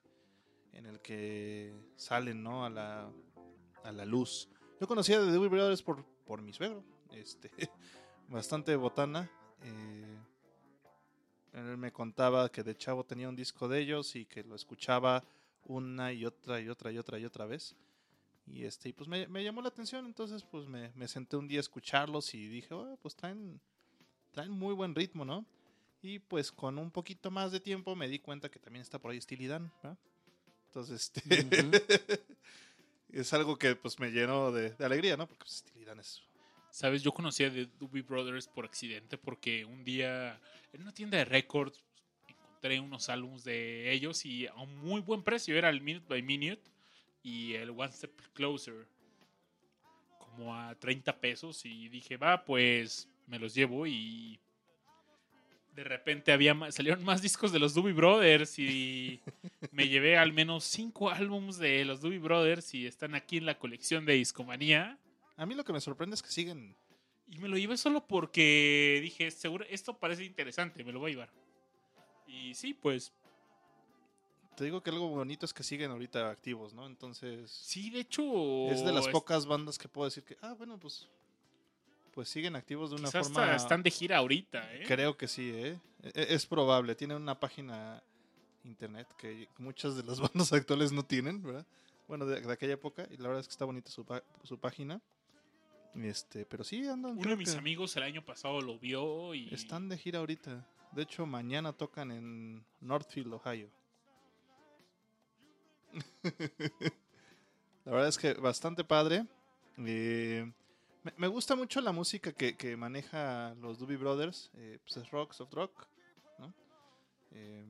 [0.74, 2.64] en el que salen, ¿no?
[2.64, 3.12] A la,
[3.84, 4.50] a la luz.
[4.80, 7.52] Yo conocía de Doobie Brothers por, por mi suegro, este,
[8.30, 9.30] bastante botana.
[9.64, 10.20] eh,
[11.54, 15.24] él me contaba que de chavo tenía un disco de ellos y que lo escuchaba
[15.70, 17.76] una y otra y otra y otra y otra vez.
[18.48, 21.48] Y este, y pues me, me llamó la atención, entonces pues me, me senté un
[21.48, 23.62] día a escucharlos y dije, "Oh, pues traen,
[24.32, 25.46] traen muy buen ritmo, ¿no?
[26.02, 29.12] Y pues con un poquito más de tiempo me di cuenta que también está por
[29.12, 29.98] ahí Steely Dan, ¿verdad?
[30.68, 31.22] Entonces, este,
[33.12, 35.28] es algo que pues me llenó de, de alegría, ¿no?
[35.28, 36.24] Porque pues, Steely Dan es...
[36.72, 40.40] Sabes, yo conocía de Doobie Brothers por accidente porque un día
[40.72, 41.84] en una tienda de records
[42.60, 45.58] encontré unos álbumes de ellos y a un muy buen precio.
[45.58, 46.62] Era el Minute by Minute
[47.24, 48.86] y el One Step Closer.
[50.18, 54.40] Como a 30 pesos y dije, va, pues me los llevo y
[55.74, 59.22] de repente había más- salieron más discos de los Doobie Brothers y
[59.72, 63.58] me llevé al menos cinco álbumes de los Doobie Brothers y están aquí en la
[63.58, 64.98] colección de Discomanía.
[65.38, 66.76] A mí lo que me sorprende es que siguen...
[67.32, 71.14] Y me lo llevé solo porque dije, seguro, esto parece interesante, me lo voy a
[71.14, 71.32] llevar.
[72.30, 73.12] Y sí, pues,
[74.56, 76.86] Te digo que algo bonito es que siguen ahorita activos, ¿no?
[76.86, 77.50] Entonces...
[77.50, 78.24] sí, de hecho...
[78.70, 81.08] Es de las es- pocas bandas que puedo decir que, ah, bueno, pues,
[82.14, 83.56] pues siguen activos de una quizás forma.
[83.56, 84.84] están de gira ahorita, ¿eh?
[84.86, 85.80] Creo que sí, ¿eh?
[86.04, 86.94] E- Es probable.
[86.96, 88.04] Tienen una página
[88.66, 91.66] internet que muchas de las bandas actuales no tienen, ¿verdad?
[92.08, 93.08] Bueno, de, de aquella época.
[93.12, 94.06] Y la verdad es que está bonita su,
[94.44, 95.00] su página.
[95.96, 97.18] Este, pero sí andan.
[97.18, 99.54] Uno de mis que amigos el año pasado lo vio y...
[99.54, 100.68] Están de gira ahorita.
[100.92, 103.70] De hecho, mañana tocan en Northfield, Ohio.
[107.86, 109.26] la verdad es que bastante padre.
[109.78, 110.52] Eh,
[111.18, 114.52] me, gusta mucho la música que, que maneja los Doobie Brothers.
[114.56, 115.88] eh, pues es rock, soft rock.
[116.40, 116.54] ¿no?
[117.32, 117.66] Eh,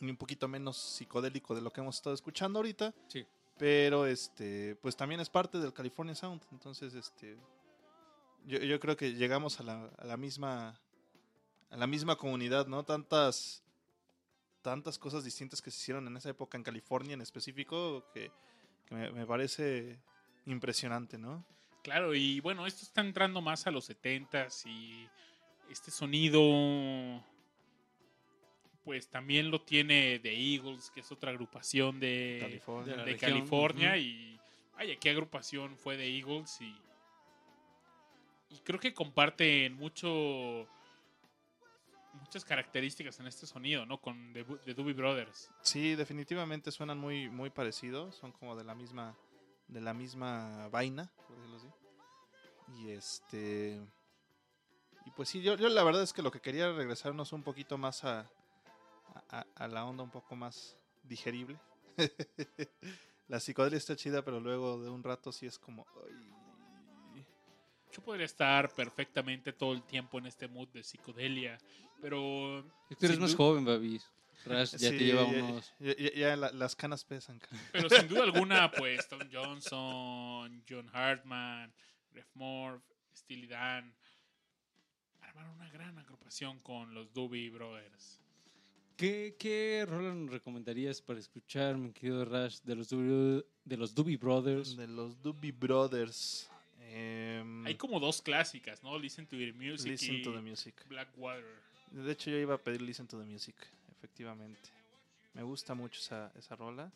[0.00, 2.94] y un poquito menos psicodélico de lo que hemos estado escuchando ahorita.
[3.08, 3.26] Sí.
[3.58, 6.42] Pero este, pues también es parte del California Sound.
[6.50, 7.36] Entonces, este.
[8.46, 10.80] Yo, yo creo que llegamos a la, a la misma.
[11.70, 12.84] A la misma comunidad, ¿no?
[12.84, 13.62] Tantas.
[14.62, 18.04] Tantas cosas distintas que se hicieron en esa época en California en específico.
[18.12, 18.30] Que,
[18.86, 19.98] que me, me parece
[20.46, 21.44] impresionante, ¿no?
[21.82, 25.08] Claro, y bueno, esto está entrando más a los 70s y
[25.70, 26.42] este sonido
[28.84, 32.96] pues también lo tiene The Eagles, que es otra agrupación de California.
[32.96, 34.38] de de California y
[34.74, 36.74] vaya, qué agrupación fue de Eagles y,
[38.54, 40.66] y creo que comparten mucho
[42.14, 44.00] muchas características en este sonido, ¿no?
[44.00, 45.50] Con The, The Doobie Brothers.
[45.62, 48.16] Sí, definitivamente suenan muy, muy parecidos.
[48.16, 49.16] Son como de la misma.
[49.68, 51.68] De la misma vaina, por decirlo así.
[52.78, 53.80] Y este.
[55.06, 57.42] Y pues sí, yo, yo la verdad es que lo que quería era regresarnos un
[57.42, 58.28] poquito más a.
[59.30, 61.58] a, a la onda un poco más digerible.
[63.28, 65.86] la psicodelia está chida, pero luego de un rato sí es como.
[67.92, 71.58] Yo podría estar perfectamente todo el tiempo en este mood de psicodelia,
[72.00, 74.04] pero Es eres sin más joven, Babis.
[74.46, 75.74] Rash ya sí, te lleva ya- unos...
[75.80, 77.38] Ya, ya- ya la- las canas pesan.
[77.38, 77.62] cara.
[77.72, 81.72] Pero sin duda alguna, pues Tom Johnson, John Hartman,
[82.12, 82.82] Ref Morph,
[83.14, 83.94] Steely Dan
[85.20, 88.18] armaron una gran agrupación con los Doobie Brothers.
[88.96, 93.94] ¿Qué, qué rola nos recomendarías para escuchar, mi querido Rash, de los Doobie, de los
[93.94, 94.76] Doobie Brothers?
[94.76, 96.50] De los Doobie Brothers.
[96.80, 98.98] em, Hay como dos clásicas, ¿no?
[98.98, 100.74] Listen to the Music Listen y to the Music.
[100.88, 101.62] Blackwater.
[101.90, 103.54] De hecho, yo iba a pedir Listen to the Music,
[103.92, 104.70] efectivamente.
[105.34, 106.90] Me gusta mucho esa, esa rola.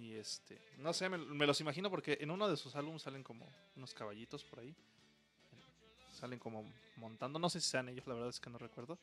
[0.00, 3.22] Y este, no sé, me, me los imagino porque en uno de sus álbumes salen
[3.24, 3.46] como
[3.76, 4.74] unos caballitos por ahí.
[6.12, 6.64] Salen como
[6.96, 8.98] montando, no sé si sean ellos, la verdad es que no recuerdo.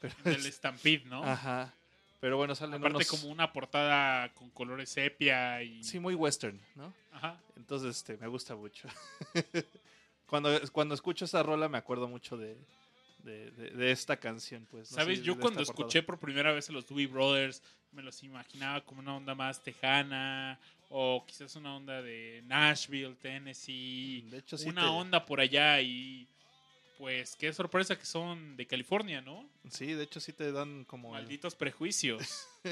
[0.00, 1.22] Pero Del es- Stampede, ¿no?
[1.24, 1.72] Ajá.
[2.20, 5.82] Pero bueno, salen Aparte unos- como una portada con colores sepia y...
[5.82, 6.92] Sí, muy western, ¿no?
[7.12, 7.40] Ajá.
[7.56, 8.88] Entonces, este, me gusta mucho.
[10.26, 12.56] cuando, cuando escucho esa rola me acuerdo mucho de,
[13.24, 14.90] de, de- de esta canción, pues.
[14.90, 14.96] ¿no?
[14.96, 18.80] Sabes, Sí, yo cuando escuché por primera vez a los Doobie Brothers, me los imaginaba
[18.82, 24.68] como una onda más tejana, o quizás una onda de Nashville, Tennessee, De hecho, sí
[24.68, 26.26] una te- onda por allá y
[26.98, 29.48] pues qué sorpresa que son de California, ¿no?
[29.70, 31.16] Sí, de hecho sí te dan como...
[31.16, 32.46] el- Malditos prejuicios.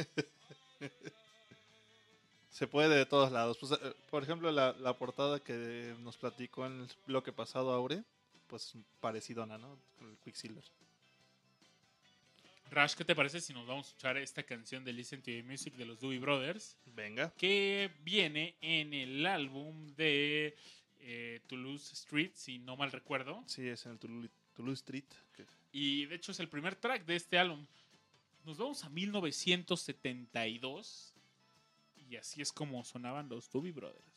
[2.50, 3.56] Se puede de todos lados.
[3.58, 8.02] Pues, eh, por ejemplo, la, la portada que nos platicó en el bloque pasado Aure,
[8.48, 9.78] pues parecidona, ¿no?
[9.98, 10.64] Con el Quicksilver.
[12.70, 15.42] Rash, ¿qué te parece si nos vamos a escuchar esta canción de Listen to the
[15.42, 16.76] Music de los Doobie Brothers?
[16.86, 17.32] Venga.
[17.36, 20.56] Que viene en el álbum de
[21.00, 23.42] eh, Toulouse Street, si no mal recuerdo.
[23.46, 25.06] Sí, es en el Toulouse, Toulouse Street.
[25.72, 27.64] Y de hecho es el primer track de este álbum.
[28.44, 31.14] Nos vamos a 1972.
[32.10, 34.07] Y así es como sonaban los Doobie Brothers.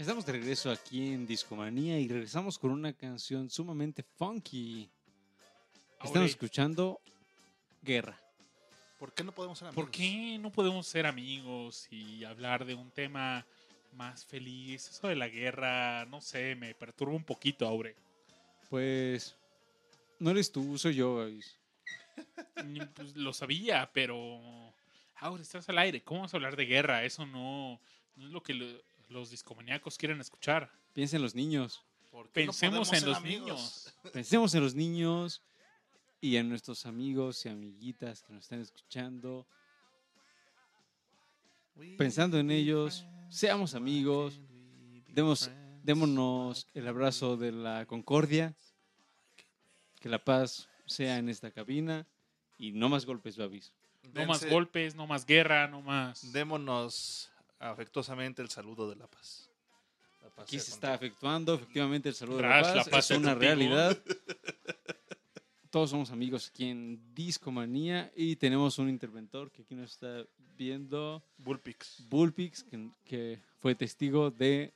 [0.00, 4.88] Estamos de regreso aquí en Discomanía y regresamos con una canción sumamente funky.
[5.92, 7.02] Estamos Aure, escuchando
[7.82, 8.18] Guerra.
[8.98, 9.84] ¿Por qué no podemos ser amigos?
[9.84, 13.44] ¿Por qué no podemos ser amigos y hablar de un tema
[13.94, 14.88] más feliz?
[14.88, 17.94] Eso de la guerra, no sé, me perturba un poquito, Aure.
[18.70, 19.36] Pues
[20.18, 21.16] no eres tú, soy yo.
[21.16, 21.58] Gavis.
[22.94, 24.40] Pues, lo sabía, pero
[25.16, 26.02] Ahora estás al aire.
[26.02, 27.04] ¿Cómo vas a hablar de guerra?
[27.04, 27.78] Eso no,
[28.16, 30.70] no es lo que lo- los discomaníacos quieren escuchar.
[30.94, 31.84] Piensa en los niños.
[32.10, 33.46] ¿Por qué no Pensemos en los amigos?
[33.46, 33.94] niños.
[34.12, 35.42] Pensemos en los niños
[36.20, 39.46] y en nuestros amigos y amiguitas que nos están escuchando.
[41.96, 44.40] Pensando en ellos, seamos amigos,
[45.08, 45.50] demos-?
[45.82, 48.54] Démonos el abrazo de la concordia,
[49.98, 52.06] que la paz sea en esta cabina
[52.58, 53.72] y no más golpes, babis.
[54.12, 56.32] No más golpes, no más guerra, no más.
[56.32, 57.29] Démonos
[57.60, 59.48] afectuosamente el saludo de la paz.
[60.22, 61.06] La paz Aquí se está contigo.
[61.06, 63.40] efectuando efectivamente el saludo de la la paz, paz es una contigo.
[63.40, 63.98] realidad.
[65.70, 70.26] Todos somos amigos aquí en Discomanía y tenemos un interventor que aquí nos está
[70.56, 72.06] viendo, Bullpix.
[72.08, 74.74] Bullpix, que, que fue testigo de...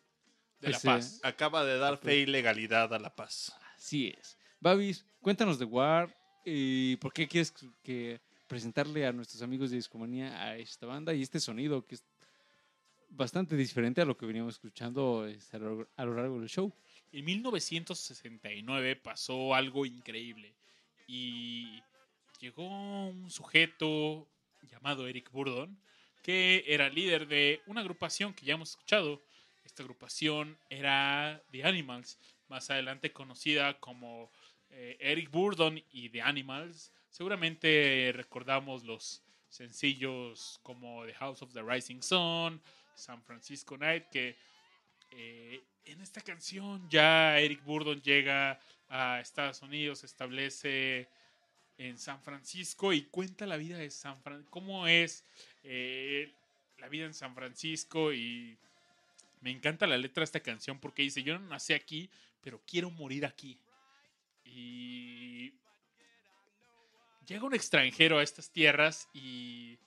[0.60, 1.18] de la paz.
[1.24, 3.52] Acaba de dar fe y legalidad a la paz.
[3.76, 4.38] Así es.
[4.60, 7.52] Babis, cuéntanos de War y por qué quieres
[7.82, 12.04] que presentarle a nuestros amigos de Discomanía a esta banda y este sonido que es
[13.16, 16.72] bastante diferente a lo que veníamos escuchando este, a lo, largo del show.
[17.12, 20.52] En 1969 pasó algo increíble
[21.06, 21.80] y
[22.40, 22.66] llegó
[23.08, 24.26] un sujeto
[24.70, 25.78] llamado Eric Burdon
[26.22, 29.22] que era líder de una agrupación que ya hemos escuchado.
[29.64, 32.18] Esta agrupación era The Animals,
[32.48, 34.30] más adelante conocida como
[34.70, 36.90] eh, Eric Burdon y The Animals.
[37.10, 42.60] Seguramente recordamos los sencillos como The House of the Rising Sun,
[42.96, 44.36] San Francisco Night, que
[45.10, 48.58] eh, en esta canción ya Eric Burdon llega
[48.88, 51.08] a Estados Unidos, se establece
[51.78, 55.24] en San Francisco y cuenta la vida de San Francisco, cómo es
[55.62, 56.32] eh,
[56.78, 58.56] la vida en San Francisco y
[59.40, 62.10] me encanta la letra de esta canción porque dice, yo no nací aquí,
[62.40, 63.58] pero quiero morir aquí.
[64.44, 65.52] Y
[67.26, 69.78] llega un extranjero a estas tierras y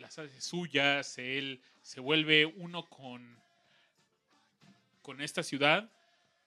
[0.00, 3.38] las hace suyas, él se vuelve uno con,
[5.02, 5.90] con esta ciudad.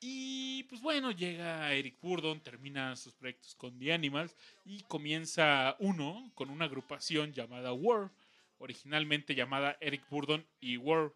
[0.01, 4.35] Y pues bueno, llega Eric Burdon, termina sus proyectos con The Animals
[4.65, 8.11] y comienza uno con una agrupación llamada War,
[8.59, 11.13] originalmente llamada Eric Burdon y War,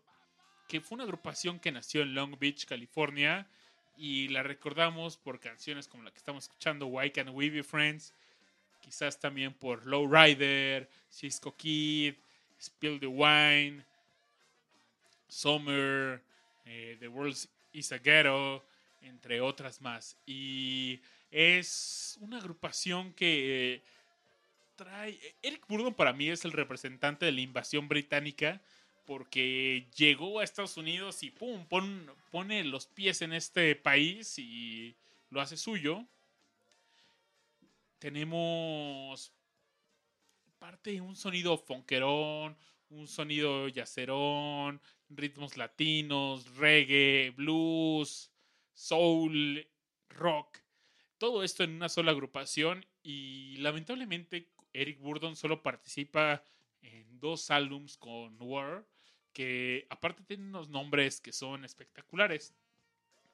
[0.69, 3.49] que fue una agrupación que nació en Long Beach, California,
[3.97, 8.13] y la recordamos por canciones como la que estamos escuchando, Why Can't We Be Friends,
[8.79, 12.15] quizás también por Low Rider, Cisco Kid,
[12.61, 13.83] Spill the Wine,
[15.27, 16.21] Summer,
[16.65, 17.37] eh, The World
[17.73, 18.65] is a Ghetto,
[19.01, 20.17] entre otras más.
[20.25, 20.99] Y
[21.31, 23.81] es una agrupación que eh,
[24.75, 25.19] trae...
[25.41, 28.61] Eric Burdon para mí es el representante de la invasión británica
[29.05, 34.95] porque llegó a Estados Unidos y pum, pon- pone los pies en este país y
[35.29, 36.05] lo hace suyo.
[37.99, 39.31] Tenemos
[40.59, 42.57] parte de un sonido fonquerón,
[42.89, 48.31] un sonido yacerón, ritmos latinos, reggae, blues,
[48.73, 49.67] soul,
[50.09, 50.59] rock.
[51.17, 56.43] Todo esto en una sola agrupación y lamentablemente Eric Burdon solo participa
[56.81, 58.85] en dos álbums con War
[59.33, 62.53] que aparte tienen unos nombres que son espectaculares.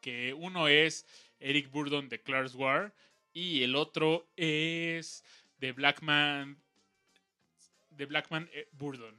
[0.01, 1.05] Que uno es
[1.39, 2.93] Eric Burdon Declares War
[3.31, 5.23] y el otro es
[5.59, 6.62] The Black Man,
[7.97, 9.15] The Black Man eh, Burdon.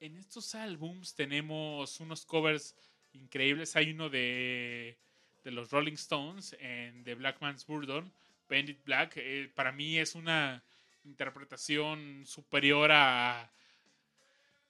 [0.00, 2.74] En estos álbums tenemos unos covers
[3.12, 3.76] increíbles.
[3.76, 4.96] Hay uno de,
[5.44, 8.10] de los Rolling Stones en The Black Man's Burdon,
[8.48, 9.14] Painted Black.
[9.16, 10.62] Eh, para mí es una
[11.04, 13.50] interpretación superior a,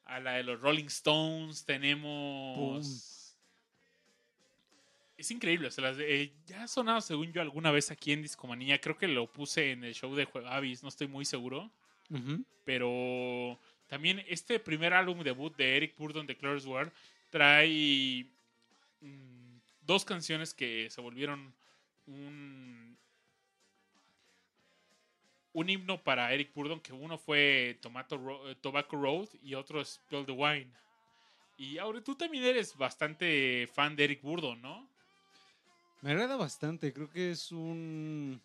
[0.04, 1.64] a la de los Rolling Stones.
[1.64, 3.36] Tenemos.
[5.16, 5.68] Es increíble.
[5.68, 8.80] o sea, las de- eh, ya ha sonado, según yo, alguna vez aquí en Discomanía.
[8.80, 11.70] Creo que lo puse en el show de Juegavis, no estoy muy seguro.
[12.64, 13.58] Pero
[13.88, 16.92] también este primer álbum debut de Eric Burdon de Claire's War
[17.30, 18.26] trae
[19.00, 21.52] mm, dos canciones que se volvieron
[22.06, 22.96] un,
[25.52, 29.94] un himno para Eric Burdon, que uno fue Tomato Ro- Tobacco Road y otro es
[29.94, 30.70] Spill the Wine.
[31.58, 34.88] Y ahora tú también eres bastante fan de Eric Burdon, ¿no?
[36.02, 38.40] Me agrada bastante, creo que es un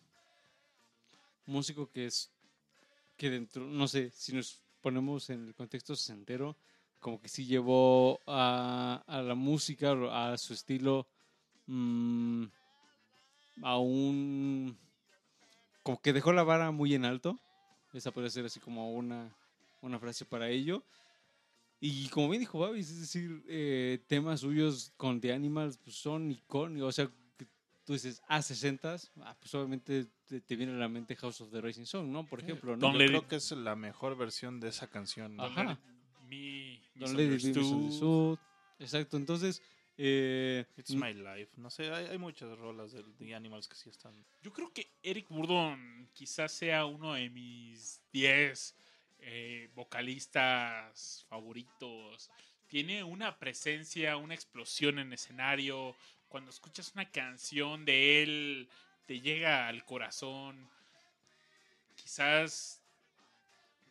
[1.46, 2.30] músico que es
[3.16, 6.56] que dentro, no sé, si nos ponemos en el contexto sesentero,
[7.00, 11.06] como que sí llevó a, a la música, a su estilo,
[11.66, 12.44] mm,
[13.62, 14.76] a un...
[15.82, 17.38] como que dejó la vara muy en alto,
[17.92, 19.34] esa puede ser así como una,
[19.82, 20.82] una frase para ello.
[21.80, 26.30] Y como bien dijo Babis, es decir, eh, temas suyos con The Animals pues, son
[26.30, 27.10] icónicos, o sea,
[27.86, 31.60] tú dices A60, ah, pues obviamente te, te viene a la mente House of the
[31.62, 32.26] Rising Sun, ¿no?
[32.26, 32.78] Por ejemplo, ¿no?
[32.78, 35.40] Don't Yo creo it- que es la mejor versión de esa canción.
[35.40, 35.64] Ajá.
[35.64, 37.56] Let It Be Misunderstood.
[37.56, 38.38] Misunderstood.
[38.80, 39.62] Exacto, entonces...
[39.96, 41.52] eh, It's My Life.
[41.56, 44.12] No sé, hay, hay muchas rolas de The Animals que sí están.
[44.42, 48.74] Yo creo que Eric Burdon quizás sea uno de mis 10
[49.20, 52.30] eh, vocalistas favoritos.
[52.66, 55.94] Tiene una presencia, una explosión en escenario.
[56.28, 58.68] Cuando escuchas una canción de él,
[59.06, 60.68] te llega al corazón.
[61.94, 62.82] Quizás,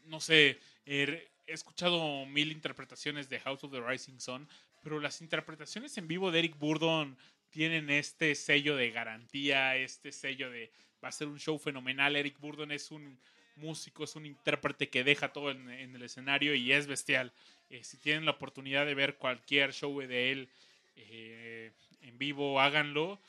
[0.06, 4.48] no sé, he escuchado mil interpretaciones de House of the Rising Sun,
[4.84, 7.18] pero las interpretaciones en vivo de Eric Burdon
[7.50, 10.72] tienen este sello de garantía, este sello de
[11.04, 12.16] va a ser un show fenomenal.
[12.16, 13.18] Eric Burdon es un
[13.56, 17.32] músico, es un intérprete que deja todo en, en el escenario y es bestial.
[17.70, 20.50] Eh, si tienen la oportunidad de ver cualquier show de él
[20.96, 21.72] eh,
[22.08, 23.20] en vivo, háganlo.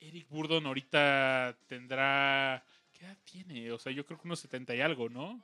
[0.00, 2.64] Eric Burdon ahorita tendrá...
[2.92, 3.70] ¿Qué edad tiene?
[3.72, 5.42] O sea, yo creo que unos 70 y algo, ¿no?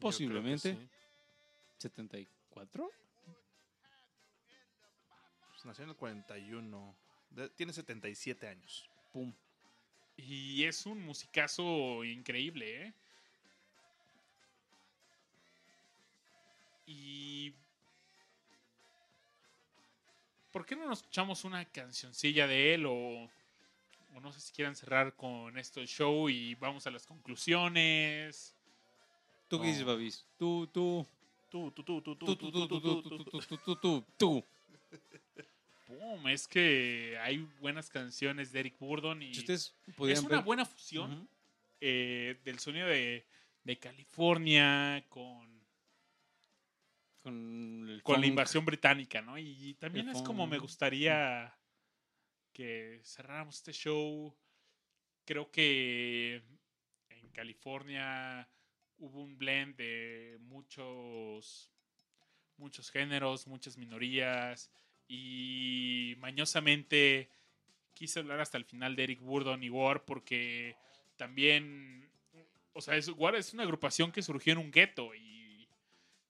[0.00, 0.74] Posiblemente.
[0.74, 0.88] sí.
[1.78, 2.90] 74.
[5.50, 6.96] Pues nació en el 41.
[7.30, 8.88] De- tiene 77 años.
[9.12, 9.32] Pum.
[10.16, 12.94] Y es un musicazo increíble, ¿eh?
[16.86, 17.52] Y...
[20.54, 24.76] ¿Por qué no nos escuchamos una cancioncilla de él o, o no sé si quieran
[24.76, 28.54] cerrar con esto el show y vamos a las conclusiones?
[29.48, 29.82] ¿Tú qué dices.
[29.84, 30.24] Babis?
[30.38, 31.04] Tú, tú,
[31.50, 34.44] Tú, tú, tú, tú, tú, tú, tú, tú, tú, tú, tú, tú, tú, tú, tú.
[35.88, 39.72] Pum, es que hay buenas canciones de Eric Burdon y es
[40.22, 41.28] una buena fusión
[41.80, 43.24] eh, del sonido de,
[43.64, 45.53] de California con
[47.24, 49.38] con, el con la invasión británica, ¿no?
[49.38, 51.56] Y también El es como me gustaría
[52.52, 54.36] que cerráramos este show.
[55.24, 56.42] Creo que
[57.08, 58.46] en California
[58.98, 61.72] hubo un blend de muchos
[62.58, 64.70] muchos géneros, muchas minorías
[65.08, 67.30] y mañosamente
[67.94, 70.76] quise hablar hasta el final de Eric Burdon y War porque
[71.16, 72.12] también
[72.74, 75.43] o sea, es, War es una agrupación que surgió en un gueto y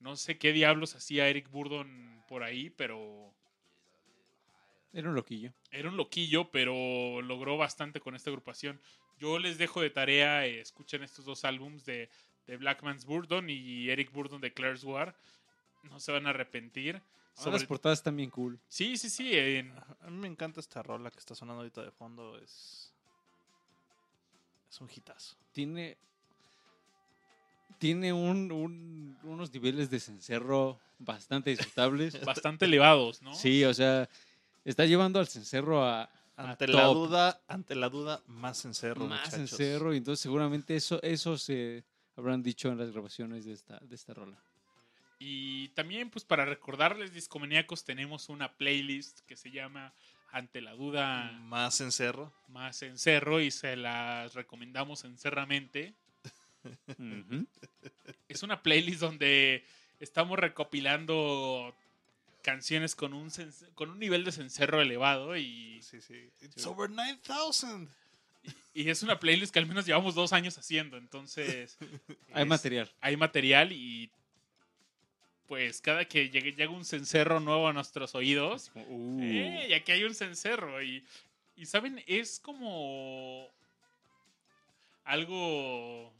[0.05, 3.33] no sé qué diablos hacía Eric Burdon por ahí, pero
[4.93, 5.51] Era un loquillo.
[5.71, 8.79] era un loquillo, pero logró bastante con esta agrupación.
[9.19, 12.09] Yo les dejo de tarea, eh, escuchen estos dos álbums de,
[12.47, 15.15] de Black Man's Burdon y Eric Burdon de Claire's War.
[15.83, 17.01] No se van a arrepentir.
[17.35, 18.59] Las Sobre- portadas están bien cool.
[18.67, 19.35] Sí, sí, sí.
[19.37, 22.37] en- A mí me encanta esta rola que está sonando ahorita de fondo.
[22.37, 22.93] Es.
[24.69, 25.35] Es un hitazo.
[25.51, 25.97] Tiene.
[27.79, 32.13] Tiene un, un- unos niveles de cencerro bastante disfrutables.
[32.25, 33.33] bastante elevados, ¿no?
[33.33, 34.07] Sí, o sea,
[34.63, 39.05] está llevando al cencerro a, a Ante la top, duda, ante la duda, más encerro,
[39.05, 39.49] más muchachos.
[39.49, 41.83] cencerro, y entonces seguramente eso, eso se
[42.15, 44.37] habrán dicho en las grabaciones de esta, de esta rola.
[45.19, 49.93] Y también, pues para recordarles, discomaníacos, tenemos una playlist que se llama
[50.31, 52.33] Ante la Duda Más encerro.
[52.49, 55.95] más encerro y se las recomendamos encerramente.
[58.27, 59.63] Es una playlist donde
[59.99, 61.73] estamos recopilando
[62.41, 63.31] canciones con un,
[63.73, 66.29] con un nivel de cencerro elevado y, Sí, sí.
[66.41, 67.87] It's over 9000.
[68.73, 71.77] y es una playlist que al menos llevamos dos años haciendo, entonces
[72.33, 72.91] Hay es- material.
[73.01, 74.11] hay material y
[75.47, 79.19] pues cada que llegue, llega un cencerro nuevo a nuestros oídos, Uh.
[79.21, 79.67] ¡eh!
[79.69, 81.03] Y aquí hay un cencerro y,
[81.55, 83.47] y saben, es como
[85.03, 86.11] algo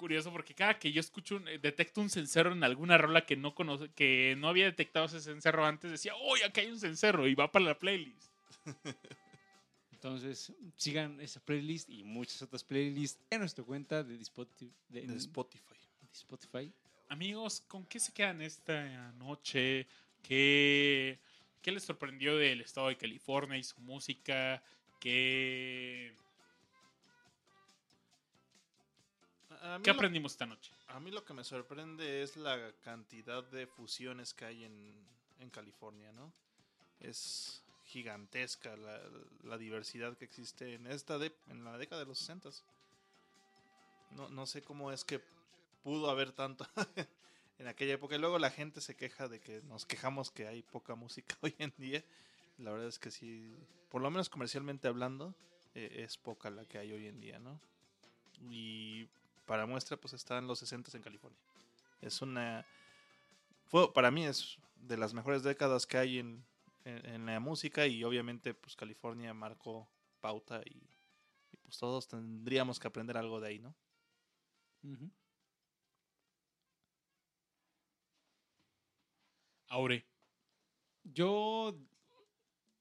[0.00, 3.54] curioso porque cada que yo escucho, un- detecto un cencerro en alguna rola que no
[3.54, 7.28] conoce, que no había detectado ese cencerro antes, decía, ¡oh, aquí hay un cencerro!
[7.28, 8.32] Y va para la playlist.
[9.92, 14.72] Entonces, sigan esa playlist y muchas otras playlists en nuestra cuenta de Spotify.
[14.88, 15.74] De, De Spotify.
[16.00, 16.72] de Spotify.
[17.08, 19.86] Amigos, ¿con qué se quedan esta noche?
[20.22, 21.18] ¿Qué,
[21.60, 24.62] qué les sorprendió del estado de California y su música?
[25.00, 26.14] ¿Qué,
[29.62, 30.72] A qué lo- aprendimos esta noche?
[30.88, 34.94] A mí lo que me sorprende es la cantidad de fusiones que hay en,
[35.40, 36.32] en California, ¿no?
[37.00, 39.00] Es gigantesca la,
[39.42, 42.50] la diversidad que existe en esta de, en la década de los 60
[44.12, 45.20] no, no sé cómo es que
[45.82, 46.66] pudo haber tanto
[47.58, 48.16] en aquella época.
[48.16, 51.54] Y luego la gente se queja de que nos quejamos que hay poca música hoy
[51.58, 52.02] en día.
[52.58, 53.54] La verdad es que sí,
[53.88, 55.34] por lo menos comercialmente hablando,
[55.74, 57.58] eh, es poca la que hay hoy en día, ¿no?
[58.50, 59.08] Y
[59.50, 61.40] para muestra, pues están los 60 en California.
[62.00, 62.64] Es una.
[63.66, 66.44] Fue, para mí es de las mejores décadas que hay en,
[66.84, 69.90] en- en la música y obviamente, pues California marcó
[70.20, 70.76] pauta y,
[71.52, 73.76] y pues todos tendríamos que aprender algo de ahí, ¿no?
[79.70, 80.04] Aure.
[81.04, 81.74] Yo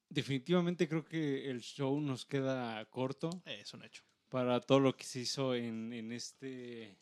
[0.09, 4.03] definitivamente creo que el show nos queda corto Es un hecho.
[4.30, 6.97] Para todo lo que se hizo en, en este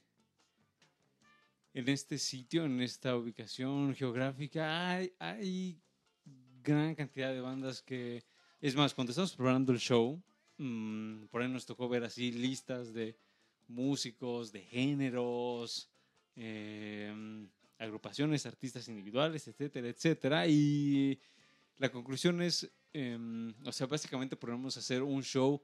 [1.77, 4.95] en este sitio, en esta ubicación geográfica.
[5.19, 5.79] Hay,
[6.63, 8.23] gran cantidad de bandas que...
[8.59, 10.19] Es más, cuando estamos preparando el show,
[10.57, 13.15] mm, por ahí nos tocó ver así listas de
[13.67, 15.91] músicos, de géneros,
[16.35, 17.47] eh,
[17.77, 20.47] agrupaciones, artistas individuales, etcétera, etcétera.
[20.47, 21.19] Y
[21.77, 25.61] la conclusión es, em, o sea, básicamente podemos hacer un show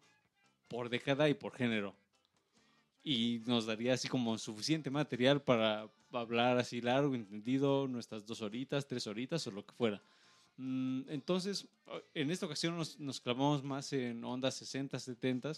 [0.73, 1.95] por década y por género.
[3.03, 8.87] Y nos daría así como suficiente material para hablar así largo, entendido, nuestras dos horitas,
[8.87, 10.01] tres horitas o lo que fuera.
[10.57, 11.67] Mm, Entonces,
[12.13, 15.51] en esta ocasión nos, nos clavamos más en ondas 60, 70,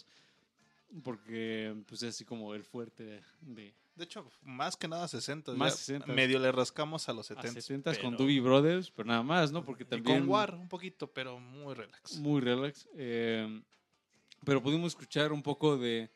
[1.03, 5.53] porque pues es así como el fuerte de, de De hecho, más que nada 60.
[5.53, 6.07] Más ya 60.
[6.13, 7.61] Medio le rascamos a los a 70.
[7.61, 9.63] 70 con pero- Doobie Brothers, pero nada más, ¿no?
[9.63, 10.19] Porque y también...
[10.21, 12.17] con War un poquito, pero muy relax.
[12.17, 12.87] muy relax.
[12.97, 13.61] eh,
[14.43, 16.09] pero pudimos escuchar un poco de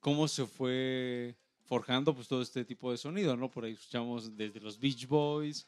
[0.00, 1.34] cómo se fue
[1.64, 3.50] forjando pues todo este tipo de sonido, ¿no?
[3.50, 5.66] Por ahí escuchamos desde los Beach Boys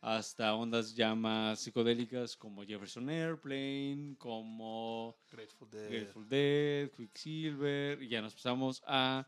[0.00, 5.90] hasta ondas ya más psicodélicas como Jefferson Airplane, como Grateful Dead.
[5.90, 9.26] Grateful Dead, Quicksilver, y ya nos pasamos a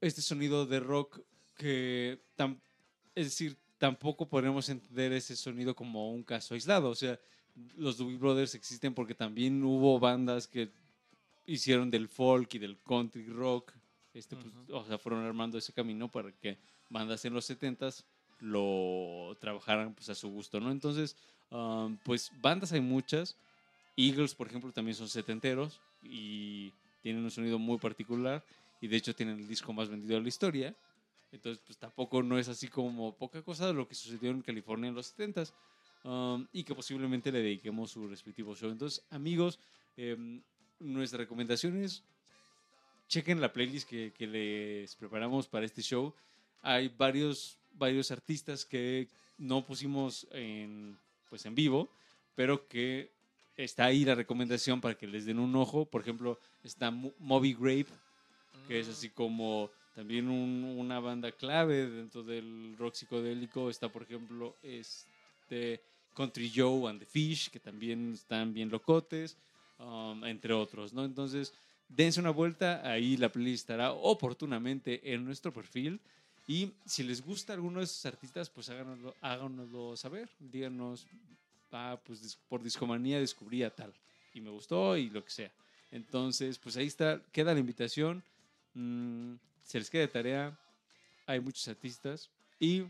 [0.00, 1.20] este sonido de rock
[1.56, 2.60] que, tam-
[3.14, 6.90] es decir, tampoco podemos entender ese sonido como un caso aislado.
[6.90, 7.18] O sea,
[7.76, 10.70] los Doobie Brothers existen porque también hubo bandas que
[11.46, 13.72] hicieron del folk y del country rock.
[14.14, 16.58] Este, pues, O sea, fueron armando ese camino para que
[16.90, 18.04] bandas en los 70s
[18.40, 20.70] lo trabajaran pues, a su gusto, ¿no?
[20.70, 21.16] Entonces,
[21.50, 23.36] um, pues bandas hay muchas.
[23.96, 28.44] Eagles, por ejemplo, también son setenteros y tienen un sonido muy particular
[28.80, 30.74] y de hecho tienen el disco más vendido de la historia.
[31.30, 34.88] Entonces, pues tampoco no es así como poca cosa de lo que sucedió en California
[34.88, 35.52] en los 70s
[36.04, 38.70] um, y que posiblemente le dediquemos su respectivo show.
[38.70, 39.58] Entonces, amigos,
[39.96, 40.42] em,
[40.82, 42.02] nuestra recomendación es
[43.08, 46.14] chequen la playlist que, que les preparamos para este show.
[46.62, 50.96] Hay varios, varios artistas que no pusimos en,
[51.28, 51.88] pues en vivo,
[52.34, 53.10] pero que
[53.56, 55.84] está ahí la recomendación para que les den un ojo.
[55.84, 57.88] Por ejemplo, está Mo- Moby Grape,
[58.66, 63.68] que es así como también un- una banda clave dentro del rock psicodélico.
[63.68, 65.82] Está, por ejemplo, este
[66.14, 69.36] Country Joe and the Fish, que también están bien locotes,
[69.82, 71.04] um, entre otros, ¿no?
[71.04, 71.52] Entonces,
[71.88, 76.00] dense una vuelta, ahí la playlist estará oportunamente en nuestro perfil.
[76.46, 80.28] Y si les gusta alguno de esos artistas, pues háganoslo, háganoslo saber.
[80.38, 81.06] Díganos,
[81.70, 83.92] ah, pues por discomanía descubrí a tal.
[84.34, 85.52] Y me gustó y lo que sea.
[85.90, 88.22] Entonces, pues ahí está, queda la invitación.
[88.74, 90.58] Mm, se les queda tarea.
[91.26, 92.28] Hay muchos artistas.
[92.58, 92.84] Y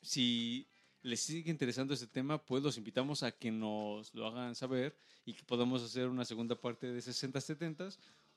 [0.00, 0.64] si
[1.02, 5.34] les sigue interesando este tema, pues los invitamos a que nos lo hagan saber y
[5.34, 7.88] que podamos hacer una segunda parte de 60, 70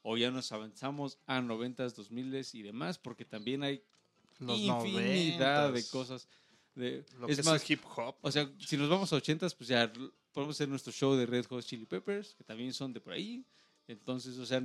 [0.03, 3.83] o ya nos avanzamos a 90, 2000 y demás, porque también hay
[4.39, 5.89] Los infinidad de 90s.
[5.91, 6.27] cosas.
[6.73, 8.15] De, Lo es que más, es hip hop.
[8.21, 9.91] o sea, si nos vamos a 80, pues ya
[10.31, 13.43] podemos hacer nuestro show de Red Hot Chili Peppers, que también son de por ahí.
[13.87, 14.63] Entonces, o sea,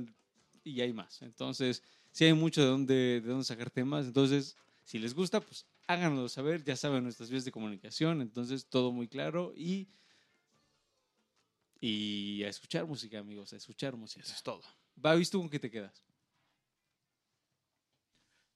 [0.63, 1.21] y hay más.
[1.21, 4.05] Entonces, sí hay mucho de dónde, de dónde sacar temas.
[4.05, 4.55] Entonces,
[4.85, 6.63] si les gusta, pues háganoslo saber.
[6.63, 8.21] Ya saben nuestras vías de comunicación.
[8.21, 9.53] Entonces, todo muy claro.
[9.55, 9.89] Y,
[11.79, 14.23] y a escuchar música, amigos, a escuchar música.
[14.23, 14.63] Eso es todo.
[14.95, 16.03] Babis, ¿tú con qué te quedas?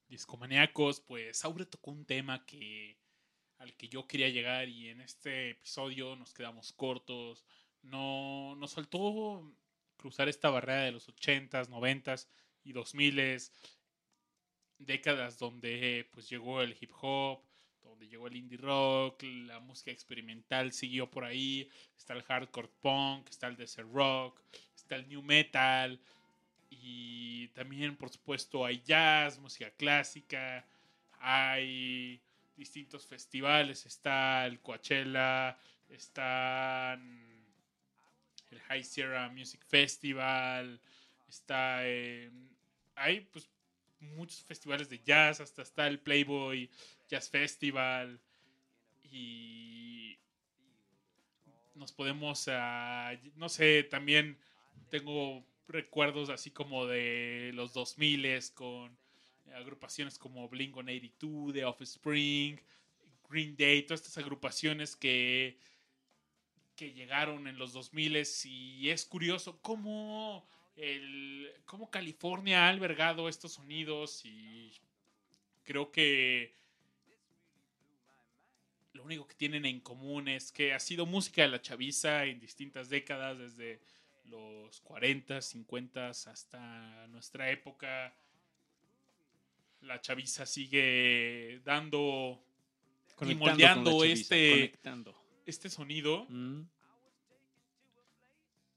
[0.07, 2.99] Discomaníacos, pues Aure tocó un tema que
[3.59, 7.45] al que yo quería llegar y en este episodio nos quedamos cortos.
[7.83, 9.55] No nos faltó
[9.97, 12.27] cruzar esta barrera de los 80s, 90s
[12.63, 13.51] y 2000s,
[14.85, 17.41] décadas donde pues llegó el hip hop,
[17.83, 23.29] donde llegó el indie rock, la música experimental siguió por ahí, está el hardcore punk,
[23.29, 24.41] está el desert rock,
[24.75, 25.99] está el new metal,
[26.69, 30.65] y también, por supuesto, hay jazz, música clásica,
[31.19, 32.21] hay
[32.55, 35.57] distintos festivales, está el Coachella,
[35.89, 36.93] está
[38.51, 40.79] el High Sierra Music Festival,
[41.27, 42.49] está en-
[42.95, 43.49] hay pues
[44.01, 46.69] muchos festivales de jazz, hasta está el Playboy
[47.07, 48.19] Jazz Festival
[49.11, 50.17] y
[51.75, 54.37] nos podemos, ah, no sé, también
[54.89, 58.97] tengo recuerdos así como de los 2000 con
[59.55, 62.61] agrupaciones como Blink 182, The Offspring,
[63.29, 65.57] Green Day, todas estas agrupaciones que,
[66.75, 70.45] que llegaron en los 2000 y es curioso cómo,
[70.75, 74.71] el, cómo California ha albergado estos sonidos y
[75.63, 76.53] creo que
[78.93, 82.39] lo único que tienen en común es que ha sido música de la chaviza en
[82.39, 83.79] distintas décadas, desde
[84.25, 88.13] los 40, 50 hasta nuestra época.
[89.81, 92.43] La chaviza sigue dando
[93.15, 95.23] Conectando moldeando chaviza, este- conectando.
[95.45, 96.25] este sonido.
[96.29, 96.61] Mm.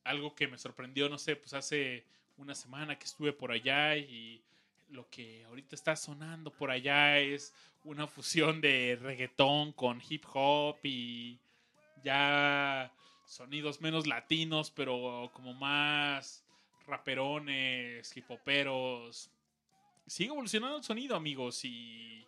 [0.05, 2.05] Algo que me sorprendió, no sé, pues hace
[2.37, 4.43] una semana que estuve por allá y
[4.91, 7.55] lo que ahorita está sonando por allá es
[7.85, 11.39] una fusión de reggaetón con hip hop y
[12.03, 12.93] ya
[13.27, 16.45] sonidos menos latinos, pero como más
[16.87, 19.31] raperones, hip hoperos.
[20.07, 22.27] Sigue evolucionando el sonido, amigos, y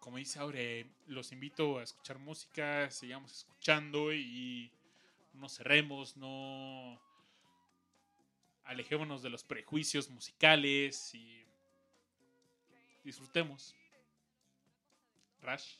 [0.00, 4.72] como dice Aure, los invito a escuchar música, sigamos escuchando y
[5.32, 7.00] no cerremos, no
[8.64, 11.44] alejémonos de los prejuicios musicales y
[13.04, 13.74] disfrutemos.
[15.42, 15.74] Rash.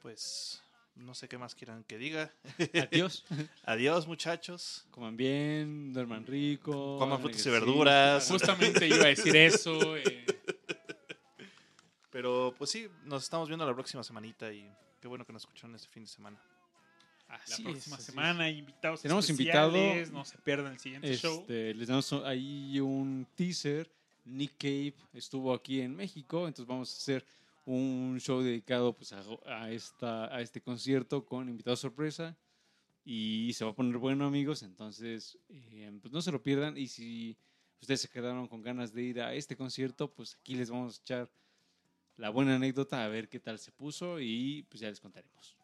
[0.00, 0.62] Pues
[0.94, 2.32] no sé qué más quieran que diga.
[2.90, 3.24] Adiós.
[3.64, 4.86] Adiós, muchachos.
[4.90, 6.98] Coman bien, duerman rico.
[6.98, 8.28] Coman frutas y verduras.
[8.28, 9.96] Justamente iba a decir eso.
[9.96, 10.24] eh,
[12.10, 14.68] Pero pues sí, nos estamos viendo la próxima semanita y
[15.00, 16.42] qué bueno que nos escucharon este fin de semana.
[17.30, 19.74] La Así próxima es, así semana, invitados Tenemos especiales,
[20.08, 21.40] invitado- No se pierdan el siguiente show.
[21.40, 23.90] Este, les damos ahí un teaser.
[24.24, 27.24] Nick Cave estuvo aquí en México, entonces vamos a hacer
[27.64, 32.36] un show dedicado pues, a, a esta, a este concierto con invitado sorpresa.
[33.04, 34.62] Y se va a poner bueno, amigos.
[34.62, 36.76] Entonces, eh, pues no se lo pierdan.
[36.76, 37.36] Y si
[37.80, 41.00] ustedes se quedaron con ganas de ir a este concierto, pues aquí les vamos a
[41.02, 41.30] echar
[42.18, 45.56] la buena anécdota a ver qué tal se puso y pues ya les contaremos.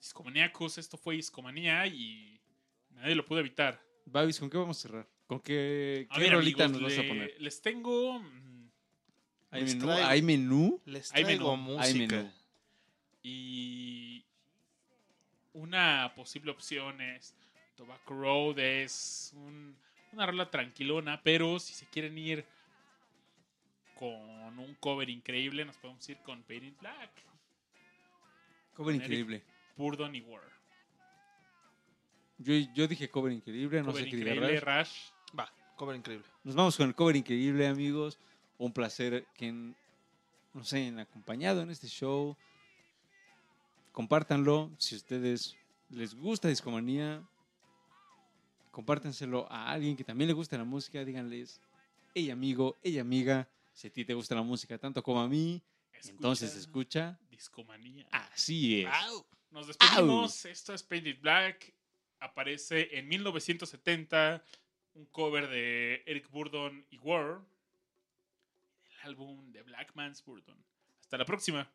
[0.00, 2.40] Discomaníacos, esto fue Discomanía y
[2.90, 3.80] nadie lo pudo evitar.
[4.06, 5.06] Babis, ¿con qué vamos a cerrar?
[5.26, 7.34] ¿Con qué, A qué ver, rolita amigos, nos vas a le- poner?
[7.38, 8.18] Les tengo.
[8.20, 8.70] mm,
[9.52, 9.86] ¿Hay Les menú?
[9.86, 10.82] traigo- ¿Hay menú?
[10.86, 12.16] Les Hay traigo menú, hay música.
[12.16, 12.32] menú.
[13.22, 14.24] Y
[15.52, 17.34] una posible opción es
[17.76, 19.76] Tobacco Road, es un-
[20.12, 22.44] una rola tranquilona, pero si se quieren ir
[23.96, 27.10] con un cover increíble, nos podemos ir con Paid in Black,
[28.74, 29.44] Cover Eric.
[29.80, 30.42] Burdon y War.
[32.36, 34.90] Yo, yo dije cover increíble, no cover sé qué diga increíble, Rash.
[34.90, 35.38] Rash.
[35.38, 36.26] Va, cover increíble.
[36.44, 38.18] Nos vamos con el cover increíble, amigos.
[38.58, 39.72] Un placer que
[40.52, 42.36] nos hayan acompañado en este show.
[43.92, 44.70] Compártanlo.
[44.78, 45.56] Si a ustedes
[45.88, 47.26] les gusta Discomanía,
[48.70, 51.02] compártenselo a alguien que también le gusta la música.
[51.04, 51.58] Díganles,
[52.14, 55.62] hey amigo, hey amiga, si a ti te gusta la música tanto como a mí,
[56.04, 57.18] entonces escucha.
[57.30, 58.06] Discomanía.
[58.10, 58.90] Así es.
[59.50, 60.44] Nos despedimos.
[60.44, 61.74] Esto es Painted Black.
[62.20, 64.44] Aparece en 1970
[64.94, 67.40] un cover de Eric Burdon y War.
[68.90, 70.64] El álbum de Black Man's Burdon.
[71.00, 71.70] Hasta la próxima.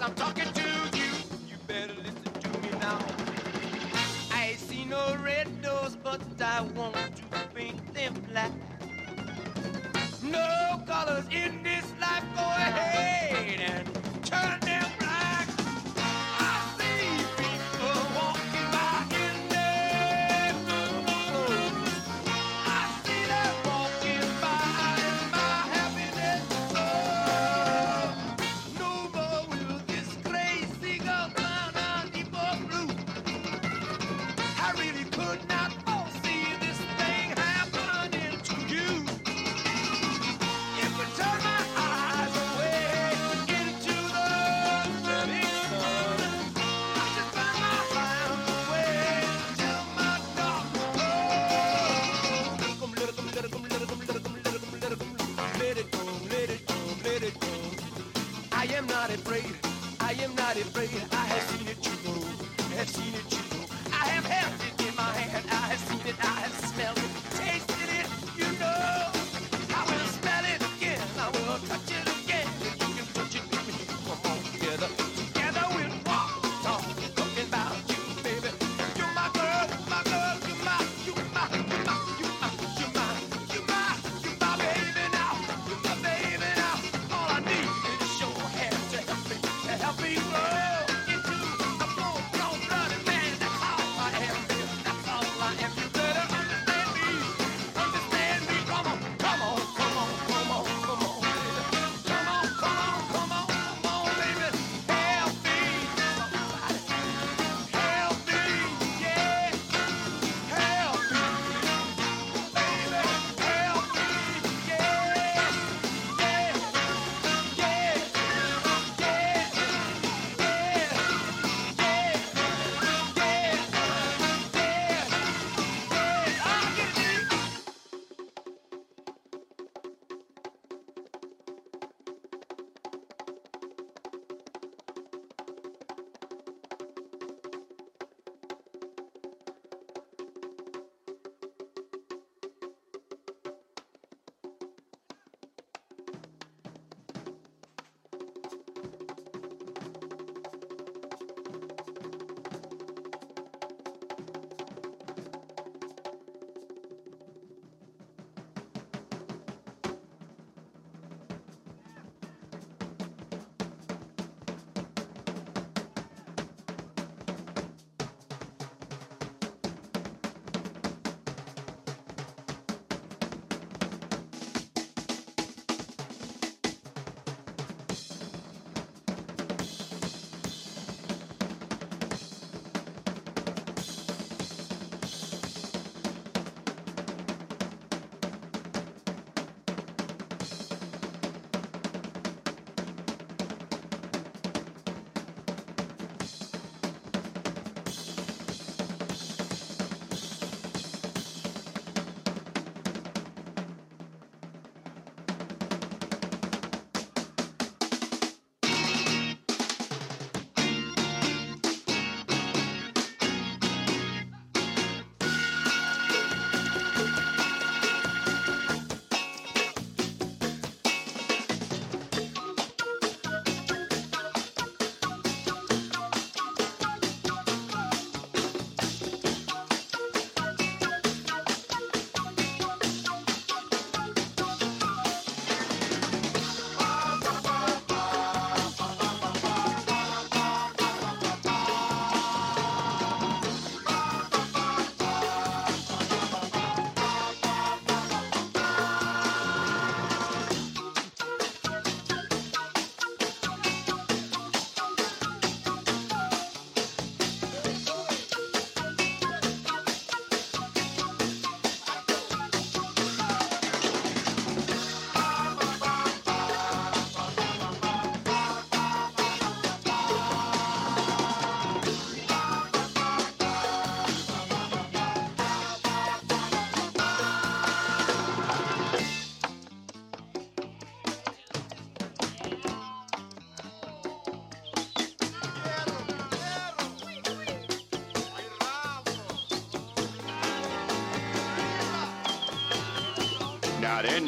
[0.00, 0.37] I'm talking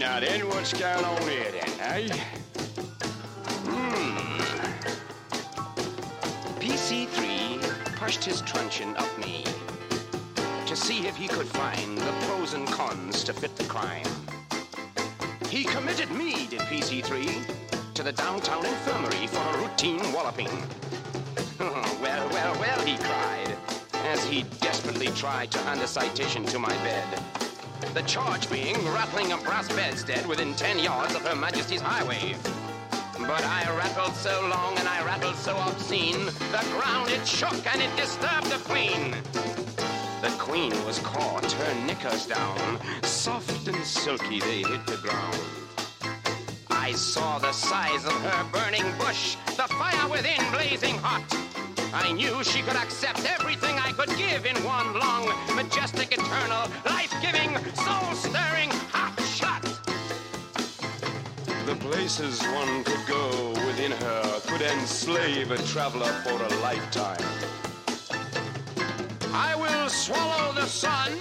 [0.01, 2.09] Now then, what's going on here then, eh?
[3.67, 4.41] Hmm.
[6.59, 7.61] PC3
[7.99, 9.45] pushed his truncheon up me
[10.65, 14.07] to see if he could find the pros and cons to fit the crime.
[15.51, 20.49] He committed me, did PC3, to the downtown infirmary for a routine walloping.
[21.61, 23.55] well, well, well, he cried,
[24.07, 27.40] as he desperately tried to hand a citation to my bed.
[27.95, 32.37] The charge being rattling a brass bedstead within 10 yards of Her Majesty's highway.
[33.19, 37.83] But I rattled so long and I rattled so obscene, the ground it shook and
[37.83, 39.17] it disturbed the queen.
[40.23, 45.39] The queen was caught, her knickers down, soft and silky they hit the ground.
[46.71, 51.25] I saw the size of her burning bush, the fire within blazing hot.
[51.93, 55.27] I knew she could accept everything I could give in one long,
[55.57, 57.10] majestic, eternal, life-giving,
[62.01, 67.27] places one could go within her could enslave a traveler for a lifetime.
[69.35, 71.13] I will swallow the sun